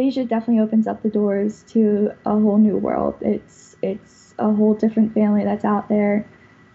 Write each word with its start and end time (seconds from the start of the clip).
collegiate 0.00 0.28
definitely 0.28 0.62
opens 0.62 0.86
up 0.86 1.02
the 1.02 1.10
doors 1.10 1.62
to 1.68 2.10
a 2.24 2.30
whole 2.30 2.56
new 2.56 2.76
world. 2.76 3.16
It's 3.20 3.76
it's 3.82 4.34
a 4.38 4.50
whole 4.50 4.72
different 4.72 5.12
family 5.12 5.44
that's 5.44 5.64
out 5.64 5.90
there 5.90 6.26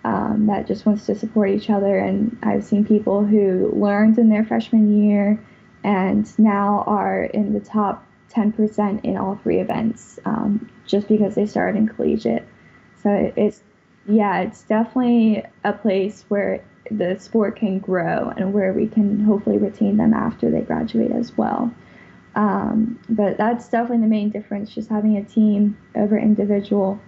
um, 0.04 0.46
that 0.46 0.68
just 0.68 0.86
wants 0.86 1.08
to 1.08 1.16
support 1.16 1.50
each 1.50 1.72
other. 1.72 1.98
And 1.98 2.38
I've 2.44 2.64
seen 2.64 2.86
people 2.86 3.26
who 3.26 3.72
learned 3.76 4.20
in 4.20 4.30
their 4.30 4.46
freshman 4.46 5.04
year 5.04 5.44
and 5.84 6.40
now 6.40 6.84
are 6.86 7.24
in 7.24 7.54
the 7.54 7.60
top 7.60 8.06
10% 8.32 9.04
in 9.04 9.18
all 9.18 9.40
three 9.42 9.60
events 9.60 10.20
um, 10.26 10.70
just 10.86 11.08
because 11.08 11.34
they 11.34 11.48
started 11.48 11.80
in 11.80 11.88
collegiate. 11.88 12.48
So 13.02 13.34
it's, 13.36 13.62
yeah, 14.08 14.42
it's 14.42 14.62
definitely 14.64 15.44
a 15.64 15.74
place 15.74 16.26
where 16.28 16.64
the 16.92 17.18
sport 17.18 17.56
can 17.56 17.80
grow 17.80 18.32
and 18.38 18.54
where 18.54 18.74
we 18.74 18.88
can 18.88 19.20
hopefully 19.22 19.58
retain 19.58 19.98
them 19.98 20.14
after 20.14 20.52
they 20.52 20.62
graduate 20.62 21.12
as 21.12 21.36
well. 21.36 21.74
Um, 22.36 23.00
but 23.10 23.38
that's 23.38 23.70
definitely 23.70 24.00
the 24.00 24.08
main 24.08 24.30
difference, 24.30 24.74
just 24.74 24.90
having 24.90 25.18
a 25.18 25.24
team 25.24 25.78
over 25.96 26.18
individual. 26.18 27.00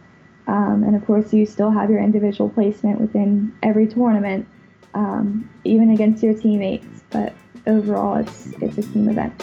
Um, 0.48 0.84
and 0.86 0.96
of 0.96 1.06
course, 1.06 1.34
you 1.34 1.46
still 1.46 1.70
have 1.72 1.90
your 1.90 2.02
individual 2.02 2.50
placement 2.50 3.02
within 3.02 3.54
every 3.62 3.88
tournament, 3.88 4.48
um, 4.94 5.50
even 5.66 5.92
against 5.92 6.24
your 6.24 6.34
teammates. 6.34 7.04
But 7.10 7.34
overall, 7.66 8.16
it's 8.18 8.48
it's 8.62 8.78
a 8.78 8.84
team 8.84 9.10
event. 9.10 9.34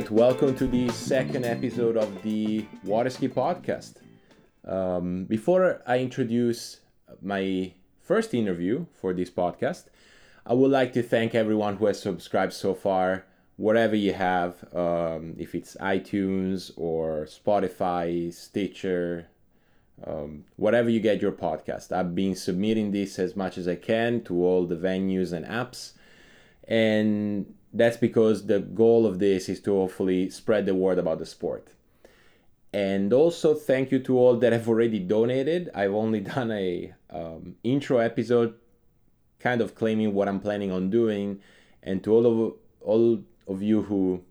Right, 0.00 0.10
welcome 0.10 0.56
to 0.56 0.66
the 0.66 0.88
second 0.88 1.44
episode 1.44 1.94
of 1.94 2.22
the 2.22 2.64
Waterski 2.86 3.28
podcast. 3.28 3.96
Um, 4.66 5.24
before 5.24 5.82
I 5.86 5.98
introduce 5.98 6.80
my 7.20 7.74
first 8.00 8.32
interview 8.32 8.86
for 8.94 9.12
this 9.12 9.28
podcast, 9.28 9.88
I 10.46 10.54
would 10.54 10.70
like 10.70 10.94
to 10.94 11.02
thank 11.02 11.34
everyone 11.34 11.76
who 11.76 11.84
has 11.84 12.00
subscribed 12.00 12.54
so 12.54 12.72
far, 12.72 13.26
whatever 13.56 13.94
you 13.94 14.14
have, 14.14 14.64
um, 14.74 15.34
if 15.38 15.54
it's 15.54 15.76
iTunes 15.78 16.70
or 16.78 17.26
Spotify, 17.26 18.32
Stitcher, 18.32 19.28
um, 20.06 20.46
whatever 20.56 20.88
you 20.88 21.00
get 21.00 21.20
your 21.20 21.32
podcast. 21.32 21.92
I've 21.92 22.14
been 22.14 22.36
submitting 22.36 22.92
this 22.92 23.18
as 23.18 23.36
much 23.36 23.58
as 23.58 23.68
I 23.68 23.76
can 23.76 24.24
to 24.24 24.42
all 24.42 24.64
the 24.64 24.76
venues 24.76 25.34
and 25.34 25.44
apps. 25.44 25.92
And 26.66 27.54
that's 27.72 27.96
because 27.96 28.46
the 28.46 28.60
goal 28.60 29.06
of 29.06 29.18
this 29.18 29.48
is 29.48 29.60
to 29.60 29.72
hopefully 29.72 30.30
spread 30.30 30.66
the 30.66 30.74
word 30.74 30.98
about 30.98 31.18
the 31.18 31.26
sport. 31.26 31.68
And 32.72 33.12
also 33.12 33.54
thank 33.54 33.90
you 33.90 33.98
to 34.00 34.18
all 34.18 34.36
that 34.36 34.52
have 34.52 34.68
already 34.68 34.98
donated. 34.98 35.70
I've 35.74 35.94
only 35.94 36.20
done 36.34 36.50
a 36.50 36.94
um, 37.10 37.56
intro 37.62 37.98
episode, 37.98 38.54
kind 39.38 39.60
of 39.60 39.74
claiming 39.74 40.14
what 40.14 40.28
I'm 40.28 40.40
planning 40.40 40.70
on 40.70 40.90
doing, 40.90 41.40
and 41.82 42.02
to 42.04 42.12
all 42.12 42.26
of 42.26 42.54
all 42.80 43.22
of 43.46 43.62
you 43.62 43.82
who 43.82 44.22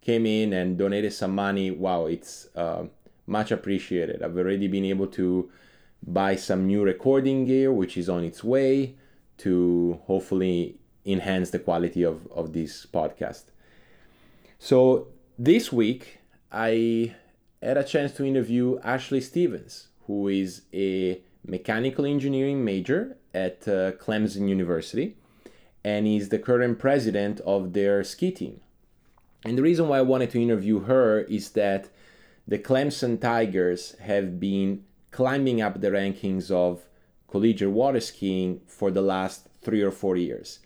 came 0.00 0.26
in 0.26 0.52
and 0.52 0.78
donated 0.78 1.12
some 1.12 1.34
money. 1.34 1.70
Wow, 1.70 2.06
it's 2.06 2.48
uh, 2.54 2.84
much 3.26 3.50
appreciated. 3.50 4.22
I've 4.22 4.36
already 4.36 4.68
been 4.68 4.84
able 4.84 5.08
to 5.08 5.50
buy 6.06 6.36
some 6.36 6.66
new 6.66 6.82
recording 6.82 7.44
gear, 7.44 7.72
which 7.72 7.96
is 7.96 8.08
on 8.08 8.24
its 8.24 8.44
way 8.44 8.94
to 9.38 10.00
hopefully 10.06 10.78
enhance 11.06 11.50
the 11.50 11.58
quality 11.58 12.02
of, 12.02 12.26
of 12.32 12.52
this 12.52 12.86
podcast. 12.86 13.44
So 14.58 15.08
this 15.38 15.72
week, 15.72 16.18
I 16.50 17.14
had 17.62 17.76
a 17.76 17.84
chance 17.84 18.12
to 18.12 18.24
interview 18.24 18.78
Ashley 18.82 19.20
Stevens, 19.20 19.88
who 20.06 20.28
is 20.28 20.62
a 20.72 21.20
mechanical 21.46 22.04
engineering 22.04 22.64
major 22.64 23.16
at 23.32 23.68
uh, 23.68 23.92
Clemson 23.92 24.48
University 24.48 25.16
and 25.84 26.06
is 26.06 26.30
the 26.30 26.38
current 26.38 26.78
president 26.78 27.40
of 27.40 27.72
their 27.72 28.02
ski 28.02 28.32
team. 28.32 28.60
And 29.44 29.56
the 29.56 29.62
reason 29.62 29.86
why 29.86 29.98
I 29.98 30.02
wanted 30.02 30.30
to 30.32 30.42
interview 30.42 30.80
her 30.80 31.20
is 31.20 31.50
that 31.50 31.88
the 32.48 32.58
Clemson 32.58 33.20
Tigers 33.20 33.94
have 34.00 34.40
been 34.40 34.84
climbing 35.12 35.60
up 35.60 35.80
the 35.80 35.90
rankings 35.90 36.50
of 36.50 36.82
collegiate 37.28 37.70
water 37.70 38.00
skiing 38.00 38.60
for 38.66 38.90
the 38.90 39.02
last 39.02 39.48
three 39.62 39.82
or 39.82 39.90
four 39.90 40.16
years. 40.16 40.58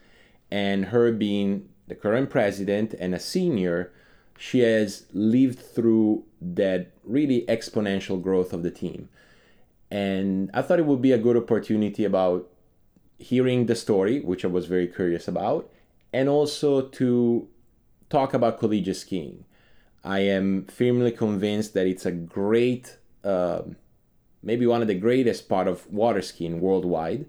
And 0.50 0.86
her 0.86 1.12
being 1.12 1.68
the 1.86 1.94
current 1.94 2.30
president 2.30 2.94
and 2.94 3.14
a 3.14 3.20
senior, 3.20 3.92
she 4.38 4.60
has 4.60 5.06
lived 5.12 5.58
through 5.58 6.24
that 6.40 6.92
really 7.04 7.44
exponential 7.48 8.20
growth 8.22 8.52
of 8.52 8.62
the 8.62 8.70
team. 8.70 9.08
And 9.90 10.50
I 10.54 10.62
thought 10.62 10.78
it 10.78 10.86
would 10.86 11.02
be 11.02 11.12
a 11.12 11.18
good 11.18 11.36
opportunity 11.36 12.04
about 12.04 12.48
hearing 13.18 13.66
the 13.66 13.74
story, 13.74 14.20
which 14.20 14.44
I 14.44 14.48
was 14.48 14.66
very 14.66 14.86
curious 14.86 15.28
about, 15.28 15.70
and 16.12 16.28
also 16.28 16.82
to 16.82 17.48
talk 18.08 18.32
about 18.32 18.58
collegiate 18.58 18.96
skiing. 18.96 19.44
I 20.02 20.20
am 20.20 20.64
firmly 20.64 21.12
convinced 21.12 21.74
that 21.74 21.86
it's 21.86 22.06
a 22.06 22.12
great, 22.12 22.96
uh, 23.22 23.62
maybe 24.42 24.66
one 24.66 24.80
of 24.80 24.88
the 24.88 24.94
greatest 24.94 25.48
part 25.48 25.68
of 25.68 25.90
water 25.92 26.22
skiing 26.22 26.60
worldwide, 26.60 27.26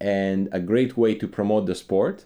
and 0.00 0.48
a 0.52 0.60
great 0.60 0.96
way 0.96 1.14
to 1.16 1.28
promote 1.28 1.66
the 1.66 1.74
sport 1.74 2.24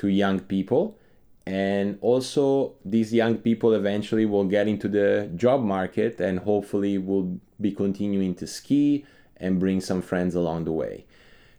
to 0.00 0.08
young 0.08 0.40
people. 0.40 0.98
And 1.46 1.98
also, 2.00 2.74
these 2.84 3.12
young 3.12 3.38
people 3.38 3.72
eventually 3.74 4.26
will 4.26 4.44
get 4.44 4.68
into 4.68 4.88
the 4.88 5.30
job 5.36 5.62
market 5.62 6.20
and 6.20 6.38
hopefully 6.38 6.98
will 6.98 7.40
be 7.60 7.72
continuing 7.72 8.34
to 8.36 8.46
ski 8.46 9.04
and 9.36 9.58
bring 9.58 9.80
some 9.80 10.02
friends 10.02 10.34
along 10.34 10.64
the 10.64 10.72
way. 10.72 11.06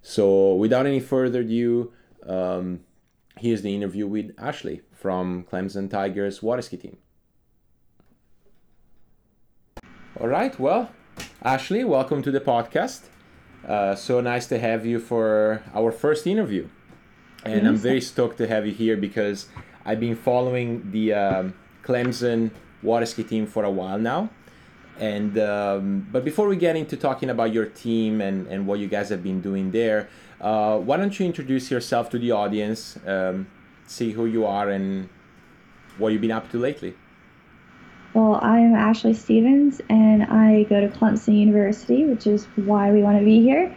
So, 0.01 0.56
without 0.56 0.85
any 0.85 1.00
further 1.00 1.41
ado, 1.41 1.91
um, 2.25 2.81
here's 3.38 3.62
the 3.63 3.75
interview 3.75 4.07
with 4.07 4.34
Ashley 4.38 4.81
from 4.91 5.44
Clemson 5.44 5.90
Tigers 5.90 6.41
water 6.41 6.62
ski 6.62 6.78
team. 6.78 6.97
All 10.19 10.28
right, 10.28 10.57
well, 10.59 10.91
Ashley, 11.44 11.84
welcome 11.84 12.22
to 12.22 12.31
the 12.31 12.41
podcast. 12.41 13.01
Uh, 13.68 13.96
so 13.96 14.22
nice 14.22 14.47
to 14.47 14.59
have 14.59 14.85
you 14.85 15.00
for 15.00 15.63
our 15.74 15.91
first 15.91 16.25
interview. 16.25 16.68
And 17.44 17.68
I'm 17.68 17.78
very 17.78 18.02
stoked 18.12 18.38
to 18.38 18.47
have 18.47 18.66
you 18.66 18.74
here 18.74 18.97
because 18.97 19.47
I've 19.85 20.00
been 20.00 20.16
following 20.16 20.91
the 20.91 21.13
um, 21.13 21.53
Clemson 21.84 22.52
water 22.84 23.06
ski 23.06 23.24
team 23.24 23.46
for 23.46 23.63
a 23.63 23.72
while 23.72 24.00
now. 24.00 24.29
And 25.00 25.38
um, 25.40 26.07
but 26.12 26.24
before 26.24 26.47
we 26.47 26.56
get 26.56 26.75
into 26.75 26.96
talking 26.96 27.30
about 27.30 27.53
your 27.53 27.66
team 27.66 28.22
and, 28.22 28.46
and 28.47 28.68
what 28.68 28.80
you 28.80 28.88
guys 28.88 29.09
have 29.09 29.24
been 29.24 29.41
doing 29.41 29.72
there, 29.72 30.09
uh, 30.40 30.78
why 30.78 30.97
don't 30.97 31.18
you 31.19 31.25
introduce 31.25 31.72
yourself 31.72 32.09
to 32.12 32.19
the 32.19 32.31
audience, 32.31 32.97
um, 33.07 33.47
see 33.88 34.12
who 34.12 34.25
you 34.25 34.46
are 34.46 34.69
and 34.69 35.09
what 35.97 36.09
you've 36.09 36.22
been 36.22 36.31
up 36.31 36.51
to 36.51 36.59
lately? 36.59 36.94
Well, 38.13 38.40
I'm 38.41 38.75
Ashley 38.75 39.13
Stevens, 39.13 39.80
and 39.90 40.24
I 40.24 40.63
go 40.63 40.81
to 40.81 40.90
Clemson 40.90 41.40
University, 41.40 42.06
which 42.06 42.28
is 42.28 42.46
why 42.57 42.91
we 42.91 43.01
want 43.01 43.18
to 43.18 43.24
be 43.24 43.41
here. 43.41 43.74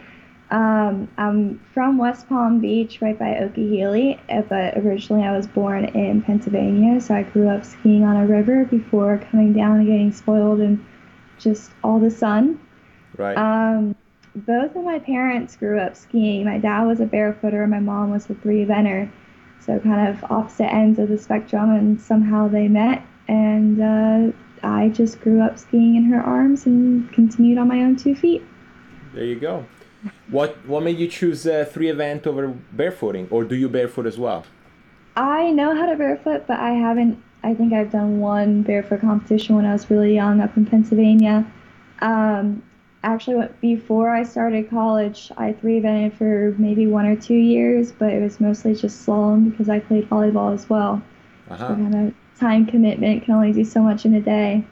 Um, 0.51 1.09
I'm 1.17 1.59
from 1.73 1.97
West 1.97 2.29
Palm 2.29 2.59
Beach, 2.59 3.01
right 3.01 3.17
by 3.17 3.33
Okeeheelee, 3.33 4.19
eh, 4.29 4.41
but 4.47 4.77
originally 4.77 5.23
I 5.23 5.35
was 5.35 5.47
born 5.47 5.85
in 5.85 6.21
Pennsylvania, 6.21 7.01
so 7.01 7.15
I 7.15 7.23
grew 7.23 7.49
up 7.49 7.65
skiing 7.65 8.03
on 8.03 8.15
a 8.17 8.27
river 8.27 8.65
before 8.65 9.17
coming 9.31 9.53
down 9.53 9.77
and 9.77 9.87
getting 9.87 10.11
spoiled 10.11 10.59
and 10.59 10.85
just 11.39 11.71
all 11.83 11.99
the 11.99 12.11
sun. 12.11 12.59
Right. 13.17 13.35
Um, 13.35 13.95
both 14.35 14.75
of 14.75 14.83
my 14.83 14.99
parents 14.99 15.55
grew 15.55 15.79
up 15.79 15.95
skiing. 15.95 16.45
My 16.45 16.59
dad 16.59 16.83
was 16.83 16.99
a 16.99 17.05
barefooter, 17.05 17.63
and 17.63 17.71
my 17.71 17.79
mom 17.79 18.11
was 18.11 18.29
a 18.29 18.35
three 18.35 18.63
eventer, 18.63 19.09
so 19.59 19.79
kind 19.79 20.09
of 20.09 20.23
opposite 20.29 20.71
ends 20.71 20.99
of 20.99 21.09
the 21.09 21.17
spectrum, 21.17 21.71
and 21.71 21.99
somehow 21.99 22.47
they 22.47 22.67
met, 22.67 23.03
and 23.27 23.81
uh, 23.81 24.31
I 24.61 24.89
just 24.89 25.21
grew 25.21 25.41
up 25.41 25.57
skiing 25.57 25.95
in 25.95 26.03
her 26.05 26.21
arms 26.21 26.67
and 26.67 27.11
continued 27.11 27.57
on 27.57 27.67
my 27.67 27.79
own 27.79 27.95
two 27.95 28.13
feet. 28.13 28.43
There 29.13 29.23
you 29.23 29.39
go. 29.39 29.65
What 30.29 30.65
what 30.65 30.83
made 30.83 30.97
you 30.97 31.07
choose 31.07 31.45
uh, 31.45 31.65
three 31.69 31.89
event 31.89 32.25
over 32.27 32.53
barefooting, 32.75 33.27
or 33.31 33.43
do 33.43 33.55
you 33.55 33.69
barefoot 33.69 34.05
as 34.05 34.17
well? 34.17 34.45
I 35.15 35.51
know 35.51 35.75
how 35.75 35.85
to 35.85 35.95
barefoot, 35.95 36.45
but 36.47 36.59
I 36.59 36.71
haven't. 36.71 37.21
I 37.43 37.53
think 37.53 37.73
I've 37.73 37.91
done 37.91 38.19
one 38.19 38.63
barefoot 38.63 39.01
competition 39.01 39.55
when 39.55 39.65
I 39.65 39.73
was 39.73 39.89
really 39.89 40.15
young 40.15 40.41
up 40.41 40.57
in 40.57 40.65
Pennsylvania. 40.65 41.45
Um, 42.01 42.63
actually, 43.03 43.47
before 43.61 44.09
I 44.09 44.23
started 44.23 44.69
college, 44.69 45.31
I 45.37 45.53
three 45.53 45.79
evented 45.79 46.17
for 46.17 46.55
maybe 46.57 46.87
one 46.87 47.05
or 47.05 47.15
two 47.15 47.35
years, 47.35 47.91
but 47.91 48.11
it 48.11 48.21
was 48.21 48.39
mostly 48.39 48.75
just 48.75 49.05
slalom 49.05 49.51
because 49.51 49.69
I 49.69 49.79
played 49.79 50.09
volleyball 50.09 50.53
as 50.53 50.67
well. 50.69 51.01
Uh-huh. 51.49 51.67
So 51.67 51.75
kind 51.75 52.07
of 52.07 52.13
time 52.39 52.65
commitment 52.65 53.23
can 53.23 53.35
only 53.35 53.53
do 53.53 53.63
so 53.63 53.81
much 53.81 54.05
in 54.05 54.15
a 54.15 54.21
day. 54.21 54.65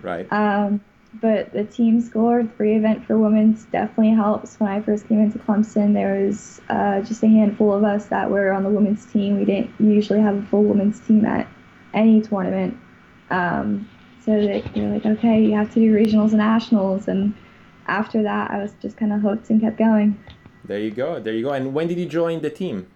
Right. 0.00 0.32
Um, 0.32 0.80
but 1.14 1.52
the 1.52 1.64
team 1.64 2.00
score 2.00 2.44
three 2.56 2.76
event 2.76 3.04
for 3.04 3.18
women's 3.18 3.64
definitely 3.66 4.14
helps. 4.14 4.60
When 4.60 4.70
I 4.70 4.80
first 4.80 5.08
came 5.08 5.20
into 5.20 5.38
Clemson, 5.38 5.92
there 5.92 6.24
was 6.24 6.60
uh, 6.68 7.00
just 7.00 7.22
a 7.22 7.26
handful 7.26 7.74
of 7.74 7.82
us 7.82 8.06
that 8.06 8.30
were 8.30 8.52
on 8.52 8.62
the 8.62 8.70
women's 8.70 9.04
team. 9.06 9.38
We 9.38 9.44
didn't 9.44 9.72
usually 9.80 10.20
have 10.20 10.36
a 10.36 10.42
full 10.42 10.62
women's 10.62 11.00
team 11.00 11.24
at 11.24 11.48
any 11.94 12.22
tournament. 12.22 12.78
Um, 13.30 13.88
so 14.24 14.32
they, 14.32 14.62
they're 14.74 14.88
like, 14.88 15.06
okay, 15.06 15.42
you 15.44 15.52
have 15.52 15.72
to 15.74 15.80
do 15.80 15.92
regionals 15.92 16.28
and 16.28 16.38
nationals. 16.38 17.08
And 17.08 17.34
after 17.88 18.22
that, 18.22 18.52
I 18.52 18.58
was 18.58 18.72
just 18.80 18.96
kind 18.96 19.12
of 19.12 19.20
hooked 19.20 19.50
and 19.50 19.60
kept 19.60 19.78
going. 19.78 20.16
There 20.64 20.78
you 20.78 20.92
go. 20.92 21.18
There 21.18 21.34
you 21.34 21.42
go. 21.42 21.50
And 21.50 21.74
when 21.74 21.88
did 21.88 21.98
you 21.98 22.06
join 22.06 22.40
the 22.40 22.50
team? 22.50 22.86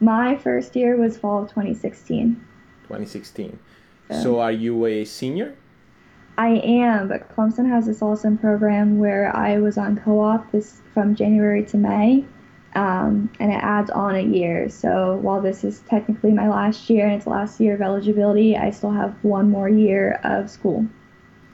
My 0.00 0.36
first 0.36 0.74
year 0.74 0.96
was 0.96 1.18
fall 1.18 1.42
of 1.42 1.48
2016. 1.50 2.36
2016. 2.84 3.58
So, 4.08 4.22
so 4.22 4.40
are 4.40 4.52
you 4.52 4.86
a 4.86 5.04
senior? 5.04 5.56
I 6.38 6.48
am, 6.48 7.08
but 7.08 7.34
Clemson 7.34 7.68
has 7.68 7.86
this 7.86 8.02
awesome 8.02 8.36
program 8.36 8.98
where 8.98 9.34
I 9.34 9.58
was 9.58 9.78
on 9.78 9.96
co-op 9.96 10.52
this 10.52 10.82
from 10.92 11.14
January 11.14 11.64
to 11.66 11.78
May, 11.78 12.26
um, 12.74 13.30
and 13.40 13.50
it 13.50 13.62
adds 13.62 13.90
on 13.90 14.14
a 14.14 14.20
year. 14.20 14.68
So 14.68 15.16
while 15.16 15.40
this 15.40 15.64
is 15.64 15.80
technically 15.88 16.32
my 16.32 16.48
last 16.48 16.90
year 16.90 17.06
and 17.06 17.14
it's 17.14 17.26
last 17.26 17.58
year 17.58 17.74
of 17.74 17.80
eligibility, 17.80 18.54
I 18.56 18.70
still 18.70 18.90
have 18.90 19.16
one 19.22 19.50
more 19.50 19.68
year 19.68 20.20
of 20.24 20.50
school. 20.50 20.86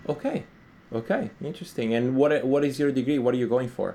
Okay, 0.08 0.44
okay, 0.92 1.30
interesting. 1.44 1.94
And 1.94 2.16
what 2.16 2.44
what 2.44 2.64
is 2.64 2.80
your 2.80 2.90
degree? 2.90 3.20
What 3.20 3.34
are 3.34 3.38
you 3.38 3.48
going 3.48 3.68
for? 3.68 3.94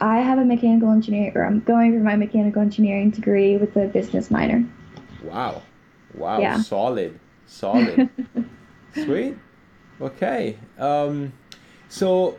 I 0.00 0.18
have 0.18 0.38
a 0.38 0.44
mechanical 0.44 0.90
engineering, 0.90 1.32
or 1.36 1.44
I'm 1.44 1.60
going 1.60 1.96
for 1.96 2.02
my 2.02 2.16
mechanical 2.16 2.60
engineering 2.60 3.10
degree 3.10 3.56
with 3.56 3.76
a 3.76 3.86
business 3.86 4.32
minor. 4.32 4.66
Wow, 5.22 5.62
wow, 6.14 6.40
yeah. 6.40 6.60
solid, 6.60 7.20
solid, 7.46 8.10
sweet. 8.94 9.36
Okay. 10.02 10.58
Um, 10.78 11.32
so 11.88 12.38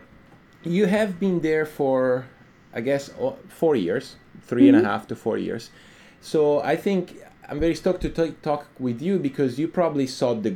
you 0.63 0.85
have 0.85 1.19
been 1.19 1.39
there 1.39 1.65
for, 1.65 2.25
I 2.73 2.81
guess, 2.81 3.09
four 3.47 3.75
years, 3.77 4.17
three 4.41 4.67
mm-hmm. 4.67 4.75
and 4.75 4.85
a 4.85 4.89
half 4.89 5.07
to 5.07 5.15
four 5.15 5.37
years. 5.37 5.69
So 6.19 6.61
I 6.61 6.75
think 6.75 7.17
I'm 7.47 7.59
very 7.61 7.75
stoked 7.75 8.01
to 8.01 8.09
t- 8.09 8.35
talk 8.41 8.67
with 8.79 9.01
you 9.01 9.17
because 9.17 9.57
you 9.57 9.69
probably 9.69 10.07
saw 10.07 10.33
the 10.33 10.55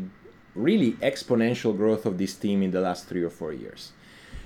really 0.53 0.93
exponential 0.93 1.75
growth 1.75 2.05
of 2.05 2.17
this 2.17 2.35
team 2.35 2.61
in 2.61 2.71
the 2.71 2.81
last 2.81 3.07
three 3.07 3.23
or 3.23 3.29
four 3.29 3.53
years. 3.53 3.93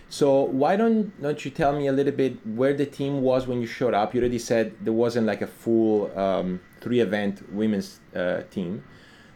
So 0.09 0.41
why 0.41 0.75
don't 0.75 1.19
don't 1.21 1.43
you 1.45 1.51
tell 1.51 1.73
me 1.73 1.87
a 1.87 1.93
little 1.93 2.11
bit 2.11 2.45
where 2.45 2.73
the 2.73 2.85
team 2.85 3.21
was 3.21 3.47
when 3.47 3.61
you 3.61 3.67
showed 3.67 3.93
up? 3.93 4.13
You 4.13 4.19
already 4.19 4.39
said 4.39 4.75
there 4.81 4.93
wasn't 4.93 5.25
like 5.25 5.41
a 5.41 5.47
full 5.47 6.11
um, 6.19 6.59
three 6.81 6.99
event 6.99 7.49
women's 7.53 8.01
uh, 8.13 8.41
team 8.51 8.83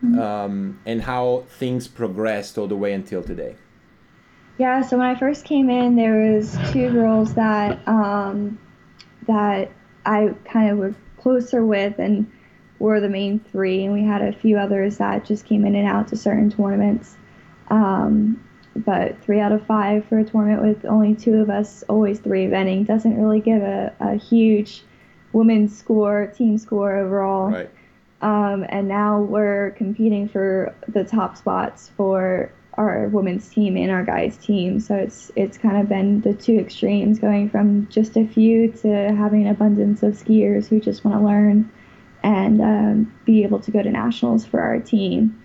mm-hmm. 0.03 0.19
um, 0.19 0.79
and 0.85 1.01
how 1.01 1.45
things 1.47 1.87
progressed 1.87 2.57
all 2.57 2.67
the 2.67 2.75
way 2.75 2.93
until 2.93 3.23
today. 3.23 3.55
Yeah, 4.57 4.81
so 4.81 4.97
when 4.97 5.05
I 5.05 5.15
first 5.19 5.43
came 5.43 5.69
in, 5.69 5.95
there 5.95 6.33
was 6.33 6.57
two 6.71 6.89
girls 6.91 7.33
that 7.33 7.85
um, 7.87 8.57
that 9.27 9.71
I 10.05 10.33
kind 10.45 10.71
of 10.71 10.77
was 10.77 10.95
closer 11.17 11.65
with 11.65 11.99
and 11.99 12.31
were 12.79 13.01
the 13.01 13.09
main 13.09 13.39
three, 13.39 13.83
and 13.83 13.93
we 13.93 14.03
had 14.03 14.21
a 14.21 14.31
few 14.31 14.57
others 14.57 14.97
that 14.97 15.25
just 15.25 15.45
came 15.45 15.65
in 15.65 15.75
and 15.75 15.87
out 15.87 16.07
to 16.09 16.15
certain 16.15 16.49
tournaments. 16.49 17.17
Um, 17.69 18.41
but 18.75 19.21
three 19.23 19.39
out 19.39 19.51
of 19.51 19.65
five 19.65 20.05
for 20.05 20.19
a 20.19 20.23
tournament 20.23 20.61
with 20.61 20.85
only 20.85 21.15
two 21.15 21.35
of 21.35 21.49
us, 21.49 21.83
always 21.87 22.19
three 22.19 22.45
eventing, 22.45 22.85
doesn't 22.85 23.17
really 23.17 23.39
give 23.39 23.61
a, 23.61 23.93
a 23.99 24.15
huge 24.15 24.83
women's 25.33 25.77
score, 25.77 26.27
team 26.27 26.57
score 26.57 26.97
overall. 26.97 27.49
Right. 27.51 27.69
Um, 28.25 28.65
and 28.69 28.87
now 28.87 29.21
we're 29.21 29.69
competing 29.77 30.27
for 30.27 30.73
the 30.87 31.03
top 31.03 31.37
spots 31.37 31.91
for 31.95 32.51
our 32.73 33.07
women's 33.09 33.47
team 33.47 33.77
and 33.77 33.91
our 33.91 34.03
guys 34.03 34.35
team. 34.35 34.79
So 34.79 34.95
it's 34.95 35.31
it's 35.35 35.59
kind 35.59 35.77
of 35.77 35.87
been 35.87 36.21
the 36.21 36.33
two 36.33 36.57
extremes, 36.57 37.19
going 37.19 37.51
from 37.51 37.87
just 37.87 38.17
a 38.17 38.25
few 38.25 38.71
to 38.71 39.13
having 39.13 39.43
an 39.43 39.49
abundance 39.49 40.01
of 40.01 40.13
skiers 40.13 40.67
who 40.67 40.79
just 40.79 41.05
want 41.05 41.19
to 41.19 41.23
learn 41.23 41.71
and 42.23 42.61
um, 42.61 43.13
be 43.25 43.43
able 43.43 43.59
to 43.59 43.69
go 43.69 43.83
to 43.83 43.91
nationals 43.91 44.43
for 44.43 44.59
our 44.59 44.79
team. 44.79 45.39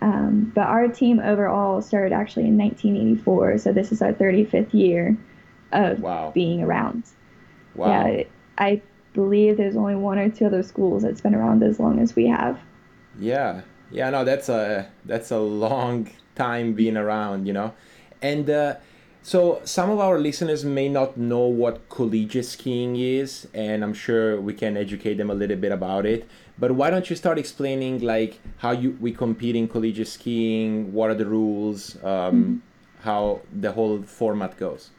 Um, 0.00 0.50
but 0.54 0.66
our 0.66 0.88
team 0.88 1.20
overall 1.20 1.82
started 1.82 2.14
actually 2.14 2.46
in 2.46 2.56
1984, 2.56 3.58
so 3.58 3.72
this 3.74 3.92
is 3.92 4.00
our 4.00 4.14
35th 4.14 4.72
year 4.72 5.14
of 5.72 6.00
wow. 6.00 6.30
being 6.34 6.62
around. 6.62 7.04
Wow. 7.74 8.06
Yeah, 8.06 8.22
I 8.56 8.80
believe 9.14 9.56
there's 9.56 9.76
only 9.76 9.94
one 9.94 10.18
or 10.18 10.28
two 10.28 10.46
other 10.46 10.62
schools 10.62 11.02
that's 11.02 11.22
been 11.22 11.34
around 11.34 11.62
as 11.62 11.80
long 11.80 11.98
as 11.98 12.14
we 12.14 12.26
have. 12.26 12.60
Yeah, 13.18 13.62
yeah, 13.90 14.10
no, 14.10 14.24
that's 14.24 14.48
a 14.48 14.90
that's 15.04 15.30
a 15.30 15.38
long 15.38 16.10
time 16.34 16.74
being 16.74 16.96
around, 16.96 17.46
you 17.46 17.52
know, 17.52 17.72
and 18.20 18.50
uh, 18.50 18.74
so 19.22 19.62
some 19.64 19.88
of 19.88 20.00
our 20.00 20.18
listeners 20.18 20.66
may 20.66 20.90
not 20.90 21.16
know 21.16 21.46
what 21.46 21.88
collegiate 21.88 22.44
skiing 22.44 22.96
is, 22.96 23.48
and 23.54 23.82
I'm 23.82 23.94
sure 23.94 24.38
we 24.38 24.52
can 24.52 24.76
educate 24.76 25.14
them 25.14 25.30
a 25.30 25.34
little 25.34 25.56
bit 25.56 25.72
about 25.72 26.04
it. 26.04 26.28
But 26.58 26.72
why 26.72 26.90
don't 26.90 27.08
you 27.08 27.16
start 27.16 27.38
explaining 27.38 28.00
like 28.00 28.38
how 28.58 28.72
you 28.72 28.98
we 29.00 29.12
compete 29.12 29.56
in 29.56 29.66
collegiate 29.66 30.08
skiing? 30.08 30.92
What 30.92 31.08
are 31.10 31.14
the 31.14 31.24
rules? 31.24 31.96
Um, 32.04 32.10
mm-hmm. 32.10 32.56
How 33.00 33.40
the 33.52 33.72
whole 33.72 34.02
format 34.02 34.58
goes? 34.58 34.90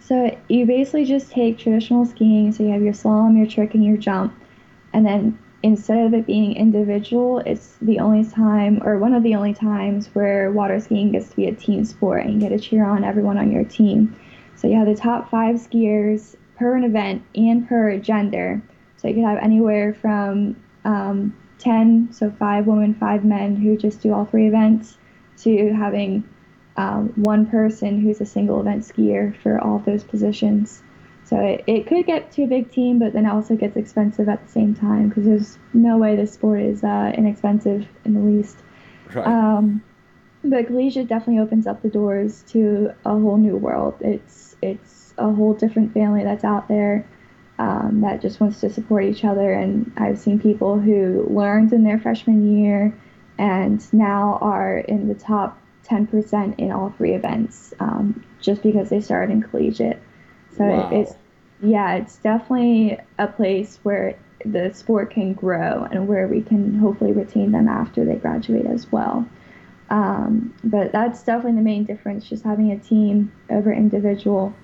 So 0.00 0.36
you 0.48 0.66
basically 0.66 1.04
just 1.04 1.30
take 1.30 1.58
traditional 1.58 2.04
skiing, 2.06 2.52
so 2.52 2.62
you 2.62 2.70
have 2.72 2.82
your 2.82 2.92
slalom, 2.92 3.36
your 3.36 3.46
trick, 3.46 3.74
and 3.74 3.84
your 3.84 3.96
jump, 3.96 4.34
and 4.92 5.04
then 5.04 5.38
instead 5.62 6.06
of 6.06 6.14
it 6.14 6.26
being 6.26 6.56
individual, 6.56 7.38
it's 7.40 7.76
the 7.82 7.98
only 7.98 8.24
time 8.24 8.82
or 8.82 8.98
one 8.98 9.14
of 9.14 9.22
the 9.22 9.34
only 9.34 9.52
times 9.52 10.08
where 10.14 10.50
water 10.50 10.80
skiing 10.80 11.12
gets 11.12 11.28
to 11.28 11.36
be 11.36 11.46
a 11.46 11.54
team 11.54 11.84
sport 11.84 12.24
and 12.24 12.34
you 12.34 12.40
get 12.40 12.48
to 12.48 12.58
cheer 12.58 12.84
on 12.84 13.04
everyone 13.04 13.36
on 13.36 13.52
your 13.52 13.64
team. 13.64 14.16
So 14.56 14.68
you 14.68 14.76
have 14.76 14.86
the 14.86 14.94
top 14.94 15.30
five 15.30 15.56
skiers 15.56 16.34
per 16.56 16.76
an 16.76 16.84
event 16.84 17.22
and 17.34 17.68
per 17.68 17.98
gender. 17.98 18.62
So 18.96 19.08
you 19.08 19.14
could 19.14 19.24
have 19.24 19.38
anywhere 19.38 19.94
from 19.94 20.56
um, 20.84 21.36
10, 21.58 22.08
so 22.12 22.30
five 22.38 22.66
women, 22.66 22.94
five 22.94 23.24
men 23.24 23.56
who 23.56 23.76
just 23.76 24.00
do 24.00 24.14
all 24.14 24.24
three 24.24 24.46
events, 24.46 24.96
to 25.38 25.72
having 25.72 26.22
um, 26.76 27.08
one 27.16 27.46
person 27.46 28.00
who's 28.00 28.20
a 28.20 28.26
single 28.26 28.60
event 28.60 28.82
skier 28.82 29.36
for 29.42 29.62
all 29.62 29.78
those 29.80 30.04
positions. 30.04 30.82
So 31.24 31.38
it, 31.38 31.64
it 31.66 31.86
could 31.86 32.06
get 32.06 32.32
to 32.32 32.42
a 32.42 32.46
big 32.46 32.70
team, 32.70 32.98
but 32.98 33.12
then 33.12 33.26
also 33.26 33.54
gets 33.54 33.76
expensive 33.76 34.28
at 34.28 34.44
the 34.44 34.50
same 34.50 34.74
time 34.74 35.08
because 35.08 35.24
there's 35.24 35.58
no 35.72 35.98
way 35.98 36.16
this 36.16 36.32
sport 36.32 36.60
is 36.60 36.82
uh, 36.82 37.12
inexpensive 37.16 37.86
in 38.04 38.14
the 38.14 38.20
least. 38.20 38.58
Right. 39.14 39.26
Um, 39.26 39.82
but 40.42 40.66
collegiate 40.66 41.08
definitely 41.08 41.40
opens 41.40 41.66
up 41.66 41.82
the 41.82 41.88
doors 41.88 42.42
to 42.48 42.92
a 43.04 43.10
whole 43.10 43.36
new 43.36 43.56
world. 43.56 43.94
It's 44.00 44.56
it's 44.62 45.14
a 45.18 45.30
whole 45.30 45.54
different 45.54 45.92
family 45.92 46.24
that's 46.24 46.44
out 46.44 46.66
there 46.68 47.06
um, 47.58 48.00
that 48.00 48.22
just 48.22 48.40
wants 48.40 48.60
to 48.60 48.70
support 48.70 49.04
each 49.04 49.24
other. 49.24 49.52
And 49.52 49.92
I've 49.98 50.18
seen 50.18 50.40
people 50.40 50.80
who 50.80 51.26
learned 51.28 51.72
in 51.72 51.84
their 51.84 51.98
freshman 51.98 52.58
year 52.58 52.94
and 53.38 53.92
now 53.92 54.38
are 54.40 54.78
in 54.78 55.08
the 55.08 55.14
top 55.14 55.59
10% 55.86 56.58
in 56.58 56.72
all 56.72 56.90
three 56.96 57.14
events 57.14 57.74
um, 57.80 58.24
just 58.40 58.62
because 58.62 58.90
they 58.90 59.00
started 59.00 59.32
in 59.32 59.42
collegiate. 59.42 60.00
So 60.56 60.64
wow. 60.64 60.90
it's, 60.92 61.14
yeah, 61.62 61.94
it's 61.96 62.16
definitely 62.16 62.98
a 63.18 63.26
place 63.26 63.78
where 63.82 64.18
the 64.44 64.72
sport 64.72 65.10
can 65.10 65.34
grow 65.34 65.86
and 65.90 66.08
where 66.08 66.26
we 66.26 66.42
can 66.42 66.78
hopefully 66.78 67.12
retain 67.12 67.52
them 67.52 67.68
after 67.68 68.04
they 68.04 68.14
graduate 68.14 68.66
as 68.66 68.90
well. 68.90 69.28
Um, 69.90 70.54
but 70.62 70.92
that's 70.92 71.22
definitely 71.22 71.58
the 71.58 71.64
main 71.64 71.84
difference, 71.84 72.28
just 72.28 72.44
having 72.44 72.70
a 72.70 72.78
team 72.78 73.32
over 73.50 73.72
individual. 73.72 74.54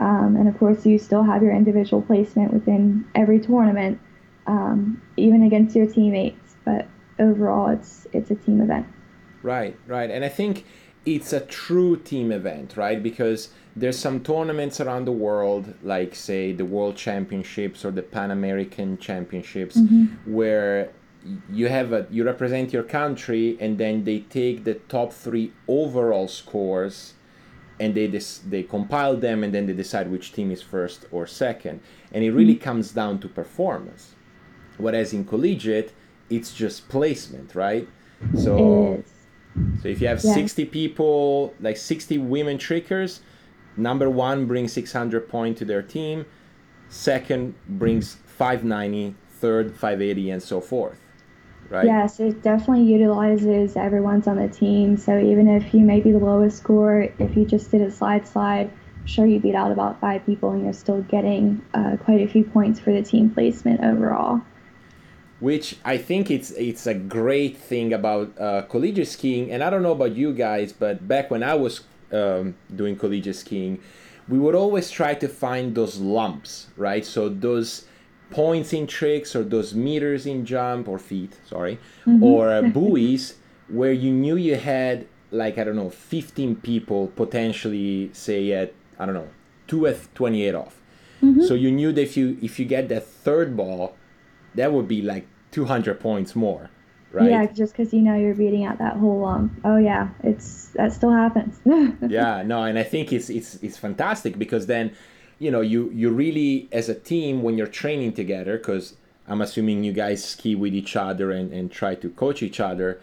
Um, 0.00 0.36
and 0.36 0.48
of 0.48 0.58
course, 0.58 0.86
you 0.86 0.98
still 0.98 1.22
have 1.22 1.42
your 1.42 1.54
individual 1.54 2.00
placement 2.00 2.52
within 2.54 3.04
every 3.14 3.38
tournament, 3.38 4.00
um, 4.46 5.00
even 5.18 5.42
against 5.42 5.76
your 5.76 5.86
teammates. 5.86 6.56
But 6.64 6.88
overall, 7.18 7.68
it's 7.68 8.06
it's 8.12 8.30
a 8.30 8.34
team 8.34 8.62
event. 8.62 8.86
Right, 9.42 9.76
right. 9.86 10.10
And 10.10 10.24
I 10.24 10.28
think 10.28 10.64
it's 11.06 11.32
a 11.32 11.40
true 11.40 11.96
team 11.96 12.30
event, 12.30 12.76
right? 12.76 13.02
Because 13.02 13.50
there's 13.74 13.98
some 13.98 14.20
tournaments 14.20 14.80
around 14.80 15.06
the 15.06 15.12
world, 15.12 15.74
like 15.82 16.14
say 16.14 16.52
the 16.52 16.64
World 16.64 16.96
Championships 16.96 17.84
or 17.84 17.90
the 17.90 18.02
Pan 18.02 18.30
American 18.30 18.98
Championships, 18.98 19.76
mm-hmm. 19.76 20.32
where 20.32 20.90
you 21.50 21.68
have 21.68 21.92
a 21.92 22.06
you 22.10 22.24
represent 22.24 22.72
your 22.72 22.82
country 22.82 23.56
and 23.60 23.78
then 23.78 24.04
they 24.04 24.20
take 24.20 24.64
the 24.64 24.74
top 24.74 25.12
three 25.12 25.52
overall 25.68 26.26
scores 26.26 27.14
and 27.78 27.94
they 27.94 28.06
dis- 28.06 28.38
they 28.38 28.62
compile 28.62 29.16
them 29.16 29.44
and 29.44 29.54
then 29.54 29.66
they 29.66 29.72
decide 29.72 30.10
which 30.10 30.32
team 30.32 30.50
is 30.50 30.62
first 30.62 31.04
or 31.10 31.26
second 31.26 31.80
and 32.12 32.24
it 32.24 32.30
really 32.32 32.54
mm-hmm. 32.54 32.64
comes 32.64 32.92
down 32.92 33.18
to 33.18 33.28
performance 33.28 34.14
whereas 34.78 35.12
in 35.12 35.24
collegiate 35.24 35.92
it's 36.30 36.54
just 36.54 36.88
placement 36.88 37.54
right 37.54 37.86
so 38.34 39.02
so 39.82 39.88
if 39.88 40.00
you 40.00 40.06
have 40.06 40.22
yeah. 40.22 40.34
60 40.34 40.66
people, 40.66 41.54
like 41.60 41.76
60 41.76 42.18
women 42.18 42.58
trickers, 42.58 43.20
number 43.76 44.08
one 44.08 44.46
brings 44.46 44.72
600 44.72 45.28
points 45.28 45.58
to 45.58 45.64
their 45.64 45.82
team, 45.82 46.26
second 46.88 47.54
brings 47.66 48.14
590, 48.26 49.16
third 49.30 49.72
580, 49.72 50.30
and 50.30 50.42
so 50.42 50.60
forth. 50.60 51.00
Right? 51.68 51.86
Yes, 51.86 52.18
it 52.18 52.42
definitely 52.42 52.84
utilizes 52.84 53.76
everyone's 53.76 54.26
on 54.26 54.36
the 54.36 54.48
team. 54.48 54.96
So 54.96 55.18
even 55.18 55.46
if 55.46 55.72
you 55.72 55.80
may 55.80 56.00
be 56.00 56.10
the 56.10 56.18
lowest 56.18 56.58
score, 56.58 57.08
if 57.18 57.36
you 57.36 57.44
just 57.44 57.70
did 57.70 57.80
a 57.80 57.90
slide 57.90 58.26
slide, 58.26 58.70
I'm 58.98 59.06
sure 59.06 59.24
you 59.24 59.38
beat 59.38 59.54
out 59.54 59.70
about 59.70 60.00
five 60.00 60.26
people 60.26 60.50
and 60.50 60.64
you're 60.64 60.72
still 60.72 61.02
getting 61.02 61.64
uh, 61.72 61.96
quite 62.04 62.20
a 62.20 62.28
few 62.28 62.44
points 62.44 62.80
for 62.80 62.92
the 62.92 63.02
team 63.02 63.30
placement 63.30 63.82
overall. 63.84 64.40
Which 65.40 65.76
I 65.84 65.96
think 65.98 66.30
it's 66.30 66.50
it's 66.52 66.86
a 66.86 66.94
great 66.94 67.56
thing 67.56 67.92
about 67.92 68.38
uh, 68.38 68.62
collegiate 68.62 69.08
skiing. 69.08 69.50
And 69.50 69.62
I 69.62 69.70
don't 69.70 69.82
know 69.82 69.92
about 69.92 70.14
you 70.14 70.32
guys, 70.32 70.72
but 70.72 71.08
back 71.08 71.30
when 71.30 71.42
I 71.42 71.54
was 71.54 71.80
um, 72.12 72.54
doing 72.74 72.96
collegiate 72.96 73.36
skiing, 73.36 73.80
we 74.28 74.38
would 74.38 74.54
always 74.54 74.90
try 74.90 75.14
to 75.14 75.28
find 75.28 75.74
those 75.74 75.98
lumps, 75.98 76.68
right? 76.76 77.04
So 77.04 77.28
those 77.28 77.86
points 78.30 78.72
in 78.72 78.86
tricks 78.86 79.34
or 79.34 79.42
those 79.42 79.74
meters 79.74 80.24
in 80.24 80.46
jump 80.46 80.86
or 80.88 80.98
feet, 80.98 81.36
sorry, 81.44 81.78
mm-hmm. 82.06 82.22
or 82.22 82.52
uh, 82.52 82.62
buoys 82.76 83.34
where 83.68 83.92
you 83.92 84.12
knew 84.12 84.36
you 84.36 84.56
had 84.56 85.06
like 85.30 85.58
I 85.58 85.64
don't 85.64 85.76
know 85.76 85.90
15 85.90 86.56
people 86.56 87.08
potentially 87.16 88.10
say 88.12 88.52
at 88.52 88.74
I 88.98 89.06
don't 89.06 89.14
know 89.14 89.28
2 89.68 89.86
at 89.86 90.14
28 90.14 90.54
off. 90.54 90.80
Mm-hmm. 91.22 91.42
So 91.44 91.54
you 91.54 91.70
knew 91.70 91.92
that 91.92 92.02
if 92.02 92.16
you 92.16 92.38
if 92.42 92.58
you 92.58 92.66
get 92.66 92.88
that 92.88 93.06
third 93.06 93.56
ball, 93.56 93.96
that 94.54 94.72
would 94.72 94.88
be 94.88 95.02
like 95.02 95.26
200 95.52 96.00
points 96.00 96.34
more, 96.36 96.70
right? 97.12 97.30
Yeah, 97.30 97.46
just 97.46 97.72
because 97.72 97.92
you 97.92 98.00
know 98.00 98.16
you're 98.16 98.34
beating 98.34 98.64
out 98.64 98.78
that 98.78 98.96
whole 98.96 99.20
lump. 99.20 99.52
Oh 99.64 99.76
yeah, 99.76 100.10
it's 100.22 100.68
that 100.74 100.92
still 100.92 101.12
happens. 101.12 101.60
yeah, 102.08 102.42
no, 102.42 102.62
and 102.64 102.78
I 102.78 102.82
think 102.82 103.12
it's 103.12 103.30
it's 103.30 103.56
it's 103.56 103.76
fantastic 103.76 104.38
because 104.38 104.66
then, 104.66 104.92
you 105.38 105.50
know, 105.50 105.60
you 105.60 105.90
you 105.90 106.10
really 106.10 106.68
as 106.72 106.88
a 106.88 106.94
team 106.94 107.42
when 107.42 107.56
you're 107.56 107.66
training 107.66 108.12
together 108.12 108.56
because 108.56 108.96
I'm 109.28 109.40
assuming 109.40 109.84
you 109.84 109.92
guys 109.92 110.24
ski 110.24 110.54
with 110.54 110.74
each 110.74 110.96
other 110.96 111.30
and 111.30 111.52
and 111.52 111.70
try 111.70 111.94
to 111.96 112.10
coach 112.10 112.42
each 112.42 112.60
other 112.60 113.00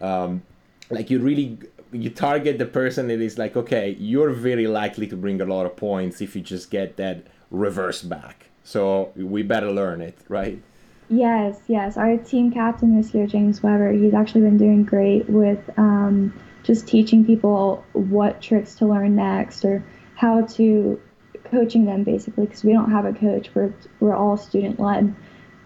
um, 0.00 0.42
like 0.90 1.10
you 1.10 1.18
really 1.18 1.58
you 1.92 2.10
target 2.10 2.58
the 2.58 2.66
person 2.66 3.08
that 3.08 3.20
is 3.20 3.38
like 3.38 3.56
okay 3.56 3.96
you're 3.98 4.30
very 4.30 4.66
likely 4.66 5.06
to 5.06 5.16
bring 5.16 5.40
a 5.40 5.44
lot 5.44 5.66
of 5.66 5.76
points 5.76 6.20
if 6.20 6.34
you 6.36 6.42
just 6.42 6.70
get 6.70 6.96
that 6.96 7.26
reverse 7.50 8.02
back 8.02 8.46
so 8.62 9.12
we 9.16 9.42
better 9.42 9.70
learn 9.70 10.00
it 10.00 10.16
right 10.28 10.62
yes 11.10 11.60
yes. 11.66 11.96
Our 11.96 12.16
team 12.16 12.50
captain 12.50 12.96
this 12.96 13.12
year 13.12 13.26
james 13.26 13.62
weber. 13.62 13.92
He's 13.92 14.14
actually 14.14 14.42
been 14.42 14.56
doing 14.56 14.84
great 14.84 15.28
with 15.28 15.58
um, 15.76 16.32
just 16.62 16.86
teaching 16.88 17.24
people 17.26 17.84
what 17.92 18.40
tricks 18.40 18.76
to 18.76 18.86
learn 18.86 19.16
next 19.16 19.64
or 19.64 19.84
how 20.14 20.42
to 20.42 21.00
coaching 21.44 21.84
them 21.84 22.04
basically 22.04 22.46
because 22.46 22.64
we 22.64 22.72
don't 22.72 22.90
have 22.90 23.04
a 23.04 23.12
coach. 23.12 23.50
We're, 23.54 23.74
we're 23.98 24.14
all 24.14 24.36
student 24.36 24.80
led 24.80 25.14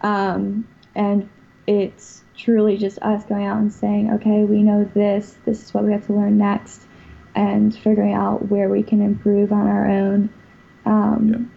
um, 0.05 0.69
and 0.95 1.29
it's 1.67 2.23
truly 2.37 2.77
just 2.77 2.99
us 3.01 3.25
going 3.25 3.47
out 3.47 3.59
and 3.59 3.73
saying, 3.73 4.13
okay, 4.13 4.45
we 4.45 4.63
know 4.63 4.85
this, 4.95 5.37
this 5.47 5.63
is 5.63 5.73
what 5.73 5.85
we 5.85 5.93
have 5.93 6.07
to 6.07 6.13
learn 6.13 6.37
next, 6.37 6.83
and 7.35 7.75
figuring 7.75 8.13
out 8.13 8.51
where 8.51 8.69
we 8.69 8.83
can 8.83 9.01
improve 9.01 9.51
on 9.51 9.67
our 9.67 9.89
own. 9.89 10.29
Um, 10.85 11.51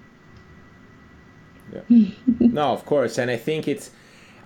yeah. 1.73 2.09
no, 2.39 2.73
of 2.73 2.85
course, 2.85 3.17
and 3.17 3.29
I 3.31 3.37
think 3.37 3.67
it's. 3.67 3.91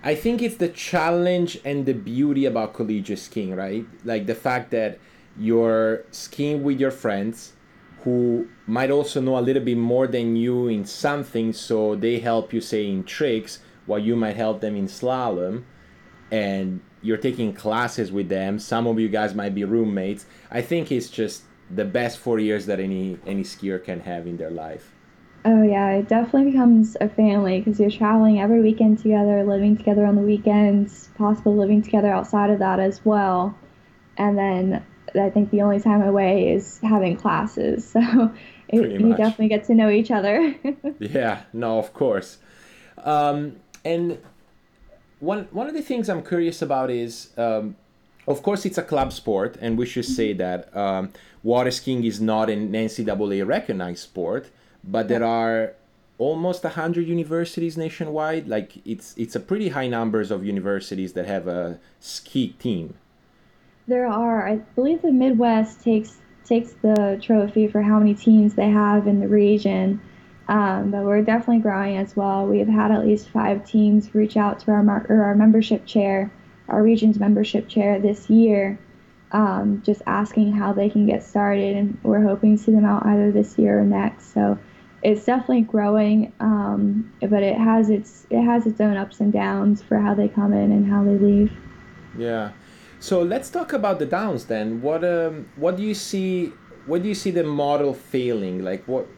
I 0.04 0.16
think 0.16 0.42
it's 0.42 0.56
the 0.56 0.68
challenge 0.68 1.60
and 1.64 1.86
the 1.86 1.94
beauty 1.94 2.44
about 2.44 2.74
collegiate 2.74 3.20
skiing, 3.20 3.54
right? 3.54 3.86
Like 4.04 4.26
the 4.26 4.34
fact 4.34 4.72
that 4.72 4.98
you're 5.38 6.04
skiing 6.10 6.64
with 6.64 6.80
your 6.80 6.90
friends 6.90 7.52
who 8.02 8.48
might 8.66 8.90
also 8.90 9.20
know 9.20 9.38
a 9.38 9.40
little 9.40 9.62
bit 9.62 9.78
more 9.78 10.08
than 10.08 10.34
you 10.34 10.66
in 10.66 10.84
something, 10.84 11.52
so 11.52 11.94
they 11.94 12.18
help 12.18 12.52
you, 12.52 12.60
say, 12.60 12.88
in 12.88 13.04
tricks, 13.04 13.60
while 13.86 14.00
you 14.00 14.16
might 14.16 14.34
help 14.34 14.60
them 14.60 14.74
in 14.76 14.86
slalom 14.86 15.62
and 16.32 16.80
you're 17.02 17.16
taking 17.16 17.52
classes 17.52 18.10
with 18.10 18.28
them. 18.28 18.58
Some 18.58 18.86
of 18.86 18.98
you 18.98 19.08
guys 19.08 19.34
might 19.34 19.54
be 19.54 19.64
roommates. 19.64 20.26
I 20.50 20.62
think 20.62 20.90
it's 20.90 21.10
just 21.10 21.42
the 21.70 21.84
best 21.84 22.18
four 22.18 22.38
years 22.38 22.66
that 22.66 22.80
any 22.80 23.18
any 23.26 23.42
skier 23.42 23.82
can 23.82 24.00
have 24.00 24.26
in 24.26 24.36
their 24.36 24.50
life. 24.50 24.94
Oh 25.44 25.62
yeah, 25.62 25.90
it 25.92 26.08
definitely 26.08 26.52
becomes 26.52 26.96
a 27.00 27.08
family 27.08 27.60
because 27.60 27.80
you're 27.80 27.90
traveling 27.90 28.40
every 28.40 28.60
weekend 28.60 28.98
together, 28.98 29.42
living 29.42 29.76
together 29.76 30.06
on 30.06 30.14
the 30.14 30.22
weekends, 30.22 31.10
possibly 31.16 31.54
living 31.54 31.82
together 31.82 32.12
outside 32.12 32.50
of 32.50 32.60
that 32.60 32.78
as 32.78 33.04
well. 33.04 33.56
And 34.16 34.38
then 34.38 34.84
I 35.20 35.30
think 35.30 35.50
the 35.50 35.62
only 35.62 35.80
time 35.80 36.02
away 36.02 36.52
is 36.52 36.78
having 36.82 37.16
classes. 37.16 37.94
So 38.72 38.78
it, 38.78 39.00
you 39.02 39.10
definitely 39.10 39.48
get 39.48 39.64
to 39.64 39.74
know 39.74 39.90
each 39.90 40.10
other. 40.10 40.54
yeah, 40.98 41.42
no, 41.52 41.78
of 41.78 41.92
course. 41.92 42.38
Um, 43.04 43.56
and 43.84 44.16
one 45.20 45.46
one 45.50 45.68
of 45.68 45.74
the 45.74 45.82
things 45.82 46.08
I'm 46.08 46.22
curious 46.22 46.62
about 46.62 46.90
is, 46.90 47.36
um, 47.36 47.76
of 48.26 48.42
course, 48.42 48.64
it's 48.64 48.78
a 48.78 48.82
club 48.82 49.12
sport, 49.12 49.58
and 49.60 49.76
we 49.76 49.84
should 49.84 50.06
say 50.06 50.32
that 50.32 50.74
um, 50.74 51.12
water 51.42 51.70
skiing 51.70 52.02
is 52.04 52.18
not 52.18 52.48
an 52.48 52.72
NCAA 52.72 53.46
recognized 53.46 53.98
sport, 53.98 54.48
but 54.84 55.08
there 55.08 55.24
are 55.24 55.74
almost 56.18 56.62
100 56.62 57.06
universities 57.06 57.76
nationwide. 57.76 58.48
Like 58.48 58.84
it's 58.86 59.14
it's 59.16 59.34
a 59.34 59.40
pretty 59.40 59.70
high 59.70 59.88
numbers 59.88 60.30
of 60.30 60.44
universities 60.44 61.12
that 61.14 61.26
have 61.26 61.48
a 61.48 61.78
ski 62.00 62.48
team. 62.58 62.94
There 63.86 64.06
are. 64.06 64.48
I 64.48 64.56
believe 64.76 65.02
the 65.02 65.12
midwest 65.12 65.82
takes 65.82 66.18
takes 66.44 66.72
the 66.82 67.18
trophy 67.22 67.66
for 67.68 67.82
how 67.82 67.98
many 67.98 68.14
teams 68.14 68.54
they 68.54 68.70
have 68.70 69.06
in 69.06 69.20
the 69.20 69.28
region. 69.28 70.00
Um, 70.48 70.90
but 70.90 71.04
we're 71.04 71.22
definitely 71.22 71.60
growing 71.60 71.96
as 71.96 72.16
well. 72.16 72.46
We've 72.46 72.68
had 72.68 72.90
at 72.90 73.04
least 73.06 73.28
five 73.30 73.64
teams 73.64 74.14
reach 74.14 74.36
out 74.36 74.58
to 74.60 74.72
our 74.72 74.82
mar- 74.82 75.06
or 75.08 75.22
our 75.24 75.34
membership 75.34 75.86
chair, 75.86 76.32
our 76.68 76.82
region's 76.82 77.18
membership 77.18 77.68
chair 77.68 78.00
this 78.00 78.28
year, 78.28 78.78
um, 79.30 79.82
just 79.84 80.02
asking 80.06 80.52
how 80.52 80.72
they 80.72 80.90
can 80.90 81.06
get 81.06 81.22
started, 81.22 81.76
and 81.76 81.96
we're 82.02 82.22
hoping 82.22 82.56
to 82.56 82.62
see 82.62 82.72
them 82.72 82.84
out 82.84 83.06
either 83.06 83.30
this 83.30 83.56
year 83.56 83.78
or 83.78 83.84
next. 83.84 84.34
So 84.34 84.58
it's 85.02 85.24
definitely 85.24 85.62
growing, 85.62 86.32
um, 86.40 87.12
but 87.20 87.42
it 87.42 87.58
has 87.58 87.90
its 87.90 88.26
it 88.30 88.42
has 88.42 88.66
its 88.66 88.80
own 88.80 88.96
ups 88.96 89.20
and 89.20 89.32
downs 89.32 89.82
for 89.82 89.98
how 89.98 90.14
they 90.14 90.28
come 90.28 90.52
in 90.52 90.70
and 90.70 90.86
how 90.90 91.02
they 91.04 91.18
leave. 91.18 91.52
Yeah. 92.16 92.52
So 93.00 93.20
let's 93.20 93.50
talk 93.50 93.72
about 93.72 93.98
the 93.98 94.06
downs 94.06 94.46
then. 94.46 94.80
What 94.80 95.04
um 95.04 95.48
what 95.56 95.76
do 95.76 95.82
you 95.82 95.94
see? 95.94 96.52
What 96.86 97.02
do 97.02 97.08
you 97.08 97.14
see 97.14 97.30
the 97.30 97.42
model 97.42 97.94
failing? 97.94 98.62
Like 98.62 98.84
what 98.86 99.08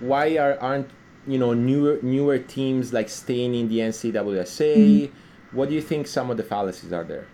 why 0.00 0.36
are 0.38 0.58
aren't 0.60 0.88
you 1.26 1.38
know 1.38 1.52
newer 1.52 1.98
newer 2.02 2.38
teams 2.38 2.92
like 2.92 3.10
staying 3.10 3.54
in 3.54 3.68
the 3.68 3.78
NCAA? 3.80 4.44
Mm-hmm. 4.44 5.56
What 5.56 5.68
do 5.68 5.74
you 5.74 5.82
think 5.82 6.06
some 6.06 6.30
of 6.30 6.36
the 6.36 6.42
fallacies 6.42 6.92
are 6.92 7.04
there? 7.04 7.26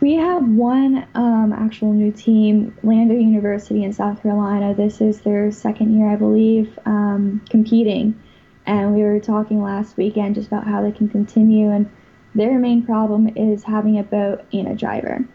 We 0.00 0.14
have 0.14 0.46
one 0.46 1.06
um, 1.14 1.52
actual 1.52 1.92
new 1.92 2.12
team, 2.12 2.76
Lander 2.82 3.14
University 3.14 3.82
in 3.82 3.92
South 3.92 4.22
Carolina. 4.22 4.74
This 4.74 5.00
is 5.00 5.20
their 5.20 5.50
second 5.50 5.98
year, 5.98 6.10
I 6.10 6.16
believe, 6.16 6.78
um, 6.84 7.42
competing. 7.48 8.20
And 8.66 8.94
we 8.94 9.02
were 9.02 9.20
talking 9.20 9.62
last 9.62 9.96
weekend 9.96 10.34
just 10.34 10.48
about 10.48 10.66
how 10.66 10.82
they 10.82 10.92
can 10.92 11.08
continue. 11.08 11.70
And 11.70 11.90
their 12.34 12.58
main 12.58 12.84
problem 12.84 13.30
is 13.36 13.64
having 13.64 13.98
a 13.98 14.02
boat 14.02 14.44
and 14.52 14.68
a 14.68 14.74
driver. 14.74 15.26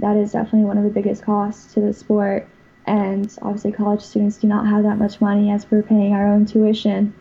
That 0.00 0.16
is 0.16 0.32
definitely 0.32 0.66
one 0.66 0.78
of 0.78 0.84
the 0.84 0.90
biggest 0.90 1.22
costs 1.22 1.72
to 1.74 1.80
the 1.80 1.92
sport 1.92 2.48
and 2.86 3.36
obviously 3.42 3.72
college 3.72 4.00
students 4.00 4.38
do 4.38 4.46
not 4.46 4.66
have 4.66 4.82
that 4.82 4.98
much 4.98 5.20
money 5.20 5.50
as 5.50 5.70
we're 5.70 5.82
paying 5.82 6.12
our 6.12 6.26
own 6.26 6.46
tuition 6.46 7.14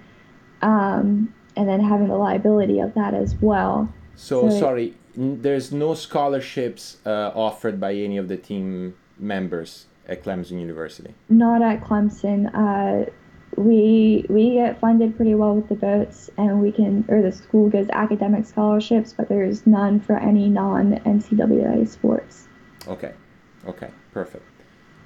um, 0.62 1.34
and 1.56 1.68
then 1.68 1.80
having 1.80 2.08
the 2.08 2.16
liability 2.16 2.80
of 2.80 2.94
that 2.96 3.14
as 3.14 3.36
well 3.36 3.92
so, 4.16 4.50
so 4.50 4.60
sorry 4.60 4.96
there's 5.20 5.72
no 5.74 5.94
scholarships 5.96 6.98
uh, 7.06 7.32
offered 7.36 7.80
by 7.80 7.94
any 7.94 8.18
of 8.18 8.30
the 8.30 8.38
team 8.38 8.96
members 9.18 9.88
at 10.08 10.24
clemson 10.24 10.60
university. 10.60 11.14
Not 11.28 11.62
at 11.62 11.82
clemson. 11.82 12.50
Uh, 12.54 13.10
we 13.58 14.26
we 14.30 14.54
get 14.54 14.80
funded 14.80 15.18
pretty 15.18 15.36
well 15.36 15.56
with 15.56 15.68
the 15.68 15.76
boats 15.76 16.30
and 16.38 16.62
we 16.62 16.72
can 16.72 17.04
or 17.10 17.22
the 17.22 17.32
school 17.32 17.70
gives 17.70 17.90
academic 17.90 18.46
scholarships 18.46 19.12
but 19.12 19.28
there's 19.28 19.66
none 19.66 20.00
for 20.00 20.16
any 20.18 20.48
non 20.48 20.94
ncaa 21.06 21.88
sports. 21.88 22.48
Okay. 22.88 23.14
Okay. 23.68 23.90
Perfect. 24.14 24.46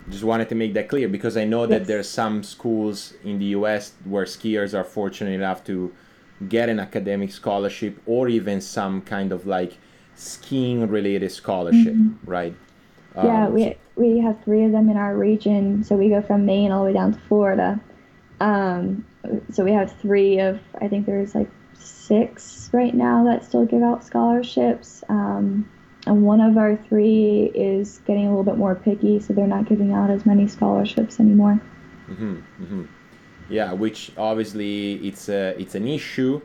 Just 0.09 0.23
wanted 0.23 0.49
to 0.49 0.55
make 0.55 0.73
that 0.75 0.89
clear 0.89 1.07
because 1.07 1.37
I 1.37 1.45
know 1.45 1.65
that 1.65 1.81
yes. 1.81 1.87
there's 1.87 2.09
some 2.09 2.43
schools 2.43 3.13
in 3.23 3.39
the 3.39 3.45
U.S. 3.57 3.93
where 4.03 4.25
skiers 4.25 4.77
are 4.77 4.83
fortunate 4.83 5.31
enough 5.31 5.63
to 5.63 5.93
get 6.49 6.69
an 6.69 6.79
academic 6.79 7.31
scholarship 7.31 7.99
or 8.05 8.27
even 8.27 8.59
some 8.59 9.01
kind 9.01 9.31
of 9.31 9.47
like 9.47 9.77
skiing 10.15 10.87
related 10.87 11.31
scholarship, 11.31 11.93
mm-hmm. 11.93 12.29
right? 12.29 12.55
Yeah, 13.15 13.47
um, 13.47 13.53
we 13.53 13.63
so, 13.63 13.75
we 13.95 14.19
have 14.19 14.43
three 14.43 14.63
of 14.63 14.71
them 14.71 14.89
in 14.89 14.97
our 14.97 15.15
region, 15.15 15.83
so 15.83 15.95
we 15.95 16.09
go 16.09 16.21
from 16.21 16.45
Maine 16.45 16.71
all 16.71 16.81
the 16.81 16.87
way 16.87 16.93
down 16.93 17.13
to 17.13 17.19
Florida. 17.27 17.79
Um, 18.39 19.05
so 19.51 19.63
we 19.63 19.71
have 19.71 19.91
three 19.99 20.39
of 20.39 20.59
I 20.81 20.87
think 20.87 21.05
there's 21.05 21.35
like 21.35 21.49
six 21.73 22.69
right 22.73 22.93
now 22.93 23.23
that 23.25 23.45
still 23.45 23.65
give 23.65 23.83
out 23.83 24.03
scholarships. 24.03 25.03
Um, 25.09 25.69
and 26.05 26.23
one 26.23 26.41
of 26.41 26.57
our 26.57 26.75
three 26.75 27.51
is 27.55 27.99
getting 28.05 28.25
a 28.25 28.29
little 28.29 28.43
bit 28.43 28.57
more 28.57 28.75
picky, 28.75 29.19
so 29.19 29.33
they're 29.33 29.47
not 29.47 29.69
giving 29.69 29.93
out 29.93 30.09
as 30.09 30.25
many 30.25 30.47
scholarships 30.47 31.19
anymore. 31.19 31.61
Mm-hmm, 32.09 32.35
mm-hmm. 32.35 32.83
Yeah, 33.49 33.73
which 33.73 34.11
obviously 34.17 34.95
it's 35.07 35.29
a 35.29 35.55
it's 35.59 35.75
an 35.75 35.87
issue 35.87 36.41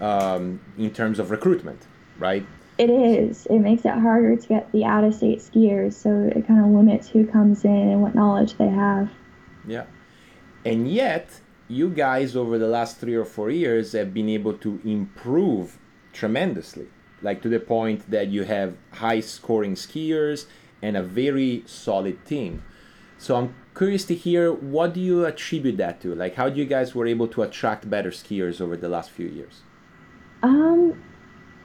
um, 0.00 0.60
in 0.76 0.90
terms 0.90 1.18
of 1.18 1.30
recruitment, 1.30 1.86
right? 2.18 2.44
It 2.78 2.90
is. 2.90 3.46
It 3.46 3.58
makes 3.58 3.84
it 3.84 3.92
harder 3.92 4.36
to 4.36 4.48
get 4.48 4.70
the 4.72 4.84
out 4.84 5.04
of 5.04 5.14
state 5.14 5.40
skiers, 5.40 5.94
so 5.94 6.30
it 6.34 6.46
kind 6.46 6.64
of 6.64 6.70
limits 6.70 7.08
who 7.08 7.26
comes 7.26 7.64
in 7.64 7.70
and 7.70 8.02
what 8.02 8.14
knowledge 8.14 8.56
they 8.56 8.68
have. 8.68 9.10
Yeah, 9.66 9.86
and 10.64 10.90
yet 10.90 11.40
you 11.66 11.90
guys 11.90 12.36
over 12.36 12.56
the 12.58 12.68
last 12.68 12.98
three 12.98 13.14
or 13.14 13.24
four 13.24 13.50
years 13.50 13.92
have 13.92 14.14
been 14.14 14.28
able 14.28 14.54
to 14.54 14.80
improve 14.84 15.78
tremendously 16.12 16.88
like 17.22 17.42
to 17.42 17.48
the 17.48 17.60
point 17.60 18.10
that 18.10 18.28
you 18.28 18.44
have 18.44 18.76
high 18.92 19.20
scoring 19.20 19.74
skiers 19.74 20.46
and 20.82 20.96
a 20.96 21.02
very 21.02 21.62
solid 21.66 22.24
team. 22.24 22.62
So 23.18 23.36
I'm 23.36 23.54
curious 23.74 24.04
to 24.06 24.14
hear 24.14 24.52
what 24.52 24.94
do 24.94 25.00
you 25.00 25.24
attribute 25.24 25.76
that 25.78 26.00
to? 26.02 26.14
Like 26.14 26.36
how 26.36 26.48
do 26.48 26.58
you 26.58 26.66
guys 26.66 26.94
were 26.94 27.06
able 27.06 27.28
to 27.28 27.42
attract 27.42 27.90
better 27.90 28.10
skiers 28.10 28.60
over 28.60 28.76
the 28.76 28.88
last 28.88 29.10
few 29.10 29.26
years? 29.26 29.62
Um, 30.42 31.02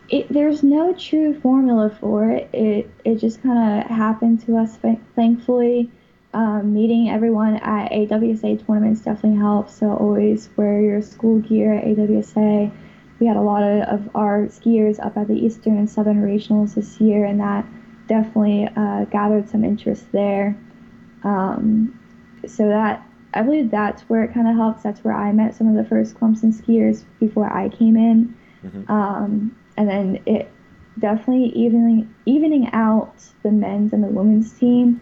it, 0.10 0.28
there's 0.30 0.64
no 0.64 0.94
true 0.94 1.40
formula 1.40 1.96
for 2.00 2.30
it. 2.30 2.50
It 2.54 2.92
it 3.06 3.16
just 3.16 3.42
kind 3.42 3.82
of 3.82 3.90
happened 3.90 4.46
to 4.46 4.58
us, 4.58 4.78
thankfully. 5.16 5.90
Um, 6.34 6.74
meeting 6.74 7.10
everyone 7.10 7.58
at 7.58 7.92
AWSA 7.92 8.66
tournaments 8.66 9.02
definitely 9.02 9.38
helps. 9.38 9.76
So 9.76 9.94
always 9.94 10.50
wear 10.58 10.82
your 10.82 11.02
school 11.02 11.40
gear 11.40 11.74
at 11.74 11.86
AWSA. 11.86 12.72
We 13.20 13.28
had 13.28 13.38
a 13.38 13.42
lot 13.42 13.62
of, 13.62 13.84
of 13.84 14.16
our 14.16 14.48
skiers 14.48 15.04
up 15.04 15.16
at 15.16 15.28
the 15.28 15.36
Eastern 15.36 15.78
and 15.78 15.88
Southern 15.88 16.24
regionals 16.24 16.74
this 16.74 17.00
year, 17.00 17.26
and 17.26 17.40
that 17.40 17.66
definitely 18.08 18.68
uh, 18.76 19.06
gathered 19.06 19.48
some 19.48 19.64
interest 19.64 20.12
there. 20.12 20.58
Um, 21.24 22.00
so 22.48 22.68
that 22.68 23.08
I 23.34 23.42
believe 23.44 23.72
that's 23.72 24.02
where 24.04 24.24
it 24.24 24.34
kind 24.34 24.48
of 24.48 24.56
helps. 24.56 24.84
That's 24.84 25.04
where 25.04 25.16
I 25.16 25.32
met 25.32 25.56
some 25.56 25.68
of 25.68 25.76
the 25.76 25.88
first 25.88 26.16
Clemson 26.16 26.54
skiers 26.54 27.04
before 27.20 27.52
I 27.52 27.70
came 27.70 27.96
in. 27.96 28.36
Mm-hmm. 28.64 28.92
Um, 28.92 29.56
and 29.78 29.90
then 29.90 30.22
it 30.26 30.52
definitely 31.00 31.48
evening 31.50 32.14
evening 32.26 32.70
out 32.74 33.16
the 33.44 33.52
men's 33.52 33.94
and 33.94 34.04
the 34.04 34.08
women's 34.08 34.52
team, 34.54 35.02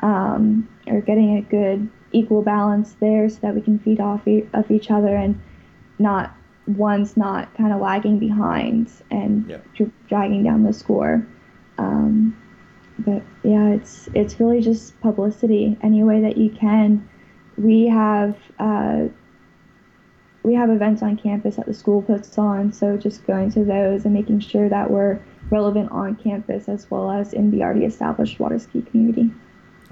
um, 0.00 0.68
or 0.86 1.00
getting 1.00 1.36
a 1.36 1.42
good 1.42 1.88
equal 2.12 2.42
balance 2.42 2.94
there, 3.00 3.28
so 3.28 3.38
that 3.42 3.54
we 3.54 3.60
can 3.60 3.78
feed 3.78 4.00
off 4.00 4.26
e- 4.26 4.46
of 4.52 4.70
each 4.70 4.90
other 4.90 5.16
and 5.16 5.40
not 5.98 6.34
one's 6.66 7.16
not 7.16 7.52
kind 7.56 7.72
of 7.72 7.80
lagging 7.80 8.18
behind 8.18 8.90
and 9.10 9.48
yep. 9.48 9.66
dragging 10.08 10.44
down 10.44 10.62
the 10.62 10.72
score. 10.72 11.26
Um, 11.78 12.36
but 12.98 13.22
yeah, 13.42 13.70
it's 13.70 14.08
it's 14.14 14.38
really 14.38 14.60
just 14.60 15.00
publicity 15.00 15.76
any 15.82 16.02
way 16.04 16.20
that 16.20 16.36
you 16.36 16.50
can. 16.50 17.08
We 17.56 17.86
have 17.86 18.36
uh, 18.58 19.06
we 20.42 20.54
have 20.54 20.70
events 20.70 21.02
on 21.02 21.16
campus 21.16 21.56
that 21.56 21.66
the 21.66 21.74
school 21.74 22.02
puts 22.02 22.36
on, 22.36 22.72
so 22.72 22.96
just 22.96 23.26
going 23.26 23.50
to 23.52 23.64
those 23.64 24.04
and 24.04 24.12
making 24.12 24.40
sure 24.40 24.68
that 24.68 24.90
we're 24.90 25.20
relevant 25.50 25.90
on 25.92 26.16
campus 26.16 26.68
as 26.68 26.90
well 26.90 27.10
as 27.10 27.32
in 27.32 27.50
the 27.50 27.62
already 27.62 27.84
established 27.84 28.40
water 28.40 28.58
ski 28.58 28.82
community. 28.82 29.30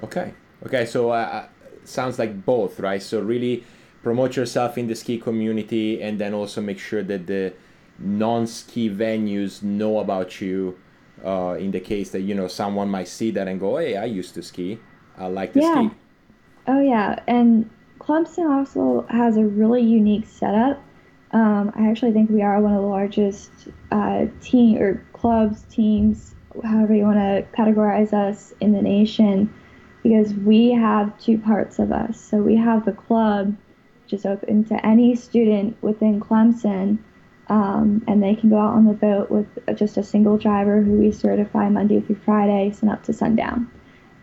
Okay. 0.02 0.35
Okay. 0.66 0.87
So 0.87 1.11
uh, 1.11 1.14
uh, 1.14 1.49
sounds 1.85 2.19
like 2.19 2.45
both, 2.45 2.80
right? 2.80 3.02
So 3.02 3.21
really 3.21 3.64
promote 4.02 4.37
yourself 4.37 4.78
in 4.78 4.88
the 4.88 4.95
ski 4.95 5.19
community, 5.19 6.02
and 6.02 6.19
then 6.19 6.35
also 6.35 6.61
make 6.61 6.78
sure 6.78 7.02
that 7.02 7.26
the 7.26 7.52
non-ski 7.99 8.90
venues 8.90 9.62
know 9.62 9.99
about 9.99 10.40
you. 10.40 10.78
Uh, 11.23 11.54
in 11.61 11.71
the 11.71 11.80
case 11.80 12.12
that 12.12 12.23
you 12.23 12.35
know 12.35 12.49
someone 12.49 12.88
might 12.88 13.07
see 13.07 13.30
that 13.30 13.47
and 13.47 13.61
go, 13.61 13.76
"Hey, 13.76 13.95
I 13.95 14.07
used 14.07 14.33
to 14.35 14.42
ski. 14.42 14.78
I 15.19 15.26
like 15.26 15.52
to 15.52 15.61
yeah. 15.61 15.75
ski." 15.75 15.97
Oh 16.66 16.80
yeah, 16.80 17.21
and 17.26 17.69
Clemson 18.10 18.50
also 18.50 19.06
has 19.08 19.36
a 19.36 19.44
really 19.44 19.82
unique 19.82 20.26
setup. 20.26 20.82
Um, 21.30 21.70
I 21.76 21.88
actually 21.88 22.10
think 22.10 22.28
we 22.28 22.42
are 22.42 22.60
one 22.60 22.74
of 22.74 22.82
the 22.82 22.88
largest 22.88 23.52
uh, 23.92 24.26
team 24.40 24.82
or 24.82 25.06
clubs, 25.12 25.62
teams, 25.70 26.34
however 26.64 26.92
you 26.92 27.04
want 27.04 27.18
to 27.18 27.46
categorize 27.56 28.12
us 28.12 28.52
in 28.58 28.72
the 28.72 28.82
nation, 28.82 29.54
because 30.02 30.34
we 30.34 30.72
have 30.72 31.16
two 31.20 31.38
parts 31.38 31.78
of 31.78 31.92
us. 31.92 32.20
So 32.20 32.38
we 32.38 32.56
have 32.56 32.84
the 32.84 32.90
club, 32.90 33.56
which 34.02 34.14
is 34.14 34.26
open 34.26 34.64
to 34.64 34.84
any 34.84 35.14
student 35.14 35.80
within 35.80 36.18
Clemson, 36.18 36.98
um, 37.46 38.02
and 38.08 38.20
they 38.20 38.34
can 38.34 38.50
go 38.50 38.58
out 38.58 38.74
on 38.74 38.86
the 38.86 38.92
boat 38.92 39.30
with 39.30 39.46
just 39.76 39.96
a 39.98 40.02
single 40.02 40.36
driver 40.36 40.82
who 40.82 40.94
we 40.94 41.12
certify 41.12 41.68
Monday 41.68 42.00
through 42.00 42.18
Friday, 42.24 42.72
sun 42.72 42.88
up 42.88 43.04
to 43.04 43.12
sundown, 43.12 43.70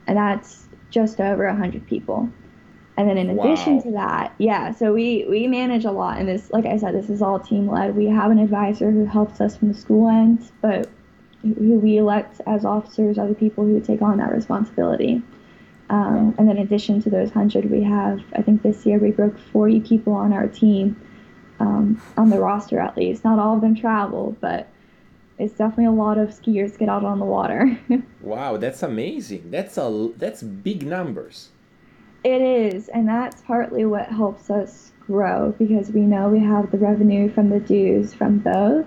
and 0.08 0.18
that's 0.18 0.68
just 0.90 1.22
over 1.22 1.48
100 1.48 1.88
people. 1.88 2.30
And 2.98 3.08
then 3.08 3.18
in 3.20 3.30
addition 3.30 3.76
wow. 3.76 3.82
to 3.84 3.92
that, 3.92 4.34
yeah, 4.40 4.72
so 4.72 4.92
we 4.92 5.24
we 5.30 5.46
manage 5.46 5.86
a 5.86 5.92
lot, 5.92 6.18
and 6.18 6.28
this, 6.28 6.50
like 6.52 6.66
I 6.66 6.78
said, 6.78 6.96
this 6.96 7.12
is 7.12 7.22
all 7.22 7.40
team 7.40 7.70
led. 7.70 7.96
We 7.96 8.08
have 8.08 8.32
an 8.32 8.40
advisor 8.40 8.90
who 8.90 9.06
helps 9.06 9.40
us 9.40 9.56
from 9.56 9.68
the 9.68 9.78
school 9.78 10.10
end, 10.10 10.52
but 10.62 10.90
who 11.44 11.76
we 11.80 11.98
elect 11.98 12.42
as 12.48 12.66
officers 12.66 13.20
are 13.20 13.28
the 13.28 13.36
people 13.36 13.64
who 13.64 13.80
take 13.80 14.02
on 14.02 14.18
that 14.18 14.32
responsibility. 14.32 15.22
Um, 15.90 16.36
and 16.38 16.50
then 16.50 16.58
in 16.58 16.64
addition 16.64 17.00
to 17.04 17.10
those 17.12 17.30
hundred, 17.30 17.70
we 17.70 17.84
have 17.84 18.20
I 18.36 18.42
think 18.42 18.64
this 18.64 18.84
year 18.84 18.98
we 18.98 19.12
broke 19.12 19.38
40 19.38 19.82
people 19.82 20.14
on 20.14 20.34
our 20.34 20.48
team, 20.48 21.00
um, 21.60 22.02
on 22.18 22.32
the 22.32 22.40
roster 22.40 22.80
at 22.80 22.98
least. 22.98 23.24
Not 23.24 23.38
all 23.38 23.56
of 23.56 23.62
them 23.62 23.76
travel, 23.76 24.36
but 24.42 24.68
it's 25.38 25.54
definitely 25.54 25.86
a 25.86 25.92
lot 25.92 26.18
of 26.18 26.30
skiers 26.30 26.78
get 26.78 26.90
out 26.90 27.06
on 27.06 27.20
the 27.20 27.26
water. 27.26 27.80
wow, 28.22 28.58
that's 28.58 28.82
amazing. 28.82 29.52
That's 29.52 29.78
a 29.78 30.10
that's 30.18 30.42
big 30.42 30.84
numbers. 30.84 31.50
It 32.28 32.42
is, 32.42 32.90
and 32.90 33.08
that's 33.08 33.42
partly 33.44 33.86
what 33.86 34.10
helps 34.10 34.50
us 34.50 34.92
grow 35.00 35.56
because 35.58 35.92
we 35.92 36.02
know 36.02 36.28
we 36.28 36.42
have 36.42 36.72
the 36.72 36.78
revenue 36.78 37.32
from 37.32 37.48
the 37.50 37.62
dues 37.62 38.14
from 38.14 38.40
both. 38.40 38.86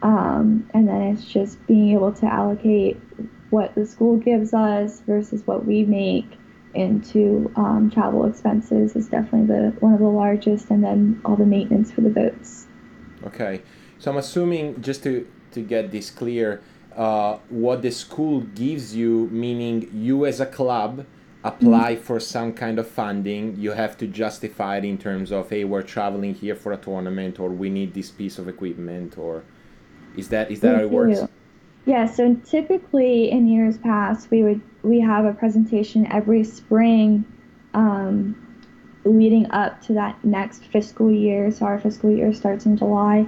Um, 0.00 0.66
and 0.72 0.88
then 0.88 1.02
it's 1.02 1.26
just 1.26 1.58
being 1.66 1.90
able 1.90 2.14
to 2.14 2.24
allocate 2.24 2.98
what 3.50 3.74
the 3.74 3.84
school 3.84 4.16
gives 4.16 4.54
us 4.54 5.00
versus 5.00 5.46
what 5.46 5.66
we 5.66 5.84
make 5.84 6.24
into 6.72 7.52
um, 7.54 7.90
travel 7.92 8.24
expenses 8.24 8.96
is 8.96 9.08
definitely 9.08 9.46
the 9.46 9.76
one 9.80 9.92
of 9.92 10.00
the 10.00 10.06
largest, 10.06 10.70
and 10.70 10.82
then 10.82 11.20
all 11.22 11.36
the 11.36 11.44
maintenance 11.44 11.92
for 11.92 12.00
the 12.00 12.08
boats. 12.08 12.66
Okay, 13.26 13.60
so 13.98 14.10
I'm 14.10 14.16
assuming 14.16 14.80
just 14.80 15.02
to 15.02 15.28
to 15.50 15.60
get 15.60 15.90
this 15.90 16.10
clear, 16.10 16.62
uh, 16.96 17.36
what 17.50 17.82
the 17.82 17.90
school 17.90 18.40
gives 18.40 18.96
you, 18.96 19.28
meaning 19.30 19.90
you 19.92 20.24
as 20.24 20.40
a 20.40 20.46
club 20.46 21.04
apply 21.44 21.94
for 21.94 22.18
some 22.18 22.54
kind 22.54 22.78
of 22.78 22.88
funding, 22.88 23.54
you 23.56 23.72
have 23.72 23.98
to 23.98 24.06
justify 24.06 24.78
it 24.78 24.84
in 24.84 24.96
terms 24.96 25.30
of, 25.30 25.50
hey, 25.50 25.64
we're 25.64 25.82
traveling 25.82 26.34
here 26.34 26.56
for 26.56 26.72
a 26.72 26.76
tournament, 26.76 27.38
or 27.38 27.50
we 27.50 27.68
need 27.68 27.92
this 27.92 28.10
piece 28.10 28.38
of 28.38 28.48
equipment, 28.48 29.18
or 29.18 29.44
is 30.16 30.28
that 30.28 30.50
is 30.50 30.60
that 30.60 30.72
we 30.72 30.76
how 30.78 30.82
it 30.84 30.90
works? 30.90 31.20
Yeah. 31.84 32.06
So 32.06 32.34
typically 32.46 33.30
in 33.30 33.46
years 33.46 33.76
past, 33.76 34.30
we 34.30 34.42
would 34.42 34.60
we 34.82 35.00
have 35.00 35.26
a 35.26 35.34
presentation 35.34 36.10
every 36.10 36.44
spring, 36.44 37.24
um, 37.74 38.34
leading 39.04 39.50
up 39.50 39.82
to 39.82 39.92
that 39.92 40.24
next 40.24 40.64
fiscal 40.64 41.12
year. 41.12 41.50
So 41.50 41.66
our 41.66 41.78
fiscal 41.78 42.10
year 42.10 42.32
starts 42.32 42.64
in 42.64 42.76
July. 42.78 43.26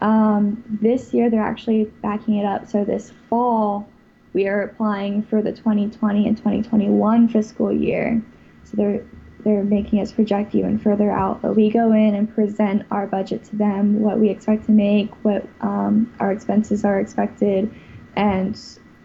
Um, 0.00 0.64
this 0.80 1.12
year 1.12 1.28
they're 1.28 1.42
actually 1.42 1.84
backing 2.00 2.36
it 2.36 2.46
up. 2.46 2.66
So 2.70 2.84
this 2.84 3.12
fall 3.28 3.86
we 4.32 4.46
are 4.48 4.62
applying 4.62 5.22
for 5.22 5.42
the 5.42 5.52
2020 5.52 6.26
and 6.26 6.36
2021 6.36 7.28
fiscal 7.28 7.72
year. 7.72 8.22
So 8.64 8.76
they're 8.76 9.04
they're 9.44 9.64
making 9.64 10.00
us 10.00 10.12
project 10.12 10.54
even 10.54 10.78
further 10.78 11.10
out. 11.10 11.40
But 11.40 11.56
we 11.56 11.70
go 11.70 11.92
in 11.92 12.14
and 12.14 12.32
present 12.32 12.84
our 12.90 13.06
budget 13.06 13.44
to 13.44 13.56
them, 13.56 14.00
what 14.00 14.18
we 14.18 14.28
expect 14.28 14.66
to 14.66 14.72
make, 14.72 15.10
what 15.24 15.46
um, 15.62 16.14
our 16.20 16.30
expenses 16.30 16.84
are 16.84 17.00
expected, 17.00 17.74
and 18.16 18.58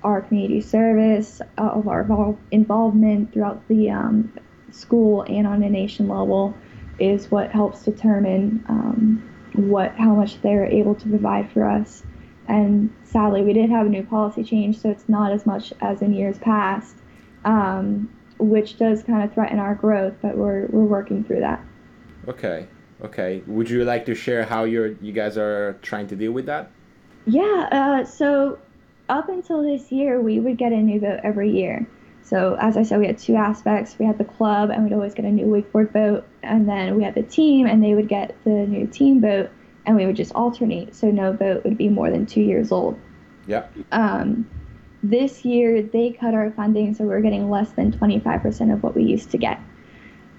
our 0.04 0.22
community 0.22 0.62
service, 0.62 1.42
uh, 1.58 1.62
of 1.62 1.88
our 1.88 2.38
involvement 2.52 3.34
throughout 3.34 3.66
the 3.68 3.90
um, 3.90 4.32
school 4.72 5.24
and 5.24 5.48
on 5.48 5.64
a 5.64 5.70
nation 5.70 6.08
level 6.08 6.56
is 7.00 7.32
what 7.32 7.52
helps 7.52 7.84
determine 7.84 8.64
um, 8.68 9.32
what 9.54 9.96
how 9.96 10.14
much 10.14 10.42
they're 10.42 10.66
able 10.66 10.96
to 10.96 11.10
provide 11.10 11.50
for 11.52 11.64
us. 11.64 12.04
And 12.48 12.94
sadly, 13.04 13.42
we 13.42 13.54
did 13.54 13.70
have 13.70 13.86
a 13.86 13.90
new 13.90 14.04
policy 14.04 14.44
change, 14.44 14.80
so 14.80 14.90
it's 14.90 15.10
not 15.10 15.32
as 15.32 15.46
much 15.46 15.74
as 15.82 16.02
in 16.02 16.14
years 16.14 16.38
past, 16.38 16.96
um, 17.44 18.10
which 18.38 18.78
does 18.78 19.04
kind 19.04 19.24
of 19.24 19.34
threaten 19.34 19.60
our 19.60 19.76
growth, 19.76 20.14
but 20.22 20.38
we're, 20.38 20.68
we're 20.68 20.84
working 20.84 21.24
through 21.24 21.40
that. 21.40 21.64
Okay. 22.28 22.68
Okay. 23.04 23.42
Would 23.48 23.70
you 23.70 23.84
like 23.84 24.06
to 24.06 24.16
share 24.16 24.44
how 24.44 24.64
you're, 24.64 24.94
you 24.94 25.12
guys 25.12 25.38
are 25.38 25.78
trying 25.82 26.08
to 26.08 26.16
deal 26.16 26.32
with 26.32 26.46
that? 26.46 26.72
Yeah. 27.26 27.68
Uh, 27.72 28.06
so 28.06 28.60
up 29.10 29.30
until 29.30 29.64
this 29.64 29.92
year, 29.92 30.22
we 30.22 30.40
would 30.40 30.58
get 30.58 30.72
a 30.72 30.78
new 30.78 31.00
boat 31.00 31.20
every 31.24 31.52
year. 31.52 31.88
So 32.22 32.56
as 32.60 32.76
I 32.76 32.84
said, 32.84 33.00
we 33.00 33.06
had 33.06 33.20
two 33.20 33.36
aspects. 33.36 33.98
We 34.00 34.06
had 34.06 34.18
the 34.18 34.26
club, 34.26 34.72
and 34.72 34.84
we'd 34.84 34.94
always 34.94 35.14
get 35.14 35.26
a 35.26 35.32
new 35.32 35.46
wakeboard 35.46 35.94
boat, 35.94 36.26
and 36.42 36.68
then 36.68 36.96
we 36.96 37.04
had 37.04 37.14
the 37.14 37.22
team, 37.22 37.68
and 37.68 37.84
they 37.84 37.94
would 37.94 38.08
get 38.08 38.36
the 38.44 38.50
new 38.50 38.88
team 38.88 39.20
boat 39.20 39.52
and 39.86 39.96
we 39.96 40.06
would 40.06 40.16
just 40.16 40.34
alternate. 40.34 40.96
So 40.96 41.12
no 41.12 41.34
boat 41.34 41.64
would 41.64 41.78
be 41.78 41.90
more 41.90 42.10
than 42.10 42.26
two 42.26 42.42
years 42.42 42.72
old. 42.72 43.00
Yeah. 43.48 43.66
Um, 43.92 44.50
this 45.04 45.46
year 45.46 45.84
they 45.84 46.12
cut 46.12 46.34
our 46.34 46.52
funding, 46.52 46.94
so 46.96 47.04
we're 47.04 47.22
getting 47.22 47.50
less 47.50 47.72
than 47.74 47.92
25% 47.92 48.74
of 48.74 48.82
what 48.82 48.96
we 48.96 49.04
used 49.04 49.32
to 49.32 49.38
get, 49.38 49.60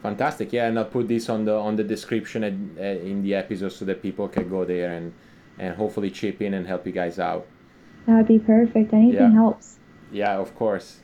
Fantastic. 0.02 0.52
Yeah, 0.52 0.68
and 0.68 0.78
I'll 0.78 0.84
put 0.84 1.08
this 1.08 1.30
on 1.30 1.46
the 1.46 1.54
on 1.54 1.76
the 1.76 1.84
description 1.84 2.44
in 2.44 3.22
the 3.22 3.34
episode 3.34 3.70
so 3.70 3.86
that 3.86 4.02
people 4.02 4.28
can 4.28 4.50
go 4.50 4.66
there 4.66 4.92
and 4.92 5.14
and 5.58 5.76
hopefully 5.76 6.10
chip 6.10 6.42
in 6.42 6.54
and 6.54 6.66
help 6.66 6.86
you 6.86 6.92
guys 6.92 7.18
out. 7.18 7.46
That 8.06 8.16
would 8.16 8.28
be 8.28 8.38
perfect. 8.38 8.92
Anything 8.92 9.14
yeah. 9.14 9.32
helps. 9.32 9.78
Yeah, 10.12 10.36
of 10.38 10.54
course. 10.54 11.00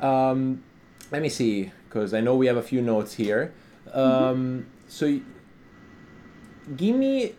Um, 0.00 0.62
let 1.10 1.22
me 1.22 1.28
see, 1.28 1.72
because 1.88 2.14
I 2.14 2.20
know 2.20 2.36
we 2.36 2.46
have 2.46 2.56
a 2.56 2.62
few 2.62 2.80
notes 2.80 3.14
here. 3.14 3.52
Um, 3.92 4.02
mm-hmm. 4.02 4.60
So, 4.88 5.20
give 6.76 6.96
me, 6.96 7.34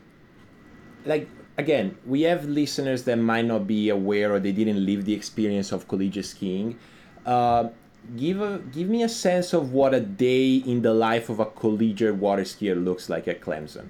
like, 1.06 1.30
again, 1.58 1.97
we 2.06 2.23
have 2.23 2.45
listeners 2.45 3.04
that 3.04 3.17
might 3.17 3.45
not 3.45 3.67
be 3.67 3.89
aware 3.89 4.34
or 4.34 4.39
they 4.39 4.51
didn't 4.51 4.86
live 4.86 5.06
the 5.06 5.13
experience 5.13 5.71
of 5.71 5.88
collegiate 5.88 6.25
skiing. 6.25 6.78
Uh, 7.25 7.69
give 8.15 8.39
a 8.39 8.60
give 8.71 8.88
me 8.88 9.01
a 9.01 9.10
sense 9.10 9.54
of 9.54 9.71
what 9.71 9.93
a 9.93 9.99
day 9.99 10.56
in 10.58 10.82
the 10.84 10.93
life 10.93 11.30
of 11.30 11.39
a 11.39 11.45
collegiate 11.45 12.15
water 12.15 12.43
skier 12.43 12.82
looks 12.84 13.10
like 13.10 13.28
at 13.28 13.41
Clemson. 13.41 13.89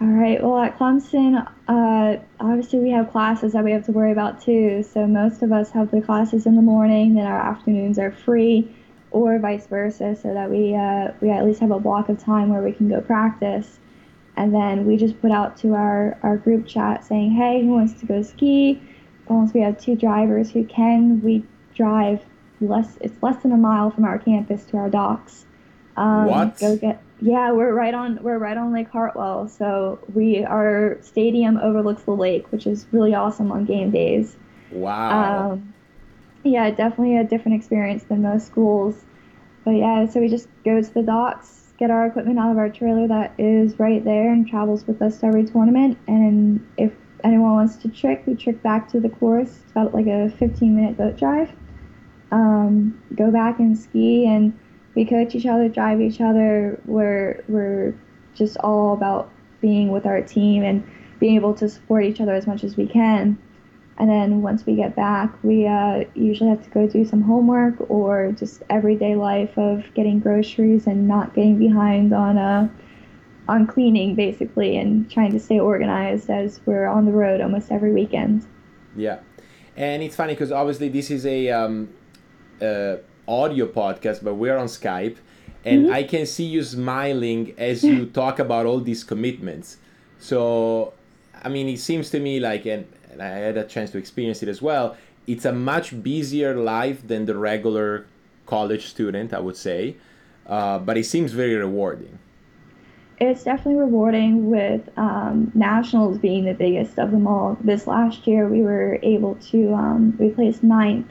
All 0.00 0.06
right. 0.06 0.42
Well, 0.42 0.58
at 0.58 0.78
Clemson, 0.78 1.44
uh, 1.66 2.22
obviously 2.38 2.78
we 2.78 2.90
have 2.90 3.10
classes 3.10 3.52
that 3.52 3.64
we 3.64 3.72
have 3.72 3.84
to 3.86 3.92
worry 3.92 4.12
about 4.12 4.40
too. 4.40 4.84
So 4.84 5.06
most 5.06 5.42
of 5.42 5.50
us 5.50 5.70
have 5.72 5.90
the 5.90 6.00
classes 6.00 6.46
in 6.46 6.54
the 6.54 6.62
morning, 6.62 7.14
then 7.14 7.26
our 7.26 7.40
afternoons 7.40 7.98
are 7.98 8.12
free, 8.12 8.72
or 9.10 9.38
vice 9.40 9.66
versa, 9.66 10.14
so 10.14 10.32
that 10.34 10.50
we 10.50 10.74
uh, 10.74 11.12
we 11.20 11.30
at 11.30 11.44
least 11.44 11.60
have 11.60 11.72
a 11.72 11.80
block 11.80 12.08
of 12.08 12.18
time 12.22 12.50
where 12.50 12.62
we 12.62 12.72
can 12.72 12.88
go 12.88 13.00
practice 13.00 13.80
and 14.38 14.54
then 14.54 14.86
we 14.86 14.96
just 14.96 15.20
put 15.20 15.32
out 15.32 15.56
to 15.58 15.74
our, 15.74 16.16
our 16.22 16.36
group 16.36 16.64
chat 16.64 17.04
saying, 17.04 17.32
hey, 17.32 17.60
who 17.60 17.70
wants 17.70 17.98
to 17.98 18.06
go 18.06 18.22
ski? 18.22 18.80
Once 19.26 19.52
we 19.52 19.60
have 19.60 19.76
two 19.80 19.96
drivers 19.96 20.52
who 20.52 20.64
can, 20.64 21.20
we 21.22 21.44
drive 21.74 22.24
less. 22.60 22.96
It's 23.00 23.20
less 23.20 23.42
than 23.42 23.50
a 23.50 23.56
mile 23.56 23.90
from 23.90 24.04
our 24.04 24.16
campus 24.16 24.64
to 24.66 24.76
our 24.76 24.88
docks. 24.88 25.44
Um, 25.96 26.26
what? 26.26 26.56
Go 26.60 26.76
get. 26.76 27.02
Yeah, 27.20 27.52
we're 27.52 27.72
right 27.72 27.94
on. 27.94 28.22
We're 28.22 28.38
right 28.38 28.56
on 28.56 28.72
Lake 28.72 28.90
Hartwell. 28.90 29.48
So 29.48 29.98
we 30.14 30.44
our 30.44 30.98
stadium 31.02 31.56
overlooks 31.56 32.02
the 32.02 32.12
lake, 32.12 32.50
which 32.52 32.66
is 32.66 32.86
really 32.92 33.14
awesome 33.14 33.50
on 33.50 33.64
game 33.64 33.90
days. 33.90 34.36
Wow. 34.70 35.52
Um, 35.52 35.74
yeah, 36.44 36.70
definitely 36.70 37.16
a 37.16 37.24
different 37.24 37.56
experience 37.56 38.04
than 38.04 38.22
most 38.22 38.46
schools. 38.46 39.04
But 39.64 39.72
yeah, 39.72 40.06
so 40.06 40.20
we 40.20 40.28
just 40.28 40.48
go 40.64 40.80
to 40.80 40.94
the 40.94 41.02
docks, 41.02 41.72
get 41.78 41.90
our 41.90 42.06
equipment 42.06 42.38
out 42.38 42.52
of 42.52 42.58
our 42.58 42.70
trailer 42.70 43.08
that 43.08 43.34
is 43.38 43.78
right 43.78 44.02
there 44.04 44.32
and 44.32 44.46
travels 44.46 44.86
with 44.86 45.02
us 45.02 45.18
to 45.18 45.26
every 45.26 45.44
tournament. 45.44 45.98
And 46.06 46.66
if 46.76 46.92
anyone 47.24 47.52
wants 47.52 47.76
to 47.78 47.88
trick, 47.88 48.22
we 48.26 48.34
trick 48.34 48.62
back 48.62 48.88
to 48.92 49.00
the 49.00 49.08
course. 49.08 49.48
It's 49.48 49.70
about 49.72 49.92
like 49.92 50.06
a 50.06 50.30
15 50.30 50.76
minute 50.76 50.96
boat 50.96 51.16
drive. 51.18 51.50
Um, 52.30 53.02
go 53.14 53.30
back 53.30 53.58
and 53.58 53.76
ski, 53.76 54.26
and 54.26 54.58
we 54.98 55.04
coach 55.04 55.36
each 55.36 55.46
other, 55.46 55.68
drive 55.68 56.00
each 56.00 56.20
other. 56.20 56.80
We're 56.84 57.44
we're 57.46 57.94
just 58.34 58.56
all 58.56 58.94
about 58.94 59.30
being 59.60 59.92
with 59.92 60.04
our 60.06 60.20
team 60.22 60.64
and 60.64 60.84
being 61.20 61.36
able 61.36 61.54
to 61.54 61.68
support 61.68 62.04
each 62.04 62.20
other 62.20 62.34
as 62.34 62.48
much 62.48 62.64
as 62.64 62.76
we 62.76 62.88
can. 62.88 63.38
And 63.98 64.10
then 64.10 64.42
once 64.42 64.66
we 64.66 64.74
get 64.74 64.96
back, 64.96 65.32
we 65.44 65.68
uh, 65.68 66.02
usually 66.14 66.50
have 66.50 66.64
to 66.64 66.70
go 66.70 66.88
do 66.88 67.04
some 67.04 67.22
homework 67.22 67.76
or 67.88 68.32
just 68.32 68.64
everyday 68.70 69.14
life 69.14 69.56
of 69.56 69.84
getting 69.94 70.18
groceries 70.18 70.88
and 70.88 71.06
not 71.06 71.32
getting 71.32 71.60
behind 71.60 72.12
on 72.12 72.36
uh, 72.36 72.68
on 73.48 73.68
cleaning 73.68 74.16
basically 74.16 74.76
and 74.76 75.08
trying 75.08 75.30
to 75.30 75.38
stay 75.38 75.60
organized 75.60 76.28
as 76.28 76.60
we're 76.66 76.88
on 76.88 77.06
the 77.06 77.12
road 77.12 77.40
almost 77.40 77.70
every 77.70 77.92
weekend. 77.92 78.44
Yeah, 78.96 79.20
and 79.76 80.02
it's 80.02 80.16
funny 80.16 80.32
because 80.32 80.50
obviously 80.50 80.88
this 80.88 81.08
is 81.08 81.24
a 81.24 81.50
um, 81.50 81.88
uh, 82.60 82.96
audio 83.28 83.66
podcast, 83.66 84.24
but 84.24 84.34
we're 84.34 84.56
on 84.56 84.66
Skype, 84.66 85.16
and 85.64 85.84
mm-hmm. 85.84 85.94
I 85.94 86.02
can 86.02 86.26
see 86.26 86.44
you 86.44 86.64
smiling 86.64 87.54
as 87.58 87.84
you 87.84 88.06
talk 88.22 88.38
about 88.38 88.66
all 88.66 88.80
these 88.80 89.04
commitments. 89.04 89.76
So, 90.18 90.94
I 91.42 91.48
mean, 91.48 91.68
it 91.68 91.78
seems 91.78 92.10
to 92.10 92.18
me 92.18 92.40
like 92.40 92.66
an 92.66 92.86
and 93.10 93.22
I 93.22 93.38
had 93.38 93.56
a 93.56 93.64
chance 93.64 93.90
to 93.92 93.98
experience 93.98 94.42
it 94.42 94.48
as 94.48 94.62
well. 94.62 94.96
It's 95.26 95.44
a 95.44 95.52
much 95.52 96.02
busier 96.02 96.54
life 96.54 97.06
than 97.06 97.26
the 97.26 97.36
regular 97.36 98.06
college 98.46 98.86
student, 98.86 99.32
I 99.34 99.40
would 99.40 99.56
say, 99.56 99.96
uh, 100.46 100.78
but 100.78 100.96
it 100.96 101.04
seems 101.04 101.32
very 101.32 101.54
rewarding. 101.56 102.18
It's 103.20 103.42
definitely 103.42 103.80
rewarding 103.80 104.48
with 104.48 104.88
um, 104.96 105.50
nationals 105.54 106.18
being 106.18 106.44
the 106.44 106.54
biggest 106.54 106.98
of 106.98 107.10
them 107.10 107.26
all. 107.26 107.58
This 107.60 107.88
last 107.88 108.26
year, 108.28 108.48
we 108.48 108.62
were 108.62 109.00
able 109.02 109.34
to 109.50 109.74
um, 109.74 110.16
we 110.18 110.30
placed 110.30 110.62
ninth, 110.62 111.10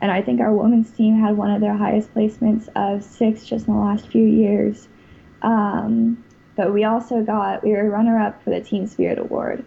and 0.00 0.10
I 0.10 0.22
think 0.22 0.40
our 0.40 0.52
women's 0.52 0.90
team 0.90 1.18
had 1.18 1.36
one 1.36 1.50
of 1.50 1.60
their 1.60 1.76
highest 1.76 2.12
placements 2.14 2.68
of 2.76 3.02
six 3.02 3.44
just 3.44 3.66
in 3.66 3.74
the 3.74 3.80
last 3.80 4.08
few 4.08 4.24
years. 4.24 4.88
Um, 5.42 6.22
but 6.54 6.72
we 6.72 6.84
also 6.84 7.22
got 7.22 7.62
we 7.62 7.72
were 7.72 7.88
runner 7.88 8.18
up 8.18 8.42
for 8.42 8.50
the 8.50 8.60
Team 8.60 8.86
Spirit 8.86 9.18
Award. 9.18 9.64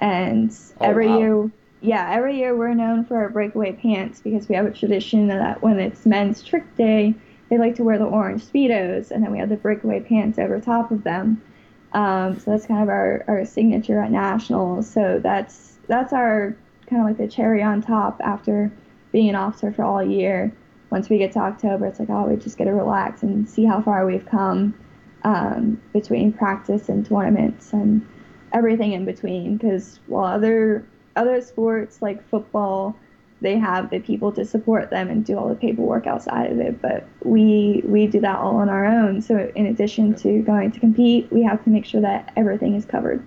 And 0.00 0.50
oh, 0.80 0.84
every 0.84 1.08
wow. 1.08 1.18
year, 1.18 1.50
yeah, 1.80 2.10
every 2.12 2.36
year 2.36 2.56
we're 2.56 2.74
known 2.74 3.04
for 3.04 3.16
our 3.16 3.28
breakaway 3.28 3.72
pants 3.72 4.20
because 4.20 4.48
we 4.48 4.54
have 4.54 4.66
a 4.66 4.72
tradition 4.72 5.28
that 5.28 5.62
when 5.62 5.78
it's 5.78 6.04
men's 6.04 6.42
trick 6.42 6.76
day, 6.76 7.14
they 7.48 7.58
like 7.58 7.76
to 7.76 7.84
wear 7.84 7.98
the 7.98 8.04
orange 8.04 8.44
speedos, 8.44 9.10
and 9.10 9.22
then 9.22 9.30
we 9.30 9.38
have 9.38 9.48
the 9.48 9.56
breakaway 9.56 10.00
pants 10.00 10.38
over 10.38 10.60
top 10.60 10.90
of 10.90 11.04
them. 11.04 11.42
Um, 11.92 12.38
so 12.38 12.52
that's 12.52 12.66
kind 12.66 12.82
of 12.82 12.88
our, 12.88 13.24
our 13.28 13.44
signature 13.44 14.00
at 14.00 14.10
nationals. 14.10 14.88
So 14.88 15.20
that's 15.22 15.78
that's 15.86 16.12
our 16.12 16.56
kind 16.86 17.02
of 17.02 17.08
like 17.08 17.18
the 17.18 17.28
cherry 17.28 17.62
on 17.62 17.82
top 17.82 18.20
after 18.24 18.72
being 19.12 19.28
an 19.28 19.36
officer 19.36 19.72
for 19.72 19.84
all 19.84 20.02
year. 20.02 20.52
Once 20.90 21.08
we 21.08 21.18
get 21.18 21.32
to 21.32 21.38
October, 21.38 21.86
it's 21.86 22.00
like 22.00 22.10
oh, 22.10 22.26
we 22.26 22.36
just 22.36 22.58
get 22.58 22.64
to 22.64 22.72
relax 22.72 23.22
and 23.22 23.48
see 23.48 23.64
how 23.64 23.80
far 23.80 24.04
we've 24.04 24.26
come 24.26 24.74
um, 25.22 25.80
between 25.92 26.32
practice 26.32 26.88
and 26.88 27.06
tournaments 27.06 27.72
and 27.72 28.06
everything 28.52 28.92
in 28.92 29.04
between. 29.04 29.56
Because 29.56 30.00
while 30.06 30.24
other 30.24 30.86
other 31.14 31.40
sports 31.40 32.00
like 32.00 32.26
football 32.28 32.96
they 33.42 33.58
have 33.58 33.90
the 33.90 33.98
people 33.98 34.30
to 34.32 34.44
support 34.44 34.88
them 34.90 35.10
and 35.10 35.24
do 35.24 35.36
all 35.36 35.48
the 35.48 35.56
paperwork 35.56 36.06
outside 36.06 36.50
of 36.52 36.60
it. 36.60 36.80
But 36.80 37.06
we 37.24 37.82
we 37.84 38.06
do 38.06 38.20
that 38.20 38.38
all 38.38 38.56
on 38.56 38.68
our 38.68 38.86
own. 38.86 39.20
So 39.20 39.50
in 39.54 39.66
addition 39.66 40.14
to 40.16 40.40
going 40.42 40.70
to 40.72 40.80
compete 40.80 41.30
we 41.32 41.42
have 41.42 41.62
to 41.64 41.70
make 41.70 41.84
sure 41.84 42.00
that 42.00 42.32
everything 42.36 42.74
is 42.74 42.84
covered. 42.84 43.24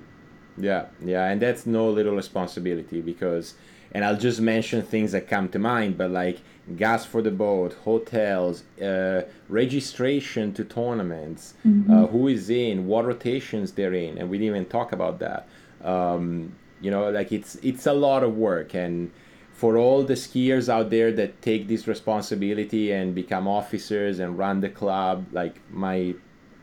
Yeah 0.58 0.86
yeah 1.04 1.26
and 1.26 1.41
that's 1.41 1.65
no 1.65 1.89
little 1.89 2.15
responsibility 2.15 3.02
because 3.02 3.56
and 3.95 4.03
I'll 4.03 4.17
just 4.17 4.41
mention 4.41 4.81
things 4.81 5.13
that 5.13 5.29
come 5.29 5.47
to 5.49 5.58
mind, 5.58 5.97
but 5.97 6.12
like 6.12 6.39
gas 6.75 7.05
for 7.05 7.21
the 7.21 7.31
boat, 7.31 7.71
hotels, 7.86 8.63
uh, 8.81 9.21
registration 9.47 10.51
to 10.55 10.65
tournaments, 10.65 11.53
mm-hmm. 11.65 11.89
uh, 11.89 12.08
who 12.08 12.27
is 12.27 12.49
in, 12.49 12.88
what 12.88 13.05
rotations 13.05 13.71
they're 13.71 13.93
in, 13.93 14.17
and 14.17 14.29
we 14.29 14.38
didn't 14.38 14.53
even 14.53 14.65
talk 14.65 14.91
about 14.91 15.19
that. 15.19 15.47
Um, 15.81 16.53
you 16.81 16.91
know, 16.91 17.10
like 17.10 17.31
it's 17.31 17.55
it's 17.63 17.86
a 17.88 17.93
lot 17.93 18.21
of 18.21 18.36
work, 18.36 18.75
and 18.75 19.12
for 19.53 19.77
all 19.77 20.03
the 20.03 20.15
skiers 20.15 20.67
out 20.67 20.89
there 20.89 21.13
that 21.13 21.41
take 21.41 21.69
this 21.69 21.88
responsibility 21.88 22.91
and 22.91 23.15
become 23.15 23.47
officers 23.47 24.19
and 24.19 24.38
run 24.38 24.60
the 24.60 24.67
club, 24.81 25.25
like 25.31 25.55
my 25.71 26.13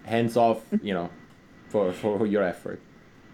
hands 0.04 0.36
off, 0.36 0.60
you 0.82 0.92
know, 0.92 1.08
for 1.70 1.94
for 1.94 2.26
your 2.26 2.42
effort. 2.42 2.78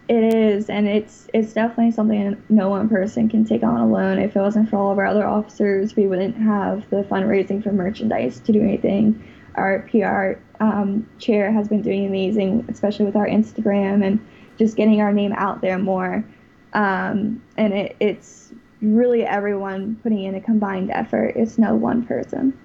It 0.09 0.35
is, 0.35 0.71
and 0.71 0.89
it's 0.89 1.29
it's 1.35 1.53
definitely 1.53 1.93
something 1.93 2.43
no 2.49 2.71
one 2.71 2.89
person 2.89 3.29
can 3.29 3.45
take 3.45 3.63
on 3.63 3.79
alone. 3.79 4.19
If 4.19 4.35
it 4.35 4.41
wasn't 4.41 4.71
for 4.71 4.77
all 4.77 4.91
of 4.91 4.99
our 4.99 5.05
other 5.05 5.27
officers, 5.27 5.97
we 5.97 6.07
wouldn't 6.07 6.35
have 6.37 6.89
the 6.89 7.03
fundraising 7.03 7.63
for 7.63 7.73
merchandise 7.73 8.41
to 8.41 8.53
do 8.53 8.63
anything. 8.63 9.23
Our 9.57 9.81
PR 9.91 10.41
um, 10.65 11.07
chair 11.19 11.53
has 11.53 11.69
been 11.69 11.83
doing 11.83 12.07
amazing, 12.07 12.65
especially 12.71 13.05
with 13.05 13.17
our 13.17 13.27
Instagram 13.27 14.03
and 14.03 14.27
just 14.57 14.77
getting 14.77 15.03
our 15.03 15.13
name 15.13 15.33
out 15.35 15.61
there 15.61 15.79
more. 15.79 16.25
Um, 16.73 17.43
and 17.59 17.75
it, 17.75 17.97
it's 18.01 18.53
really 18.81 19.25
everyone 19.25 19.97
putting 20.03 20.25
in 20.25 20.35
a 20.35 20.41
combined 20.41 20.91
effort. 20.91 21.35
It's 21.37 21.59
no 21.59 21.75
one 21.75 22.07
person. 22.07 22.59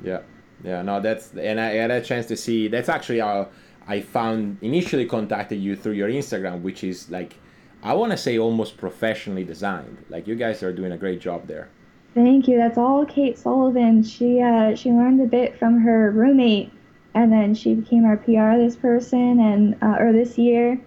Yeah, 0.00 0.20
yeah, 0.62 0.82
no, 0.82 1.00
that's 1.00 1.32
and 1.32 1.60
I 1.60 1.72
had 1.72 1.90
a 1.90 2.00
chance 2.00 2.26
to 2.26 2.36
see. 2.36 2.68
That's 2.68 2.88
actually 2.88 3.18
how 3.18 3.48
I 3.86 4.00
found 4.00 4.58
initially 4.62 5.06
contacted 5.06 5.60
you 5.60 5.76
through 5.76 5.92
your 5.92 6.08
Instagram, 6.08 6.62
which 6.62 6.82
is 6.84 7.10
like 7.10 7.36
I 7.82 7.92
want 7.92 8.12
to 8.12 8.16
say 8.16 8.38
almost 8.38 8.78
professionally 8.78 9.44
designed. 9.44 10.04
Like 10.08 10.26
you 10.26 10.34
guys 10.34 10.62
are 10.62 10.72
doing 10.72 10.92
a 10.92 10.96
great 10.96 11.20
job 11.20 11.46
there. 11.46 11.68
Thank 12.14 12.48
you. 12.48 12.56
That's 12.56 12.78
all 12.78 13.04
Kate 13.04 13.36
Sullivan. 13.36 14.02
She 14.02 14.40
uh, 14.40 14.74
she 14.74 14.90
learned 14.90 15.20
a 15.20 15.26
bit 15.26 15.58
from 15.58 15.80
her 15.80 16.10
roommate, 16.10 16.72
and 17.14 17.30
then 17.30 17.54
she 17.54 17.74
became 17.74 18.04
our 18.04 18.16
PR 18.16 18.56
this 18.56 18.76
person 18.76 19.40
and 19.40 19.76
uh, 19.82 19.96
or 19.98 20.12
this 20.12 20.38
year, 20.38 20.80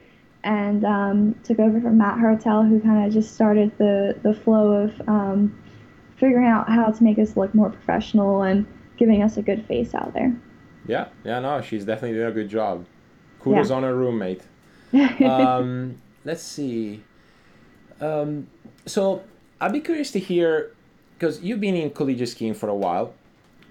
and 0.43 0.83
um, 0.85 1.35
took 1.43 1.59
over 1.59 1.79
from 1.79 1.97
Matt 1.97 2.17
Hartel, 2.17 2.67
who 2.67 2.79
kind 2.79 3.05
of 3.05 3.13
just 3.13 3.35
started 3.35 3.77
the 3.77 4.17
the 4.23 4.33
flow 4.33 4.71
of 4.71 5.09
um, 5.09 5.55
figuring 6.15 6.47
out 6.47 6.67
how 6.69 6.89
to 6.89 7.03
make 7.03 7.19
us 7.19 7.37
look 7.37 7.53
more 7.53 7.69
professional 7.69 8.41
and 8.41 8.65
giving 8.97 9.21
us 9.21 9.37
a 9.37 9.41
good 9.41 9.63
face 9.67 9.93
out 9.93 10.13
there. 10.13 10.35
Yeah, 10.87 11.09
yeah, 11.23 11.39
no, 11.39 11.61
she's 11.61 11.85
definitely 11.85 12.17
doing 12.17 12.29
a 12.29 12.31
good 12.31 12.49
job. 12.49 12.85
Kudos 13.39 13.69
yeah. 13.69 13.75
on 13.75 13.83
her 13.83 13.95
roommate. 13.95 14.41
um, 15.21 16.01
let's 16.23 16.43
see. 16.43 17.03
Um, 17.99 18.47
so 18.85 19.23
I'd 19.59 19.73
be 19.73 19.81
curious 19.81 20.11
to 20.11 20.19
hear 20.19 20.71
because 21.17 21.41
you've 21.41 21.59
been 21.59 21.75
in 21.75 21.89
collegiate 21.89 22.29
skiing 22.29 22.53
for 22.53 22.69
a 22.69 22.75
while, 22.75 23.13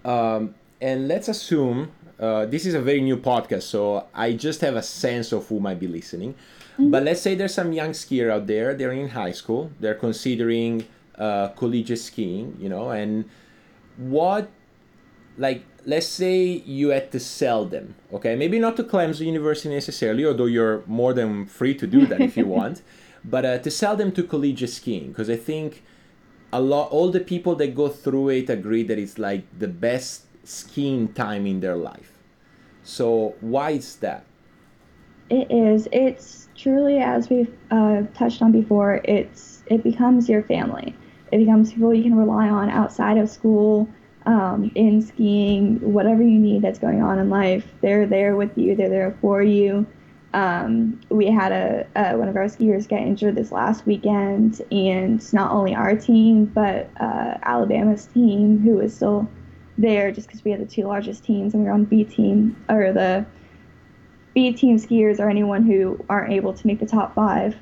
um, 0.04 0.54
and 0.80 1.08
let's 1.08 1.28
assume 1.28 1.90
uh, 2.18 2.46
this 2.46 2.64
is 2.66 2.74
a 2.74 2.80
very 2.80 3.00
new 3.00 3.16
podcast, 3.16 3.64
so 3.64 4.06
I 4.14 4.32
just 4.32 4.60
have 4.62 4.76
a 4.76 4.82
sense 4.82 5.32
of 5.32 5.46
who 5.48 5.60
might 5.60 5.78
be 5.78 5.86
listening. 5.86 6.34
Mm-hmm. 6.74 6.90
But 6.90 7.02
let's 7.04 7.20
say 7.20 7.34
there's 7.34 7.54
some 7.54 7.72
young 7.72 7.90
skier 7.90 8.30
out 8.30 8.46
there. 8.46 8.74
They're 8.74 8.92
in 8.92 9.08
high 9.08 9.32
school. 9.32 9.70
They're 9.80 9.94
considering 9.94 10.86
uh, 11.18 11.48
collegiate 11.48 11.98
skiing, 11.98 12.56
you 12.60 12.68
know, 12.68 12.90
and 12.90 13.28
what, 13.96 14.50
like, 15.38 15.64
let's 15.86 16.08
say 16.08 16.42
you 16.44 16.88
had 16.88 17.12
to 17.12 17.20
sell 17.20 17.64
them, 17.64 17.94
okay? 18.12 18.34
Maybe 18.34 18.58
not 18.58 18.76
to 18.76 18.82
Clemson 18.84 19.26
University 19.26 19.68
necessarily, 19.68 20.26
although 20.26 20.46
you're 20.46 20.82
more 20.86 21.14
than 21.14 21.46
free 21.46 21.74
to 21.76 21.86
do 21.86 22.06
that 22.06 22.20
if 22.20 22.36
you 22.36 22.46
want, 22.58 22.82
but 23.24 23.44
uh, 23.44 23.58
to 23.58 23.70
sell 23.70 23.96
them 23.96 24.10
to 24.12 24.24
collegiate 24.24 24.70
skiing, 24.70 25.08
because 25.08 25.30
I 25.30 25.36
think 25.36 25.82
a 26.52 26.60
lot 26.60 26.90
all 26.90 27.10
the 27.10 27.20
people 27.20 27.54
that 27.56 27.74
go 27.74 27.88
through 27.88 28.30
it 28.30 28.50
agree 28.50 28.82
that 28.82 28.98
it's 28.98 29.18
like 29.18 29.44
the 29.58 29.68
best 29.68 30.22
skiing 30.44 31.12
time 31.12 31.46
in 31.46 31.60
their 31.60 31.76
life. 31.76 32.12
So 32.82 33.34
why 33.40 33.70
is 33.70 33.96
that? 33.96 34.24
It 35.28 35.50
is. 35.50 35.88
It's 35.92 36.48
truly 36.56 36.98
as 36.98 37.28
we've 37.28 37.52
uh, 37.70 38.02
touched 38.14 38.42
on 38.42 38.52
before 38.52 39.00
it's 39.04 39.62
it 39.66 39.82
becomes 39.82 40.28
your 40.28 40.42
family. 40.42 40.94
It 41.32 41.38
becomes 41.38 41.72
people 41.72 41.92
you 41.92 42.04
can 42.04 42.16
rely 42.16 42.48
on 42.48 42.70
outside 42.70 43.18
of 43.18 43.28
school 43.28 43.88
um, 44.26 44.70
in 44.74 45.00
skiing 45.00 45.80
whatever 45.92 46.22
you 46.22 46.38
need 46.38 46.62
that's 46.62 46.78
going 46.78 47.02
on 47.02 47.18
in 47.18 47.30
life 47.30 47.64
they're 47.80 48.06
there 48.06 48.36
with 48.36 48.56
you 48.58 48.74
they're 48.74 48.90
there 48.90 49.16
for 49.20 49.42
you 49.42 49.86
um, 50.36 51.00
we 51.08 51.28
had 51.28 51.50
a, 51.50 52.14
one 52.14 52.28
of 52.28 52.36
our 52.36 52.44
skiers 52.44 52.86
get 52.86 53.00
injured 53.00 53.36
this 53.36 53.50
last 53.52 53.86
weekend, 53.86 54.60
and 54.70 55.32
not 55.32 55.50
only 55.50 55.74
our 55.74 55.96
team 55.96 56.44
but 56.44 56.90
uh, 57.00 57.38
Alabama's 57.42 58.04
team, 58.04 58.58
who 58.58 58.76
was 58.76 58.94
still 58.94 59.26
there, 59.78 60.12
just 60.12 60.26
because 60.28 60.44
we 60.44 60.50
had 60.50 60.60
the 60.60 60.66
two 60.66 60.82
largest 60.82 61.24
teams 61.24 61.54
and 61.54 61.62
we 61.62 61.68
were 61.68 61.74
on 61.74 61.86
B 61.86 62.04
team 62.04 62.54
or 62.68 62.92
the 62.92 63.24
B 64.34 64.52
team 64.52 64.78
skiers 64.78 65.18
or 65.18 65.30
anyone 65.30 65.62
who 65.62 66.04
aren't 66.10 66.32
able 66.34 66.52
to 66.52 66.66
make 66.66 66.80
the 66.80 66.86
top 66.86 67.14
five. 67.14 67.56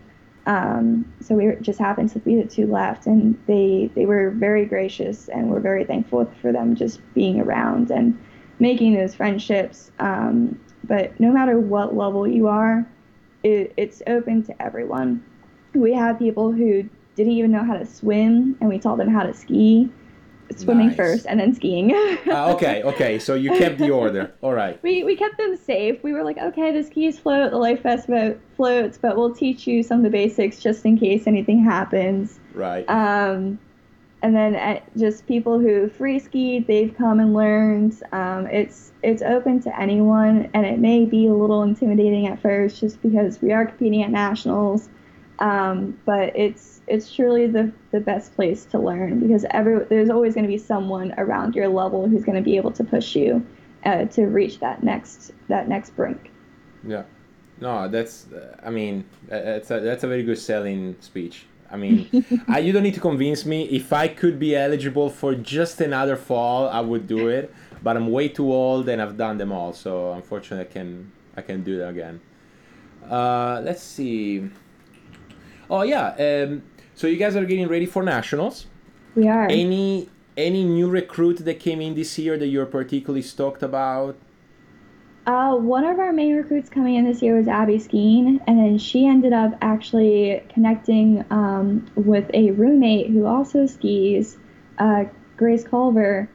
Um, 0.47 1.11
so 1.21 1.35
we 1.35 1.55
just 1.63 1.79
happened 1.79 2.11
to 2.11 2.19
be 2.19 2.37
the 2.37 2.49
two 2.49 2.67
left, 2.67 3.07
and 3.07 3.39
they 3.47 3.91
they 3.95 4.07
were 4.07 4.31
very 4.31 4.67
gracious, 4.67 5.29
and 5.29 5.51
we're 5.51 5.61
very 5.61 5.85
thankful 5.85 6.31
for 6.43 6.53
them 6.53 6.75
just 6.75 7.01
being 7.15 7.41
around 7.41 7.91
and 7.91 8.19
making 8.59 8.95
those 8.95 9.15
friendships. 9.15 9.91
Um, 9.99 10.61
but 10.85 11.19
no 11.19 11.33
matter 11.33 11.59
what 11.59 11.97
level 11.97 12.27
you 12.27 12.47
are, 12.47 12.87
it, 13.43 13.73
it's 13.77 14.03
open 14.07 14.43
to 14.45 14.63
everyone. 14.63 15.25
We 15.75 15.95
had 15.95 16.19
people 16.19 16.53
who 16.53 16.89
didn't 17.17 17.33
even 17.33 17.51
know 17.51 17.65
how 17.65 17.77
to 17.77 17.87
swim, 17.87 18.57
and 18.61 18.69
we 18.69 18.79
taught 18.79 18.99
them 18.99 19.09
how 19.09 19.23
to 19.23 19.33
ski. 19.35 19.91
Swimming 20.57 20.89
nice. 20.89 20.97
first 20.97 21.27
and 21.27 21.41
then 21.41 21.55
skiing. 21.55 21.95
uh, 21.95 22.53
okay, 22.55 22.83
okay. 22.83 23.19
So 23.19 23.35
you 23.35 23.51
kept 23.51 23.79
the 23.79 23.91
order. 23.91 24.33
All 24.43 24.53
right. 24.53 24.81
We, 24.83 25.05
we 25.05 25.17
kept 25.17 25.37
them 25.39 25.57
safe. 25.57 26.03
We 26.03 26.13
were 26.13 26.25
like, 26.25 26.39
okay, 26.39 26.73
the 26.73 26.83
skis 26.83 27.19
float, 27.19 27.51
the 27.51 27.59
life 27.59 27.83
vest 27.83 28.09
floats, 28.57 28.99
but 28.99 29.17
we'll 29.17 29.35
teach 29.35 29.67
you 29.67 29.83
some 29.83 29.99
of 29.99 30.05
the 30.05 30.11
basics 30.11 30.61
just 30.61 30.85
in 30.85 30.99
case 30.99 31.27
anything 31.27 31.63
happens. 31.63 32.39
Right. 32.55 32.89
Um, 32.89 33.59
and 34.25 34.35
then 34.35 34.55
uh, 34.57 34.81
just 34.97 35.27
people 35.27 35.59
who 35.59 35.91
free 35.91 36.19
skied, 36.19 36.67
they've 36.67 36.97
come 36.97 37.21
and 37.21 37.35
learned. 37.35 38.03
Um, 38.11 38.47
it's 38.47 38.91
it's 39.03 39.21
open 39.21 39.61
to 39.65 39.79
anyone, 39.79 40.49
and 40.55 40.65
it 40.65 40.79
may 40.79 41.05
be 41.05 41.27
a 41.27 41.35
little 41.35 41.63
intimidating 41.63 42.27
at 42.27 42.41
first, 42.41 42.81
just 42.81 43.03
because 43.03 43.43
we 43.43 43.53
are 43.53 43.67
competing 43.67 44.03
at 44.03 44.11
nationals. 44.11 44.89
Um, 45.41 45.99
but 46.05 46.37
it's 46.37 46.81
it's 46.87 47.13
truly 47.13 47.47
the 47.47 47.73
the 47.91 48.01
best 48.01 48.35
place 48.35 48.65
to 48.67 48.79
learn 48.79 49.19
because 49.19 49.45
every 49.51 49.85
there's 49.87 50.11
always 50.11 50.35
going 50.35 50.45
to 50.45 50.49
be 50.49 50.59
someone 50.59 51.13
around 51.19 51.55
your 51.55 51.69
level 51.69 52.09
who's 52.09 52.25
going 52.25 52.37
to 52.37 52.43
be 52.43 52.57
able 52.57 52.71
to 52.73 52.85
push 52.85 53.17
you 53.17 53.45
uh, 53.85 54.05
to 54.07 54.27
reach 54.27 54.61
that 54.61 54.83
next 54.83 55.33
that 55.49 55.69
next 55.69 55.91
brink. 55.97 56.31
Yeah, 56.87 57.03
no, 57.61 57.89
that's 57.89 58.27
I 58.63 58.71
mean 58.71 59.05
that's 59.27 59.71
a, 59.71 59.81
that's 59.81 60.05
a 60.05 60.09
very 60.09 60.23
good 60.23 60.39
selling 60.39 60.97
speech. 61.01 61.47
I 61.71 61.77
mean, 61.77 62.09
I, 62.49 62.61
you 62.61 62.73
don't 62.73 62.85
need 62.85 62.95
to 62.95 63.01
convince 63.01 63.45
me. 63.45 63.65
If 63.65 63.93
I 63.93 64.07
could 64.07 64.39
be 64.39 64.55
eligible 64.55 65.11
for 65.11 65.35
just 65.35 65.81
another 65.81 66.15
fall, 66.15 66.69
I 66.69 66.81
would 66.81 67.09
do 67.09 67.27
it. 67.29 67.53
But 67.83 67.97
I'm 67.97 68.09
way 68.09 68.29
too 68.29 68.53
old 68.53 68.89
and 68.89 69.03
I've 69.03 69.17
done 69.17 69.39
them 69.39 69.51
all, 69.51 69.73
so 69.73 70.13
unfortunately, 70.13 70.67
I 70.67 70.73
can 70.73 71.13
I 71.37 71.43
can 71.43 71.65
do 71.65 71.79
that 71.79 71.89
again. 71.89 72.21
Uh, 73.11 73.61
let's 73.65 73.83
see. 73.83 74.49
Oh 75.71 75.83
yeah. 75.83 76.15
Um, 76.19 76.63
so 76.95 77.07
you 77.07 77.17
guys 77.17 77.37
are 77.37 77.45
getting 77.45 77.69
ready 77.69 77.87
for 77.87 78.03
nationals. 78.03 78.67
We 79.15 79.29
are. 79.29 79.47
Any 79.49 80.09
any 80.37 80.65
new 80.65 80.89
recruit 80.89 81.45
that 81.45 81.61
came 81.61 81.81
in 81.81 81.95
this 81.95 82.19
year 82.19 82.37
that 82.39 82.49
you're 82.49 82.67
particularly 82.67 83.23
stoked 83.23 83.63
about? 83.63 84.17
Uh, 85.27 85.57
one 85.57 85.85
of 85.85 85.99
our 85.99 86.13
main 86.13 86.37
recruits 86.37 86.69
coming 86.69 86.97
in 86.97 87.05
this 87.05 87.23
year 87.23 87.35
was 87.35 87.49
Abby 87.49 87.79
Skeen, 87.79 88.41
and 88.47 88.59
then 88.59 88.77
she 88.77 89.07
ended 89.07 89.33
up 89.33 89.57
actually 89.63 90.43
connecting 90.53 91.25
um, 91.31 91.87
with 91.95 92.31
a 92.35 92.51
roommate 92.51 93.09
who 93.09 93.25
also 93.25 93.67
skis, 93.67 94.37
uh, 94.79 95.05
Grace 95.39 95.65
Culver. 95.65 96.29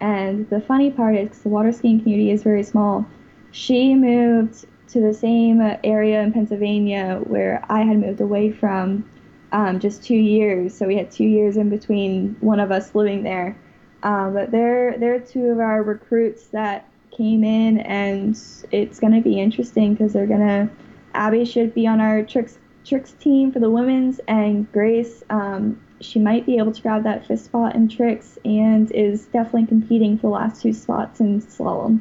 And 0.00 0.48
the 0.50 0.60
funny 0.60 0.90
part 0.90 1.16
is, 1.16 1.38
the 1.38 1.48
water 1.48 1.72
skiing 1.72 2.02
community 2.02 2.32
is 2.32 2.42
very 2.42 2.64
small, 2.64 3.06
she 3.52 3.94
moved 3.94 4.66
to 4.88 5.00
the 5.00 5.14
same 5.14 5.60
area 5.82 6.22
in 6.22 6.32
Pennsylvania 6.32 7.20
where 7.24 7.64
I 7.68 7.82
had 7.82 7.98
moved 7.98 8.20
away 8.20 8.52
from 8.52 9.08
um, 9.52 9.80
just 9.80 10.04
two 10.04 10.16
years. 10.16 10.76
So 10.76 10.86
we 10.86 10.96
had 10.96 11.10
two 11.10 11.24
years 11.24 11.56
in 11.56 11.70
between 11.70 12.36
one 12.40 12.60
of 12.60 12.70
us 12.70 12.94
living 12.94 13.22
there. 13.22 13.56
Um, 14.02 14.34
but 14.34 14.50
they're, 14.50 14.98
they're 14.98 15.20
two 15.20 15.46
of 15.46 15.60
our 15.60 15.82
recruits 15.82 16.48
that 16.48 16.88
came 17.16 17.44
in, 17.44 17.78
and 17.80 18.38
it's 18.70 19.00
going 19.00 19.12
to 19.12 19.20
be 19.20 19.40
interesting 19.40 19.94
because 19.94 20.12
they're 20.12 20.26
going 20.26 20.40
to. 20.40 20.68
Abby 21.14 21.44
should 21.44 21.74
be 21.74 21.86
on 21.86 22.00
our 22.00 22.22
tricks 22.22 22.58
tricks 22.84 23.12
team 23.12 23.52
for 23.52 23.60
the 23.60 23.70
women's, 23.70 24.20
and 24.28 24.70
Grace, 24.72 25.22
um, 25.30 25.80
she 26.00 26.18
might 26.18 26.44
be 26.44 26.58
able 26.58 26.72
to 26.72 26.82
grab 26.82 27.04
that 27.04 27.26
fifth 27.26 27.44
spot 27.44 27.74
in 27.74 27.88
tricks, 27.88 28.38
and 28.44 28.90
is 28.90 29.26
definitely 29.26 29.66
competing 29.66 30.18
for 30.18 30.22
the 30.22 30.34
last 30.34 30.60
two 30.60 30.72
spots 30.72 31.20
in 31.20 31.40
slalom. 31.40 32.00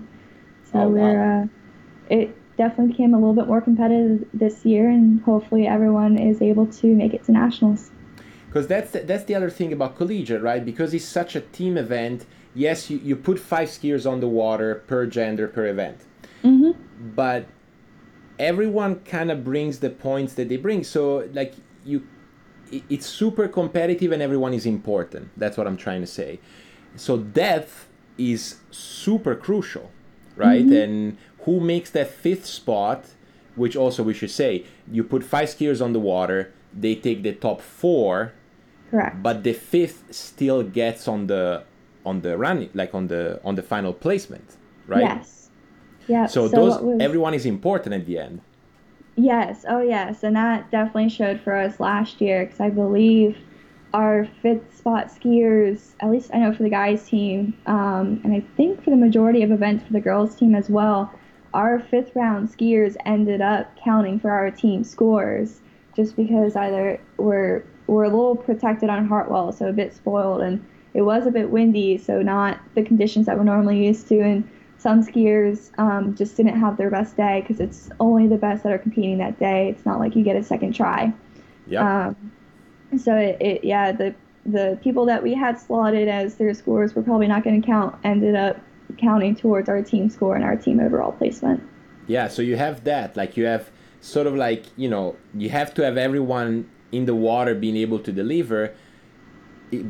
So 0.72 0.80
oh, 0.80 0.90
we're. 0.90 1.44
Uh, 1.44 1.48
it 2.10 2.36
definitely 2.58 2.94
became 2.94 3.14
a 3.14 3.18
little 3.18 3.34
bit 3.34 3.48
more 3.48 3.62
competitive 3.62 4.28
this 4.34 4.66
year, 4.66 4.90
and 4.90 5.22
hopefully 5.22 5.68
everyone 5.68 6.18
is 6.18 6.42
able 6.42 6.68
to 6.68 6.88
make 6.88 7.14
it 7.14 7.24
to 7.26 7.32
nationals. 7.32 7.92
Because 8.48 8.68
that's 8.68 8.92
the, 8.92 9.00
that's 9.00 9.24
the 9.24 9.36
other 9.36 9.50
thing 9.50 9.74
about 9.74 9.98
collegiate, 9.98 10.42
right? 10.42 10.64
Because 10.64 10.94
it's 10.94 11.06
such 11.06 11.36
a 11.36 11.42
team 11.42 11.78
event 11.78 12.26
yes, 12.54 12.90
you, 12.90 13.00
you 13.00 13.16
put 13.16 13.40
five 13.40 13.70
skiers 13.70 14.10
on 14.10 14.20
the 14.20 14.28
water 14.28 14.84
per 14.88 15.06
gender 15.06 15.48
per 15.48 15.68
event. 15.68 16.02
Mm-hmm. 16.44 16.72
But 17.16 17.48
everyone 18.40 19.00
kind 19.02 19.32
of 19.32 19.44
brings 19.44 19.80
the 19.80 19.90
points 19.90 20.34
that 20.34 20.50
they 20.50 20.58
bring. 20.58 20.84
So, 20.84 21.30
like, 21.34 21.54
you, 21.86 22.08
it's 22.90 23.06
super 23.06 23.48
competitive 23.48 24.12
and 24.12 24.22
everyone 24.22 24.54
is 24.54 24.66
important. 24.66 25.30
That's 25.38 25.58
what 25.58 25.68
I'm 25.68 25.78
trying 25.78 26.02
to 26.02 26.08
say. 26.08 26.40
So, 26.96 27.18
depth 27.18 27.88
is 28.18 28.58
super 28.72 29.36
crucial, 29.36 29.92
right? 30.36 30.64
Mm-hmm. 30.64 30.74
And 30.74 31.18
who 31.46 31.60
makes 31.60 31.90
that 31.92 32.10
fifth 32.10 32.46
spot, 32.46 33.06
which 33.56 33.76
also 33.76 34.04
we 34.04 34.14
should 34.14 34.32
say, 34.32 34.66
you 34.92 35.04
put 35.04 35.24
five 35.24 35.50
skiers 35.50 35.84
on 35.84 35.94
the 35.94 36.00
water, 36.00 36.54
they 36.74 36.96
take 36.96 37.24
the 37.24 37.34
top 37.34 37.62
four. 37.62 38.34
Correct. 38.90 39.22
But 39.22 39.44
the 39.44 39.54
fifth 39.54 40.14
still 40.14 40.64
gets 40.64 41.08
on 41.08 41.28
the 41.28 41.64
on 42.06 42.22
the 42.22 42.38
running 42.38 42.70
like 42.74 42.94
on 42.94 43.08
the 43.08 43.40
on 43.46 43.56
the 43.56 43.62
final 43.62 43.94
placement 43.94 44.58
right 44.88 45.02
yes 45.02 45.50
yeah 46.08 46.26
so, 46.26 46.48
so 46.48 46.56
those 46.56 46.82
was, 46.82 46.98
everyone 47.00 47.34
is 47.34 47.46
important 47.46 47.96
at 47.96 48.06
the 48.06 48.18
end 48.18 48.42
yes 49.16 49.64
oh 49.70 49.82
yes 49.82 50.22
and 50.24 50.36
that 50.36 50.70
definitely 50.70 51.08
showed 51.08 51.40
for 51.40 51.56
us 51.56 51.80
last 51.80 52.20
year 52.20 52.44
because 52.44 52.60
i 52.60 52.70
believe 52.70 53.38
our 53.94 54.28
fifth 54.42 54.76
spot 54.76 55.08
skiers, 55.08 55.94
at 56.00 56.10
least 56.10 56.32
I 56.34 56.40
know 56.40 56.54
for 56.54 56.64
the 56.64 56.70
guys 56.70 57.08
team, 57.08 57.54
um, 57.68 58.20
and 58.24 58.34
I 58.34 58.44
think 58.58 58.84
for 58.84 58.90
the 58.90 58.96
majority 58.96 59.44
of 59.44 59.52
events 59.52 59.86
for 59.86 59.94
the 59.94 60.02
girls 60.02 60.36
team 60.36 60.56
as 60.56 60.70
well, 60.70 61.14
our 61.54 61.80
fifth 61.80 62.16
round 62.16 62.50
skiers 62.50 62.96
ended 63.06 63.42
up 63.42 63.76
counting 63.78 64.20
for 64.20 64.32
our 64.32 64.50
team 64.50 64.84
scores 64.84 65.62
just 65.96 66.16
because 66.16 66.56
either 66.56 67.00
we're 67.18 67.64
we're 67.88 68.04
a 68.04 68.10
little 68.10 68.36
protected 68.36 68.90
on 68.90 69.08
Hartwell, 69.08 69.52
so 69.52 69.68
a 69.68 69.74
bit 69.74 69.94
spoiled, 69.94 70.42
and 70.42 70.66
it 70.94 71.02
was 71.02 71.28
a 71.28 71.32
bit 71.32 71.50
windy, 71.50 71.98
so 71.98 72.22
not 72.22 72.60
the 72.76 72.84
conditions 72.84 73.26
that 73.26 73.38
we're 73.38 73.44
normally 73.44 73.86
used 73.86 74.08
to, 74.08 74.22
and 74.22 74.50
some 74.78 75.06
skiers 75.06 75.78
um, 75.80 76.16
just 76.16 76.36
didn't 76.38 76.60
have 76.60 76.78
their 76.78 76.90
best 76.90 77.18
day 77.18 77.42
because 77.42 77.60
it's 77.60 77.90
only 78.00 78.28
the 78.28 78.38
best 78.38 78.64
that 78.64 78.72
are 78.72 78.78
competing 78.78 79.18
that 79.18 79.38
day. 79.40 79.70
It's 79.70 79.86
not 79.86 80.00
like 80.00 80.16
you 80.16 80.24
get 80.24 80.36
a 80.36 80.44
second 80.44 80.74
try. 80.74 81.14
Yeah. 81.68 82.08
Um, 82.08 82.32
so 82.98 83.16
it, 83.16 83.38
it, 83.42 83.64
yeah, 83.64 83.92
the 83.92 84.14
the 84.46 84.78
people 84.84 85.06
that 85.06 85.24
we 85.24 85.34
had 85.34 85.60
slotted 85.60 86.08
as 86.08 86.36
their 86.36 86.54
scores 86.54 86.96
were 86.96 87.02
probably 87.02 87.28
not 87.28 87.44
going 87.44 87.62
to 87.62 87.66
count 87.66 87.96
ended 88.04 88.36
up 88.36 88.60
counting 88.98 89.36
towards 89.36 89.70
our 89.70 89.82
team 89.82 90.10
score 90.10 90.36
and 90.36 90.44
our 90.44 90.56
team 90.56 90.80
overall 90.80 91.12
placement. 91.12 91.62
Yeah, 92.08 92.28
so 92.28 92.42
you 92.42 92.58
have 92.58 92.84
that. 92.84 93.16
Like 93.16 93.38
you 93.38 93.46
have 93.46 93.70
sort 94.02 94.28
of 94.28 94.36
like, 94.36 94.66
you 94.76 94.90
know, 94.90 95.16
you 95.34 95.50
have 95.50 95.74
to 95.76 95.84
have 95.84 95.98
everyone 95.98 96.70
in 96.92 97.06
the 97.06 97.16
water 97.16 97.56
being 97.56 97.78
able 97.78 98.00
to 98.00 98.12
deliver 98.12 98.74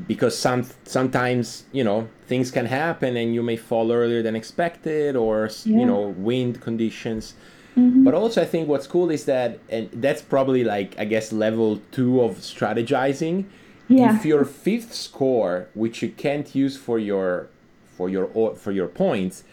because 0.07 0.37
some 0.37 0.65
sometimes, 0.85 1.65
you 1.71 1.83
know, 1.83 2.07
things 2.27 2.51
can 2.51 2.65
happen 2.65 3.17
and 3.17 3.33
you 3.33 3.43
may 3.43 3.57
fall 3.57 3.91
earlier 3.91 4.21
than 4.21 4.35
expected 4.35 5.15
or, 5.15 5.49
yeah. 5.65 5.79
you 5.79 5.85
know, 5.85 6.13
wind 6.17 6.61
conditions. 6.61 7.33
Mm-hmm. 7.75 8.03
But 8.03 8.13
also, 8.13 8.43
I 8.43 8.45
think 8.45 8.69
what's 8.69 8.85
cool 8.85 9.09
is 9.09 9.25
that, 9.25 9.59
and 9.67 9.89
that's 9.93 10.21
probably 10.21 10.63
like, 10.63 10.97
I 10.99 11.05
guess, 11.05 11.33
level 11.33 11.81
two 11.91 12.21
of 12.21 12.37
strategizing. 12.37 13.45
Yeah. 13.87 14.15
If 14.15 14.25
your 14.25 14.45
fifth 14.45 14.93
score, 14.93 15.67
which 15.73 16.01
you 16.01 16.09
can't 16.09 16.53
use 16.55 16.77
for 16.77 16.99
your 16.99 17.49
for 17.97 18.09
your 18.09 18.55
for 18.55 18.71
your 18.71 18.87
points, 18.87 19.43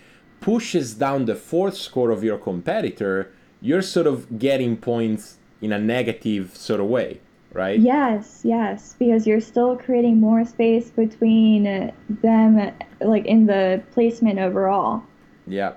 pushes 0.40 0.94
down 0.94 1.26
the 1.26 1.34
fourth 1.34 1.76
score 1.76 2.10
of 2.10 2.24
your 2.24 2.38
competitor, 2.38 3.30
you're 3.60 3.82
sort 3.82 4.06
of 4.06 4.38
getting 4.38 4.76
points 4.76 5.36
in 5.60 5.72
a 5.72 5.78
negative 5.78 6.56
sort 6.56 6.80
of 6.80 6.86
way, 6.86 7.20
right? 7.52 7.78
Yes, 7.78 8.40
yes, 8.44 8.96
because 8.98 9.26
you're 9.26 9.40
still 9.40 9.76
creating 9.76 10.18
more 10.18 10.44
space 10.44 10.90
between 10.90 11.66
uh, 11.66 11.90
them, 12.08 12.58
uh, 12.58 12.70
like 13.06 13.26
in 13.26 13.46
the 13.46 13.82
placement 13.92 14.38
overall. 14.38 15.02
Yeah. 15.46 15.74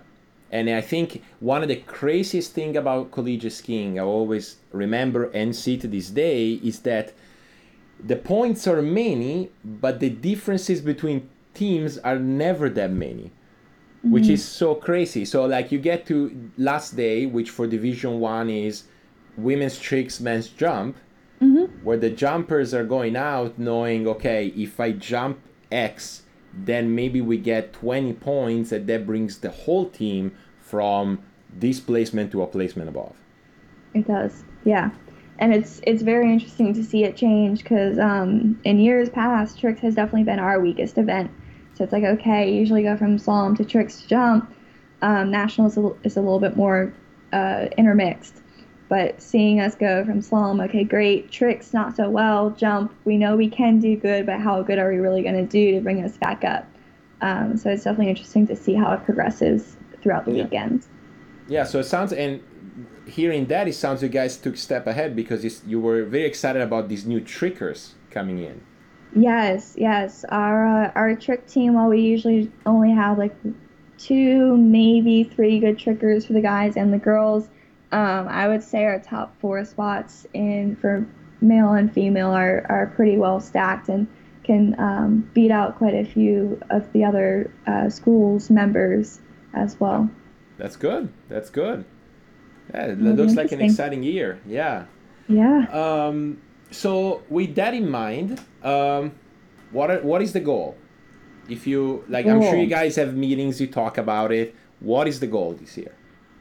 And 0.51 0.69
I 0.69 0.81
think 0.81 1.23
one 1.39 1.63
of 1.63 1.67
the 1.67 1.77
craziest 1.77 2.53
thing 2.53 2.77
about 2.77 3.11
collegiate 3.11 3.53
skiing, 3.53 3.99
I 3.99 4.03
always 4.03 4.57
remember 4.71 5.31
and 5.31 5.55
see 5.55 5.77
to 5.77 5.87
this 5.87 6.09
day, 6.09 6.53
is 6.63 6.81
that 6.81 7.13
the 7.99 8.15
points 8.15 8.67
are 8.67 8.81
many, 8.81 9.49
but 9.63 9.99
the 9.99 10.09
differences 10.09 10.79
between 10.81 11.27
teams 11.53 11.97
are 11.99 12.19
never 12.19 12.69
that 12.69 12.91
many, 12.91 13.31
mm-hmm. 13.99 14.11
which 14.11 14.27
is 14.27 14.43
so 14.43 14.75
crazy. 14.75 15.25
So 15.25 15.45
like 15.45 15.71
you 15.71 15.79
get 15.79 16.05
to 16.07 16.51
last 16.57 16.95
day, 16.95 17.25
which 17.25 17.49
for 17.49 17.67
Division 17.67 18.19
One 18.19 18.49
is 18.49 18.83
women's 19.37 19.79
tricks, 19.79 20.19
men's 20.19 20.47
jump, 20.47 20.97
mm-hmm. 21.41 21.83
where 21.83 21.97
the 21.97 22.09
jumpers 22.09 22.73
are 22.73 22.83
going 22.83 23.15
out 23.15 23.57
knowing, 23.57 24.07
okay, 24.07 24.47
if 24.47 24.79
I 24.79 24.91
jump 24.91 25.39
X, 25.71 26.23
then 26.53 26.93
maybe 26.93 27.21
we 27.21 27.37
get 27.37 27.73
20 27.73 28.13
points 28.13 28.71
and 28.71 28.87
that 28.87 29.05
brings 29.05 29.39
the 29.39 29.49
whole 29.49 29.89
team 29.89 30.35
from 30.59 31.19
this 31.51 31.79
placement 31.79 32.31
to 32.31 32.41
a 32.41 32.47
placement 32.47 32.89
above. 32.89 33.15
It 33.93 34.07
does, 34.07 34.43
yeah. 34.63 34.91
And 35.39 35.53
it's 35.53 35.81
it's 35.85 36.03
very 36.03 36.31
interesting 36.31 36.73
to 36.73 36.83
see 36.83 37.03
it 37.03 37.17
change 37.17 37.63
because 37.63 37.97
um, 37.97 38.59
in 38.63 38.79
years 38.79 39.09
past, 39.09 39.59
tricks 39.59 39.81
has 39.81 39.95
definitely 39.95 40.23
been 40.23 40.39
our 40.39 40.59
weakest 40.59 40.97
event. 40.97 41.31
So 41.75 41.83
it's 41.83 41.93
like 41.93 42.03
okay, 42.03 42.51
usually 42.51 42.83
go 42.83 42.97
from 42.97 43.17
slalom 43.17 43.57
to 43.57 43.65
tricks 43.65 44.01
to 44.01 44.07
jump. 44.07 44.53
Um, 45.01 45.31
national 45.31 45.67
is 45.67 45.77
a, 45.77 45.91
is 46.03 46.17
a 46.17 46.21
little 46.21 46.39
bit 46.39 46.55
more 46.55 46.93
uh, 47.33 47.67
intermixed. 47.77 48.41
But 48.89 49.21
seeing 49.21 49.59
us 49.59 49.75
go 49.75 50.05
from 50.05 50.21
slalom, 50.21 50.63
okay, 50.65 50.83
great, 50.83 51.31
tricks 51.31 51.73
not 51.73 51.95
so 51.95 52.09
well, 52.09 52.51
jump, 52.51 52.93
we 53.05 53.17
know 53.17 53.35
we 53.35 53.49
can 53.49 53.79
do 53.79 53.97
good, 53.97 54.25
but 54.25 54.39
how 54.39 54.61
good 54.61 54.77
are 54.77 54.89
we 54.89 54.97
really 54.97 55.23
going 55.23 55.35
to 55.35 55.45
do 55.45 55.71
to 55.71 55.81
bring 55.81 56.03
us 56.03 56.15
back 56.17 56.43
up? 56.43 56.67
Um, 57.21 57.57
so 57.57 57.71
it's 57.71 57.85
definitely 57.85 58.09
interesting 58.09 58.45
to 58.47 58.55
see 58.55 58.75
how 58.75 58.93
it 58.93 59.03
progresses 59.03 59.77
throughout 60.01 60.25
the 60.25 60.33
yeah. 60.33 60.43
weekends. 60.43 60.89
Yeah, 61.47 61.63
so 61.63 61.79
it 61.79 61.85
sounds, 61.85 62.13
and 62.13 62.43
hearing 63.07 63.45
that, 63.47 63.67
it 63.67 63.73
sounds 63.73 64.03
you 64.03 64.09
guys 64.09 64.37
took 64.37 64.57
step 64.57 64.85
ahead 64.85 65.15
because 65.15 65.63
you 65.65 65.79
were 65.79 66.03
very 66.03 66.25
excited 66.25 66.61
about 66.61 66.89
these 66.89 67.05
new 67.05 67.19
trickers 67.19 67.95
coming 68.11 68.39
in. 68.39 68.61
Yes, 69.15 69.75
yes. 69.77 70.25
Our 70.29 70.85
uh, 70.85 70.91
our 70.95 71.15
trick 71.15 71.47
team, 71.47 71.73
while 71.75 71.89
we 71.89 72.01
usually 72.01 72.51
only 72.65 72.91
have 72.91 73.17
like 73.17 73.35
two, 73.97 74.57
maybe 74.57 75.23
three 75.23 75.59
good 75.59 75.77
trickers 75.77 76.25
for 76.25 76.33
the 76.33 76.41
guys 76.41 76.75
and 76.77 76.91
the 76.91 76.97
girls, 76.97 77.47
um, 77.91 78.27
I 78.27 78.47
would 78.47 78.63
say 78.63 78.85
our 78.85 78.99
top 78.99 79.39
four 79.39 79.63
spots 79.65 80.25
in 80.33 80.75
for 80.75 81.07
male 81.41 81.73
and 81.73 81.93
female 81.93 82.31
are, 82.31 82.65
are 82.69 82.87
pretty 82.95 83.17
well 83.17 83.39
stacked 83.39 83.89
and 83.89 84.07
can 84.43 84.77
um, 84.79 85.29
beat 85.33 85.51
out 85.51 85.77
quite 85.77 85.93
a 85.93 86.03
few 86.03 86.59
of 86.69 86.91
the 86.91 87.05
other 87.05 87.53
uh, 87.67 87.89
schools 87.89 88.49
members 88.49 89.21
as 89.53 89.79
well. 89.79 90.09
That's 90.57 90.75
good. 90.75 91.13
That's 91.29 91.49
good. 91.49 91.85
Yeah, 92.73 92.87
it 92.87 92.99
looks 92.99 93.35
like 93.35 93.51
an 93.51 93.61
exciting 93.61 94.03
year. 94.03 94.41
Yeah. 94.45 94.85
Yeah. 95.27 95.65
Um, 95.71 96.41
so 96.73 97.21
with 97.29 97.55
that 97.55 97.73
in 97.73 97.89
mind, 97.89 98.41
um, 98.63 99.13
what 99.71 99.91
are, 99.91 100.01
what 100.01 100.21
is 100.21 100.33
the 100.33 100.39
goal? 100.39 100.75
If 101.47 101.67
you 101.67 102.03
like, 102.07 102.25
goal. 102.25 102.35
I'm 102.35 102.41
sure 102.41 102.55
you 102.55 102.67
guys 102.67 102.95
have 102.95 103.15
meetings. 103.15 103.59
You 103.61 103.67
talk 103.67 103.97
about 103.97 104.31
it. 104.31 104.55
What 104.79 105.07
is 105.07 105.19
the 105.19 105.27
goal 105.27 105.53
this 105.53 105.77
year? 105.77 105.93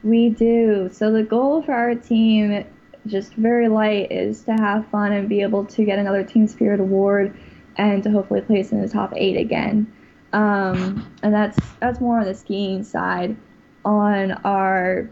We 0.03 0.29
do. 0.29 0.89
So 0.91 1.11
the 1.11 1.23
goal 1.23 1.61
for 1.61 1.73
our 1.73 1.95
team, 1.95 2.65
just 3.05 3.33
very 3.35 3.67
light, 3.67 4.11
is 4.11 4.43
to 4.43 4.53
have 4.53 4.87
fun 4.87 5.11
and 5.11 5.29
be 5.29 5.41
able 5.41 5.65
to 5.65 5.85
get 5.85 5.99
another 5.99 6.23
Team 6.23 6.47
Spirit 6.47 6.79
award, 6.79 7.37
and 7.77 8.03
to 8.03 8.11
hopefully 8.11 8.41
place 8.41 8.71
in 8.71 8.81
the 8.81 8.89
top 8.89 9.13
eight 9.15 9.37
again. 9.37 9.91
Um, 10.31 11.11
and 11.21 11.33
that's 11.33 11.57
that's 11.79 11.99
more 11.99 12.19
on 12.19 12.25
the 12.25 12.33
skiing 12.33 12.83
side. 12.83 13.35
On 13.85 14.31
our 14.45 15.09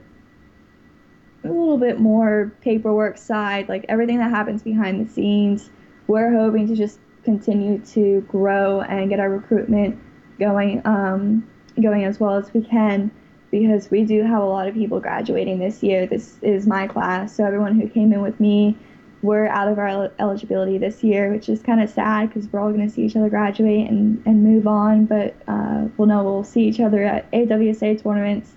a 1.43 1.47
little 1.47 1.77
bit 1.77 1.99
more 1.99 2.51
paperwork 2.61 3.17
side, 3.17 3.67
like 3.69 3.85
everything 3.89 4.17
that 4.17 4.29
happens 4.29 4.61
behind 4.61 5.05
the 5.05 5.11
scenes, 5.11 5.69
we're 6.07 6.31
hoping 6.31 6.67
to 6.67 6.75
just 6.75 6.99
continue 7.23 7.79
to 7.79 8.21
grow 8.27 8.81
and 8.81 9.09
get 9.09 9.19
our 9.19 9.29
recruitment 9.29 9.99
going 10.39 10.81
um, 10.85 11.47
going 11.79 12.03
as 12.03 12.19
well 12.19 12.35
as 12.35 12.53
we 12.53 12.61
can 12.61 13.11
because 13.51 13.91
we 13.91 14.03
do 14.03 14.23
have 14.23 14.41
a 14.41 14.45
lot 14.45 14.67
of 14.67 14.73
people 14.73 14.99
graduating 14.99 15.59
this 15.59 15.83
year. 15.83 16.05
This 16.05 16.37
is 16.41 16.65
my 16.65 16.87
class, 16.87 17.35
so 17.35 17.45
everyone 17.45 17.79
who 17.79 17.87
came 17.87 18.13
in 18.13 18.21
with 18.21 18.39
me, 18.39 18.77
we're 19.21 19.47
out 19.47 19.67
of 19.67 19.77
our 19.77 20.11
eligibility 20.19 20.77
this 20.77 21.03
year, 21.03 21.31
which 21.31 21.49
is 21.49 21.61
kind 21.61 21.81
of 21.81 21.89
sad 21.89 22.29
because 22.29 22.47
we're 22.51 22.59
all 22.59 22.71
going 22.71 22.87
to 22.87 22.93
see 22.93 23.03
each 23.03 23.15
other 23.15 23.29
graduate 23.29 23.89
and, 23.89 24.23
and 24.25 24.43
move 24.43 24.67
on. 24.67 25.05
But 25.05 25.35
uh, 25.47 25.87
we'll 25.97 26.07
know 26.07 26.23
we'll 26.23 26.43
see 26.43 26.61
each 26.61 26.79
other 26.79 27.03
at 27.03 27.29
AWSA 27.31 28.01
tournaments. 28.01 28.55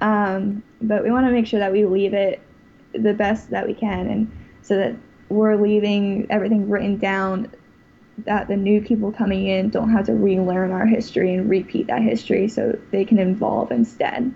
Um, 0.00 0.62
but 0.82 1.02
we 1.02 1.10
want 1.10 1.26
to 1.26 1.32
make 1.32 1.46
sure 1.46 1.60
that 1.60 1.72
we 1.72 1.84
leave 1.84 2.14
it 2.14 2.40
the 2.92 3.14
best 3.14 3.50
that 3.50 3.66
we 3.66 3.74
can, 3.74 4.06
and 4.08 4.30
so 4.62 4.76
that 4.76 4.96
we're 5.28 5.56
leaving 5.56 6.26
everything 6.30 6.68
written 6.68 6.98
down 6.98 7.50
that 8.18 8.48
the 8.48 8.56
new 8.56 8.80
people 8.80 9.12
coming 9.12 9.46
in 9.46 9.68
don't 9.68 9.90
have 9.90 10.06
to 10.06 10.14
relearn 10.14 10.72
our 10.72 10.86
history 10.86 11.34
and 11.34 11.50
repeat 11.50 11.86
that 11.86 12.02
history 12.02 12.48
so 12.48 12.78
they 12.90 13.04
can 13.04 13.18
evolve 13.18 13.70
instead. 13.70 14.32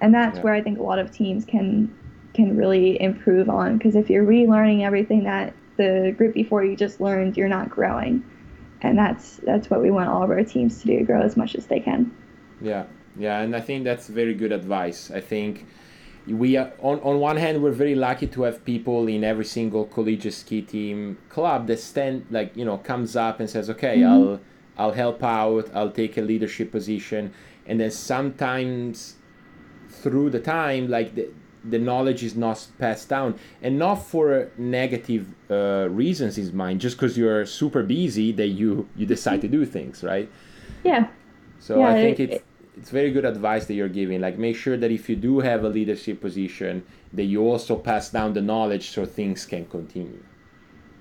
And 0.00 0.14
that's 0.14 0.36
yeah. 0.36 0.42
where 0.42 0.54
i 0.54 0.60
think 0.60 0.78
a 0.78 0.82
lot 0.82 0.98
of 0.98 1.10
teams 1.10 1.44
can 1.44 1.94
can 2.34 2.56
really 2.56 3.00
improve 3.00 3.48
on 3.48 3.78
because 3.78 3.96
if 3.96 4.10
you're 4.10 4.24
relearning 4.24 4.84
everything 4.84 5.24
that 5.24 5.54
the 5.76 6.14
group 6.16 6.34
before 6.34 6.64
you 6.64 6.76
just 6.76 7.00
learned 7.00 7.36
you're 7.36 7.48
not 7.48 7.70
growing. 7.70 8.24
And 8.82 8.98
that's 8.98 9.38
that's 9.38 9.70
what 9.70 9.80
we 9.80 9.90
want 9.90 10.10
all 10.10 10.22
of 10.22 10.30
our 10.30 10.44
teams 10.44 10.80
to 10.82 10.86
do 10.86 11.04
grow 11.04 11.22
as 11.22 11.36
much 11.36 11.54
as 11.54 11.66
they 11.66 11.80
can. 11.80 12.14
Yeah 12.60 12.84
yeah 13.16 13.40
and 13.40 13.54
i 13.54 13.60
think 13.60 13.84
that's 13.84 14.08
very 14.08 14.34
good 14.34 14.52
advice. 14.52 15.10
I 15.10 15.20
think 15.20 15.66
we 16.26 16.56
are, 16.56 16.72
on, 16.78 17.00
on 17.00 17.20
one 17.20 17.36
hand 17.36 17.62
we're 17.62 17.72
very 17.72 17.94
lucky 17.94 18.26
to 18.28 18.42
have 18.42 18.64
people 18.64 19.08
in 19.08 19.24
every 19.24 19.44
single 19.44 19.84
collegiate 19.84 20.32
ski 20.34 20.62
team 20.62 21.18
club 21.28 21.66
that 21.66 21.80
stand 21.80 22.26
like 22.30 22.56
you 22.56 22.64
know 22.64 22.78
comes 22.78 23.14
up 23.14 23.40
and 23.40 23.48
says 23.48 23.68
okay 23.68 23.98
mm-hmm. 23.98 24.12
i'll 24.12 24.40
i'll 24.76 24.92
help 24.92 25.22
out. 25.22 25.70
I'll 25.74 25.90
take 25.90 26.16
a 26.16 26.22
leadership 26.22 26.70
position. 26.70 27.32
And 27.66 27.80
then 27.80 27.90
sometimes 27.90 29.16
through 29.88 30.30
the 30.30 30.40
time 30.40 30.88
like 30.88 31.14
the, 31.14 31.30
the 31.64 31.78
knowledge 31.78 32.22
is 32.22 32.36
not 32.36 32.66
passed 32.78 33.08
down. 33.08 33.38
And 33.62 33.78
not 33.78 33.96
for 33.96 34.50
negative 34.58 35.28
uh, 35.50 35.88
reasons 35.90 36.38
is 36.38 36.52
mine 36.52 36.78
just 36.78 36.96
because 36.96 37.16
you're 37.16 37.46
super 37.46 37.82
busy 37.82 38.32
that 38.32 38.48
you 38.48 38.88
you 38.96 39.06
decide 39.06 39.40
to 39.42 39.48
do 39.48 39.64
things 39.64 40.02
right? 40.02 40.30
Yeah. 40.82 41.08
So 41.60 41.78
yeah, 41.78 41.88
i 41.88 41.94
think 41.94 42.20
it, 42.20 42.30
it's 42.30 42.44
it's 42.76 42.90
very 42.90 43.10
good 43.10 43.24
advice 43.24 43.66
that 43.66 43.74
you're 43.74 43.88
giving. 43.88 44.20
Like 44.20 44.38
make 44.38 44.56
sure 44.56 44.76
that 44.76 44.90
if 44.90 45.08
you 45.08 45.16
do 45.16 45.40
have 45.40 45.64
a 45.64 45.68
leadership 45.68 46.20
position, 46.20 46.84
that 47.12 47.24
you 47.24 47.42
also 47.42 47.76
pass 47.76 48.10
down 48.10 48.32
the 48.32 48.42
knowledge 48.42 48.90
so 48.90 49.06
things 49.06 49.46
can 49.46 49.66
continue. 49.66 50.22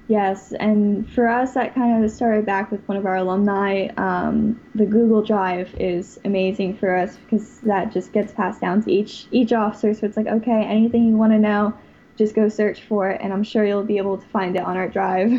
Yes, 0.10 0.52
and 0.60 1.10
for 1.10 1.30
us, 1.30 1.54
that 1.54 1.74
kind 1.74 2.04
of 2.04 2.12
started 2.12 2.46
back 2.46 2.72
with 2.72 2.86
one 2.90 2.98
of 2.98 3.06
our 3.06 3.16
alumni. 3.16 3.88
Um, 3.96 4.60
the 4.76 4.86
Google 4.86 5.22
Drive 5.24 5.74
is 5.80 6.20
amazing 6.26 6.76
for 6.78 6.94
us 6.94 7.16
because 7.16 7.60
that 7.62 7.94
just 7.94 8.12
gets 8.12 8.34
passed 8.34 8.60
down 8.60 8.84
to 8.84 8.92
each 8.92 9.28
each 9.32 9.54
officer. 9.54 9.94
So 9.94 10.06
it's 10.06 10.18
like, 10.18 10.28
okay, 10.28 10.66
anything 10.66 11.08
you 11.08 11.16
want 11.16 11.32
to 11.32 11.40
know, 11.40 11.74
just 12.18 12.36
go 12.36 12.50
search 12.50 12.82
for 12.84 13.12
it, 13.12 13.22
and 13.22 13.32
I'm 13.32 13.44
sure 13.44 13.66
you'll 13.66 13.84
be 13.84 13.98
able 13.98 14.18
to 14.18 14.28
find 14.28 14.58
it 14.58 14.64
on 14.64 14.76
our 14.76 14.90
drive. 14.90 15.32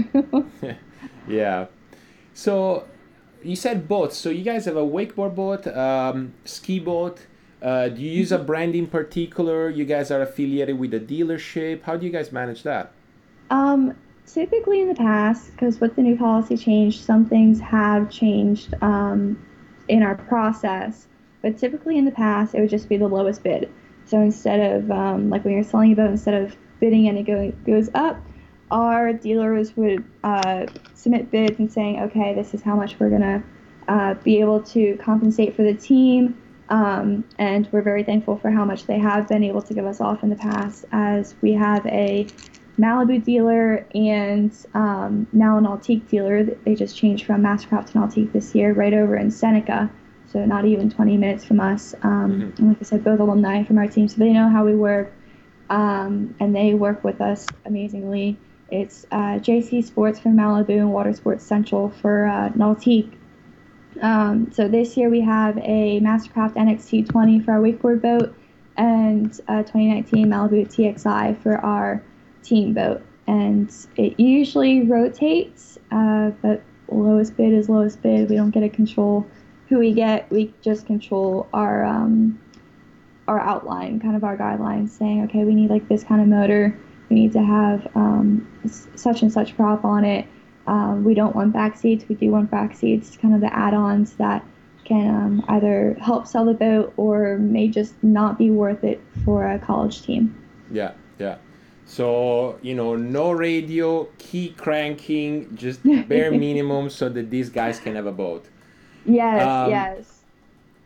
yeah. 1.28 1.66
So 2.32 2.86
you 3.44 3.56
said 3.56 3.86
boats. 3.88 4.16
So 4.16 4.30
you 4.30 4.42
guys 4.42 4.64
have 4.64 4.76
a 4.76 4.86
wakeboard 4.86 5.34
boat, 5.34 5.66
um, 5.66 6.34
ski 6.44 6.80
boat. 6.80 7.26
Uh, 7.62 7.88
do 7.88 8.00
you 8.02 8.10
use 8.10 8.32
a 8.32 8.38
brand 8.38 8.74
in 8.74 8.86
particular? 8.86 9.70
You 9.70 9.84
guys 9.84 10.10
are 10.10 10.20
affiliated 10.22 10.78
with 10.78 10.92
a 10.94 11.00
dealership. 11.00 11.82
How 11.82 11.96
do 11.96 12.04
you 12.04 12.12
guys 12.12 12.32
manage 12.32 12.62
that? 12.64 12.92
Um, 13.50 13.96
typically 14.26 14.80
in 14.80 14.88
the 14.88 14.94
past, 14.94 15.52
because 15.52 15.80
with 15.80 15.96
the 15.96 16.02
new 16.02 16.16
policy 16.16 16.56
change, 16.56 17.00
some 17.00 17.26
things 17.26 17.60
have 17.60 18.10
changed 18.10 18.74
um, 18.82 19.42
in 19.88 20.02
our 20.02 20.14
process. 20.14 21.06
But 21.42 21.58
typically 21.58 21.98
in 21.98 22.04
the 22.04 22.10
past, 22.10 22.54
it 22.54 22.60
would 22.60 22.70
just 22.70 22.88
be 22.88 22.96
the 22.96 23.08
lowest 23.08 23.42
bid. 23.42 23.70
So 24.06 24.20
instead 24.20 24.60
of 24.60 24.90
um, 24.90 25.30
like 25.30 25.44
when 25.44 25.54
you're 25.54 25.64
selling 25.64 25.92
a 25.92 25.96
boat, 25.96 26.10
instead 26.10 26.34
of 26.34 26.56
bidding 26.80 27.08
and 27.08 27.18
it 27.18 27.22
go, 27.24 27.52
goes 27.66 27.88
up, 27.94 28.22
our 28.74 29.12
dealers 29.12 29.76
would 29.76 30.04
uh, 30.24 30.66
submit 30.94 31.30
bids 31.30 31.58
and 31.60 31.72
saying, 31.72 32.00
okay, 32.00 32.34
this 32.34 32.52
is 32.54 32.60
how 32.60 32.74
much 32.74 32.98
we're 32.98 33.08
gonna 33.08 33.42
uh, 33.86 34.14
be 34.14 34.40
able 34.40 34.60
to 34.60 34.96
compensate 34.96 35.54
for 35.54 35.62
the 35.62 35.74
team. 35.74 36.36
Um, 36.70 37.24
and 37.38 37.68
we're 37.70 37.82
very 37.82 38.02
thankful 38.02 38.36
for 38.36 38.50
how 38.50 38.64
much 38.64 38.86
they 38.86 38.98
have 38.98 39.28
been 39.28 39.44
able 39.44 39.62
to 39.62 39.74
give 39.74 39.86
us 39.86 40.00
off 40.00 40.24
in 40.24 40.30
the 40.30 40.36
past, 40.36 40.86
as 40.90 41.36
we 41.40 41.52
have 41.52 41.86
a 41.86 42.26
Malibu 42.76 43.24
dealer 43.24 43.86
and 43.94 44.52
um, 44.74 45.28
now 45.32 45.56
an 45.56 45.64
Nautique 45.64 46.08
dealer. 46.08 46.42
They 46.42 46.74
just 46.74 46.96
changed 46.96 47.26
from 47.26 47.42
Mastercraft 47.42 47.92
to 47.92 47.98
Nautique 47.98 48.32
this 48.32 48.56
year, 48.56 48.72
right 48.72 48.92
over 48.92 49.14
in 49.14 49.30
Seneca, 49.30 49.88
so 50.26 50.44
not 50.44 50.64
even 50.64 50.90
20 50.90 51.16
minutes 51.16 51.44
from 51.44 51.60
us. 51.60 51.94
Um, 52.02 52.32
mm-hmm. 52.32 52.56
And 52.58 52.68
like 52.70 52.78
I 52.80 52.84
said, 52.84 53.04
both 53.04 53.20
alumni 53.20 53.62
from 53.62 53.78
our 53.78 53.86
team, 53.86 54.08
so 54.08 54.16
they 54.16 54.32
know 54.32 54.48
how 54.48 54.64
we 54.64 54.74
work, 54.74 55.12
um, 55.70 56.34
and 56.40 56.56
they 56.56 56.74
work 56.74 57.04
with 57.04 57.20
us 57.20 57.46
amazingly. 57.66 58.36
It's 58.70 59.06
uh, 59.10 59.38
JC 59.38 59.84
Sports 59.84 60.18
for 60.18 60.30
Malibu 60.30 60.70
and 60.70 60.92
Water 60.92 61.12
Sports 61.12 61.44
Central 61.44 61.90
for 61.90 62.26
uh, 62.26 62.50
Nautique. 62.50 63.16
Um, 64.02 64.50
so 64.52 64.68
this 64.68 64.96
year 64.96 65.08
we 65.08 65.20
have 65.20 65.56
a 65.58 66.00
Mastercraft 66.00 66.54
NXT20 66.54 67.44
for 67.44 67.52
our 67.52 67.60
wakeboard 67.60 68.02
boat 68.02 68.34
and 68.76 69.32
2019 69.32 70.26
Malibu 70.26 70.66
TXI 70.66 71.40
for 71.42 71.56
our 71.58 72.02
team 72.42 72.74
boat. 72.74 73.02
And 73.26 73.72
it 73.96 74.18
usually 74.18 74.82
rotates, 74.82 75.78
uh, 75.90 76.30
but 76.42 76.62
lowest 76.88 77.36
bid 77.36 77.52
is 77.52 77.68
lowest 77.68 78.02
bid. 78.02 78.28
We 78.28 78.36
don't 78.36 78.50
get 78.50 78.60
to 78.60 78.68
control 78.68 79.26
who 79.68 79.78
we 79.78 79.92
get. 79.92 80.30
We 80.30 80.52
just 80.60 80.86
control 80.86 81.48
our 81.52 81.84
um, 81.84 82.40
our 83.26 83.40
outline, 83.40 84.00
kind 84.00 84.16
of 84.16 84.24
our 84.24 84.36
guidelines, 84.36 84.90
saying, 84.90 85.24
okay, 85.24 85.44
we 85.44 85.54
need 85.54 85.70
like 85.70 85.88
this 85.88 86.04
kind 86.04 86.20
of 86.20 86.28
motor. 86.28 86.78
Need 87.14 87.32
to 87.32 87.42
have 87.42 87.86
um, 87.94 88.46
such 88.96 89.22
and 89.22 89.32
such 89.32 89.56
prop 89.56 89.84
on 89.84 90.04
it. 90.04 90.26
Um, 90.66 91.04
we 91.04 91.14
don't 91.14 91.36
want 91.36 91.52
back 91.52 91.76
seats. 91.76 92.04
We 92.08 92.16
do 92.16 92.30
want 92.30 92.50
back 92.50 92.74
seats. 92.74 93.16
Kind 93.16 93.34
of 93.34 93.40
the 93.40 93.54
add-ons 93.54 94.14
that 94.14 94.44
can 94.84 95.08
um, 95.08 95.44
either 95.48 95.96
help 96.00 96.26
sell 96.26 96.44
the 96.44 96.54
boat 96.54 96.92
or 96.96 97.38
may 97.38 97.68
just 97.68 97.94
not 98.02 98.36
be 98.36 98.50
worth 98.50 98.82
it 98.84 99.00
for 99.24 99.46
a 99.46 99.58
college 99.58 100.02
team. 100.02 100.34
Yeah, 100.70 100.92
yeah. 101.18 101.36
So 101.86 102.58
you 102.62 102.74
know, 102.74 102.96
no 102.96 103.30
radio, 103.30 104.04
key 104.18 104.50
cranking, 104.50 105.54
just 105.54 105.82
bare 106.08 106.30
minimum, 106.30 106.90
so 106.90 107.08
that 107.10 107.30
these 107.30 107.50
guys 107.50 107.78
can 107.78 107.94
have 107.94 108.06
a 108.06 108.12
boat. 108.12 108.46
Yes, 109.04 109.46
um, 109.46 109.70
yes. 109.70 110.20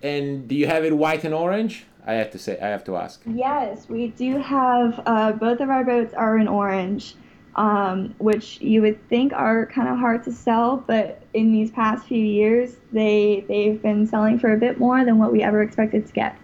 And 0.03 0.47
do 0.47 0.55
you 0.55 0.67
have 0.67 0.85
it 0.85 0.97
white 0.97 1.25
and 1.25 1.35
orange? 1.35 1.87
I 2.09 2.15
have 2.15 2.31
to 2.31 2.39
say, 2.39 2.59
I 2.59 2.69
have 2.69 2.85
to 2.85 2.97
ask. 2.97 3.21
Yes, 3.27 3.87
we 3.87 4.09
do 4.09 4.39
have. 4.39 4.99
Uh, 5.05 5.33
both 5.33 5.61
of 5.61 5.69
our 5.69 5.85
boats 5.85 6.15
are 6.15 6.39
in 6.39 6.49
orange, 6.49 7.15
um, 7.55 8.15
which 8.17 8.59
you 8.63 8.81
would 8.81 9.07
think 9.11 9.35
are 9.35 9.67
kind 9.67 9.89
of 9.89 9.99
hard 9.99 10.25
to 10.25 10.33
sell, 10.33 10.79
but 10.79 11.23
in 11.35 11.53
these 11.53 11.71
past 11.71 12.07
few 12.07 12.25
years, 12.25 12.77
they 12.93 13.45
they've 13.47 13.81
been 13.83 14.07
selling 14.07 14.39
for 14.39 14.55
a 14.55 14.57
bit 14.57 14.79
more 14.79 15.05
than 15.05 15.19
what 15.19 15.33
we 15.33 15.43
ever 15.43 15.61
expected 15.61 16.07
to 16.07 16.13
get. 16.15 16.35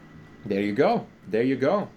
There 0.45 0.61
you 0.61 0.75
go. 0.75 1.07
There 1.29 1.43
you 1.43 1.57
go. 1.57 1.89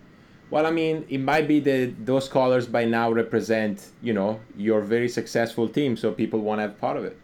Well, 0.50 0.66
I 0.66 0.72
mean, 0.72 1.06
it 1.10 1.18
might 1.18 1.46
be 1.46 1.60
that 1.60 2.06
those 2.06 2.30
colors 2.30 2.68
by 2.68 2.86
now 2.86 3.12
represent, 3.12 3.92
you 4.02 4.14
know, 4.14 4.40
your 4.56 4.80
very 4.80 5.10
successful 5.10 5.68
team, 5.68 5.98
so 5.98 6.14
people 6.14 6.40
want 6.40 6.60
to 6.60 6.62
have 6.64 6.80
part 6.80 6.96
of 6.96 7.04
it 7.04 7.20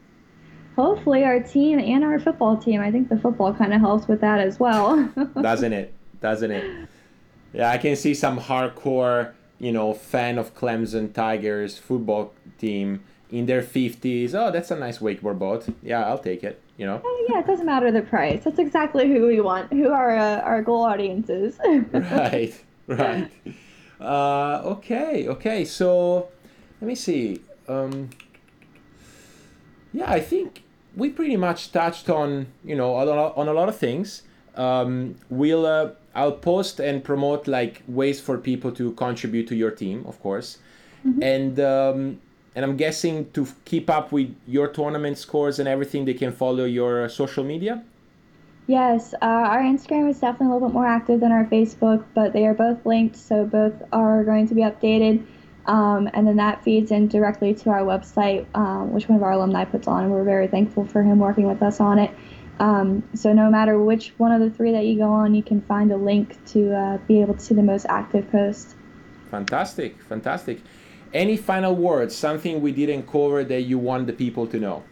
hopefully 0.75 1.23
our 1.23 1.39
team 1.39 1.77
and 1.79 2.03
our 2.03 2.19
football 2.19 2.57
team. 2.57 2.81
I 2.81 2.91
think 2.91 3.07
the 3.07 3.19
football 3.19 3.53
kind 3.53 3.73
of 3.75 3.79
helps 3.79 4.07
with 4.07 4.21
that 4.21 4.39
as 4.39 4.59
well. 4.59 5.07
Doesn't 5.41 5.71
it? 5.71 5.93
Doesn't 6.23 6.51
it? 6.51 6.87
Yeah, 7.51 7.69
I 7.69 7.77
can 7.77 7.95
see 7.97 8.13
some 8.15 8.39
hardcore, 8.39 9.33
you 9.59 9.71
know, 9.71 9.93
fan 9.93 10.37
of 10.39 10.55
Clemson 10.55 11.13
Tigers 11.13 11.77
football 11.77 12.33
team 12.57 13.03
in 13.29 13.45
their 13.45 13.61
50s. 13.61 14.33
Oh, 14.33 14.49
that's 14.49 14.71
a 14.71 14.77
nice 14.77 14.99
wakeboard 14.99 15.37
boat. 15.37 15.67
Yeah, 15.83 16.07
I'll 16.07 16.17
take 16.17 16.43
it, 16.43 16.61
you 16.77 16.85
know? 16.85 17.01
Oh, 17.03 17.27
yeah, 17.29 17.39
it 17.39 17.45
doesn't 17.45 17.65
matter 17.65 17.91
the 17.91 18.01
price. 18.01 18.45
That's 18.45 18.57
exactly 18.57 19.07
who 19.09 19.27
we 19.27 19.41
want, 19.41 19.71
who 19.73 19.89
our, 19.91 20.17
uh, 20.17 20.39
our 20.39 20.63
goal 20.63 20.83
audience 20.83 21.29
is. 21.29 21.59
right, 21.93 22.53
right. 22.87 23.29
Uh, 23.99 24.61
okay, 24.63 25.27
okay. 25.27 25.65
So 25.65 26.29
let 26.79 26.87
me 26.87 26.95
see. 26.95 27.41
Um, 27.67 28.09
yeah, 29.91 30.09
I 30.09 30.21
think 30.21 30.63
we 30.95 31.09
pretty 31.09 31.35
much 31.35 31.73
touched 31.73 32.09
on, 32.09 32.47
you 32.63 32.75
know, 32.75 32.95
on 32.95 33.47
a 33.47 33.53
lot 33.53 33.67
of 33.67 33.77
things. 33.77 34.23
Um, 34.55 35.15
we'll 35.29 35.65
uh, 35.65 35.91
I'll 36.15 36.31
post 36.31 36.79
and 36.79 37.03
promote 37.03 37.47
like 37.47 37.83
ways 37.87 38.19
for 38.21 38.37
people 38.37 38.71
to 38.73 38.91
contribute 38.93 39.47
to 39.47 39.55
your 39.55 39.71
team, 39.71 40.05
of 40.07 40.21
course, 40.21 40.59
mm-hmm. 41.05 41.23
and 41.23 41.59
um, 41.59 42.19
and 42.55 42.63
I'm 42.65 42.77
guessing 42.77 43.31
to 43.31 43.47
keep 43.65 43.89
up 43.89 44.11
with 44.11 44.35
your 44.47 44.67
tournament 44.67 45.17
scores 45.17 45.59
and 45.59 45.67
everything, 45.67 46.05
they 46.05 46.13
can 46.13 46.31
follow 46.31 46.65
your 46.65 47.09
social 47.09 47.43
media. 47.43 47.83
Yes, 48.67 49.13
uh, 49.15 49.25
our 49.25 49.61
Instagram 49.61 50.09
is 50.09 50.19
definitely 50.19 50.47
a 50.47 50.53
little 50.53 50.69
bit 50.69 50.73
more 50.73 50.87
active 50.87 51.19
than 51.19 51.31
our 51.31 51.45
Facebook, 51.45 52.05
but 52.13 52.31
they 52.31 52.45
are 52.45 52.53
both 52.53 52.85
linked, 52.85 53.17
so 53.17 53.45
both 53.45 53.73
are 53.91 54.23
going 54.23 54.47
to 54.47 54.55
be 54.55 54.61
updated. 54.61 55.25
Um, 55.65 56.09
and 56.13 56.27
then 56.27 56.37
that 56.37 56.63
feeds 56.63 56.91
in 56.91 57.07
directly 57.07 57.53
to 57.55 57.69
our 57.69 57.81
website, 57.81 58.45
um, 58.53 58.93
which 58.93 59.07
one 59.07 59.17
of 59.17 59.23
our 59.23 59.31
alumni 59.31 59.65
puts 59.65 59.87
on. 59.87 60.03
and 60.03 60.13
We're 60.13 60.23
very 60.23 60.47
thankful 60.47 60.85
for 60.85 61.03
him 61.03 61.19
working 61.19 61.47
with 61.47 61.61
us 61.61 61.79
on 61.79 61.99
it. 61.99 62.11
Um, 62.59 63.03
so 63.15 63.33
no 63.33 63.49
matter 63.49 63.79
which 63.79 64.13
one 64.17 64.31
of 64.31 64.39
the 64.39 64.49
three 64.49 64.71
that 64.71 64.85
you 64.85 64.97
go 64.97 65.09
on, 65.09 65.33
you 65.33 65.43
can 65.43 65.61
find 65.61 65.91
a 65.91 65.97
link 65.97 66.43
to 66.47 66.75
uh, 66.75 66.97
be 67.07 67.21
able 67.21 67.33
to 67.33 67.39
see 67.39 67.55
the 67.55 67.63
most 67.63 67.85
active 67.89 68.29
post. 68.31 68.75
Fantastic, 69.31 70.01
fantastic. 70.03 70.61
Any 71.13 71.37
final 71.37 71.75
words? 71.75 72.15
Something 72.15 72.61
we 72.61 72.71
didn't 72.71 73.07
cover 73.07 73.43
that 73.43 73.61
you 73.61 73.77
want 73.77 74.07
the 74.07 74.13
people 74.13 74.47
to 74.47 74.59
know? 74.59 74.83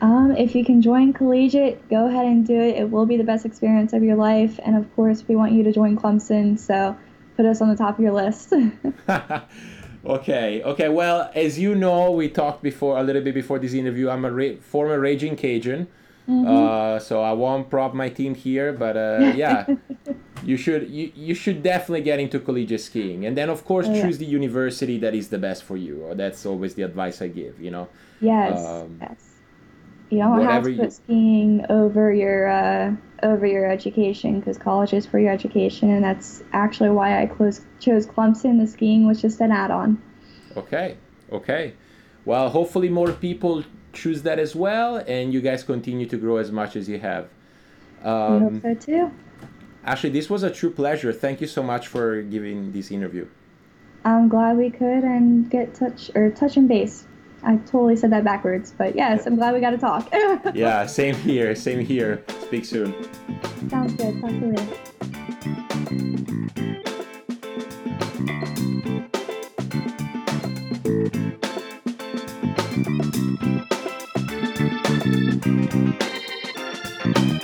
Um, 0.00 0.34
if 0.36 0.54
you 0.54 0.64
can 0.64 0.80
join 0.80 1.12
collegiate, 1.12 1.88
go 1.88 2.06
ahead 2.06 2.26
and 2.26 2.46
do 2.46 2.54
it. 2.54 2.76
It 2.76 2.90
will 2.90 3.06
be 3.06 3.16
the 3.16 3.24
best 3.24 3.44
experience 3.44 3.92
of 3.92 4.04
your 4.04 4.16
life, 4.16 4.60
and 4.64 4.76
of 4.76 4.94
course, 4.94 5.26
we 5.26 5.34
want 5.34 5.52
you 5.52 5.64
to 5.64 5.72
join 5.72 5.96
Clemson. 5.96 6.58
So 6.58 6.96
put 7.36 7.46
us 7.46 7.60
on 7.60 7.68
the 7.68 7.76
top 7.76 7.98
of 7.98 8.04
your 8.04 8.12
list. 8.12 8.52
okay, 10.04 10.62
okay. 10.62 10.88
Well, 10.88 11.30
as 11.34 11.58
you 11.58 11.74
know, 11.74 12.12
we 12.12 12.28
talked 12.28 12.62
before 12.62 12.98
a 12.98 13.02
little 13.02 13.22
bit 13.22 13.34
before 13.34 13.58
this 13.58 13.74
interview. 13.74 14.08
I'm 14.08 14.24
a 14.24 14.30
ra- 14.30 14.60
former 14.60 15.00
Raging 15.00 15.34
Cajun. 15.34 15.88
Mm-hmm. 16.28 16.46
Uh, 16.46 16.98
so 16.98 17.22
I 17.22 17.32
won't 17.32 17.70
prop 17.70 17.94
my 17.94 18.10
team 18.10 18.34
here, 18.34 18.72
but 18.72 18.96
uh, 18.96 19.32
yeah, 19.36 19.66
you 20.44 20.58
should 20.58 20.90
you, 20.90 21.10
you 21.14 21.34
should 21.34 21.62
definitely 21.62 22.02
get 22.02 22.20
into 22.20 22.38
collegiate 22.38 22.82
skiing, 22.82 23.24
and 23.24 23.36
then 23.36 23.48
of 23.48 23.64
course 23.64 23.86
oh, 23.88 24.02
choose 24.02 24.20
yeah. 24.20 24.26
the 24.26 24.32
university 24.32 24.98
that 24.98 25.14
is 25.14 25.28
the 25.28 25.38
best 25.38 25.64
for 25.64 25.76
you. 25.76 26.02
Or 26.02 26.14
that's 26.14 26.44
always 26.44 26.74
the 26.74 26.82
advice 26.82 27.22
I 27.22 27.28
give. 27.28 27.58
You 27.60 27.70
know. 27.70 27.88
Yes. 28.20 28.64
Um, 28.66 28.98
yes. 29.00 29.24
You 30.10 30.18
don't 30.18 30.42
have 30.42 30.64
to 30.64 30.76
put 30.76 30.84
you... 30.84 30.90
skiing 30.90 31.66
over 31.70 32.12
your 32.12 32.48
uh, 32.48 32.94
over 33.22 33.46
your 33.46 33.70
education 33.70 34.40
because 34.40 34.58
college 34.58 34.92
is 34.92 35.06
for 35.06 35.18
your 35.18 35.32
education, 35.32 35.90
and 35.90 36.04
that's 36.04 36.42
actually 36.52 36.90
why 36.90 37.22
I 37.22 37.26
close, 37.26 37.62
chose 37.80 38.06
Clemson. 38.06 38.60
The 38.60 38.66
skiing 38.66 39.06
was 39.06 39.20
just 39.20 39.40
an 39.40 39.50
add-on. 39.50 40.02
Okay. 40.56 40.96
Okay. 41.32 41.74
Well, 42.24 42.50
hopefully 42.50 42.88
more 42.88 43.12
people 43.12 43.64
choose 43.98 44.22
that 44.22 44.38
as 44.38 44.54
well, 44.54 44.96
and 44.96 45.34
you 45.34 45.40
guys 45.40 45.62
continue 45.62 46.06
to 46.06 46.16
grow 46.16 46.36
as 46.36 46.50
much 46.50 46.76
as 46.76 46.88
you 46.88 46.98
have. 46.98 47.24
Um, 48.02 48.12
I 48.12 48.38
hope 48.38 48.62
so 48.62 48.74
too. 48.74 49.10
Ashley, 49.84 50.10
this 50.10 50.30
was 50.30 50.42
a 50.42 50.50
true 50.50 50.70
pleasure. 50.70 51.12
Thank 51.12 51.40
you 51.40 51.46
so 51.46 51.62
much 51.62 51.88
for 51.88 52.22
giving 52.22 52.72
this 52.72 52.90
interview. 52.90 53.26
I'm 54.04 54.28
glad 54.28 54.56
we 54.56 54.70
could 54.70 55.04
and 55.04 55.50
get 55.50 55.74
touch 55.74 56.10
or 56.14 56.30
touch 56.30 56.56
and 56.56 56.68
base. 56.68 57.06
I 57.42 57.56
totally 57.56 57.96
said 57.96 58.10
that 58.12 58.24
backwards, 58.24 58.74
but 58.76 58.96
yes, 58.96 59.26
I'm 59.26 59.36
glad 59.36 59.54
we 59.54 59.60
got 59.60 59.70
to 59.70 59.78
talk. 59.78 60.12
yeah, 60.54 60.86
same 60.86 61.14
here. 61.14 61.54
Same 61.54 61.84
here. 61.84 62.24
Speak 62.42 62.64
soon. 62.64 62.94
Sounds 63.68 63.94
good. 63.94 64.20
Talk 64.20 64.30
to 64.30 64.36
you 64.36 64.54
later. 64.54 64.76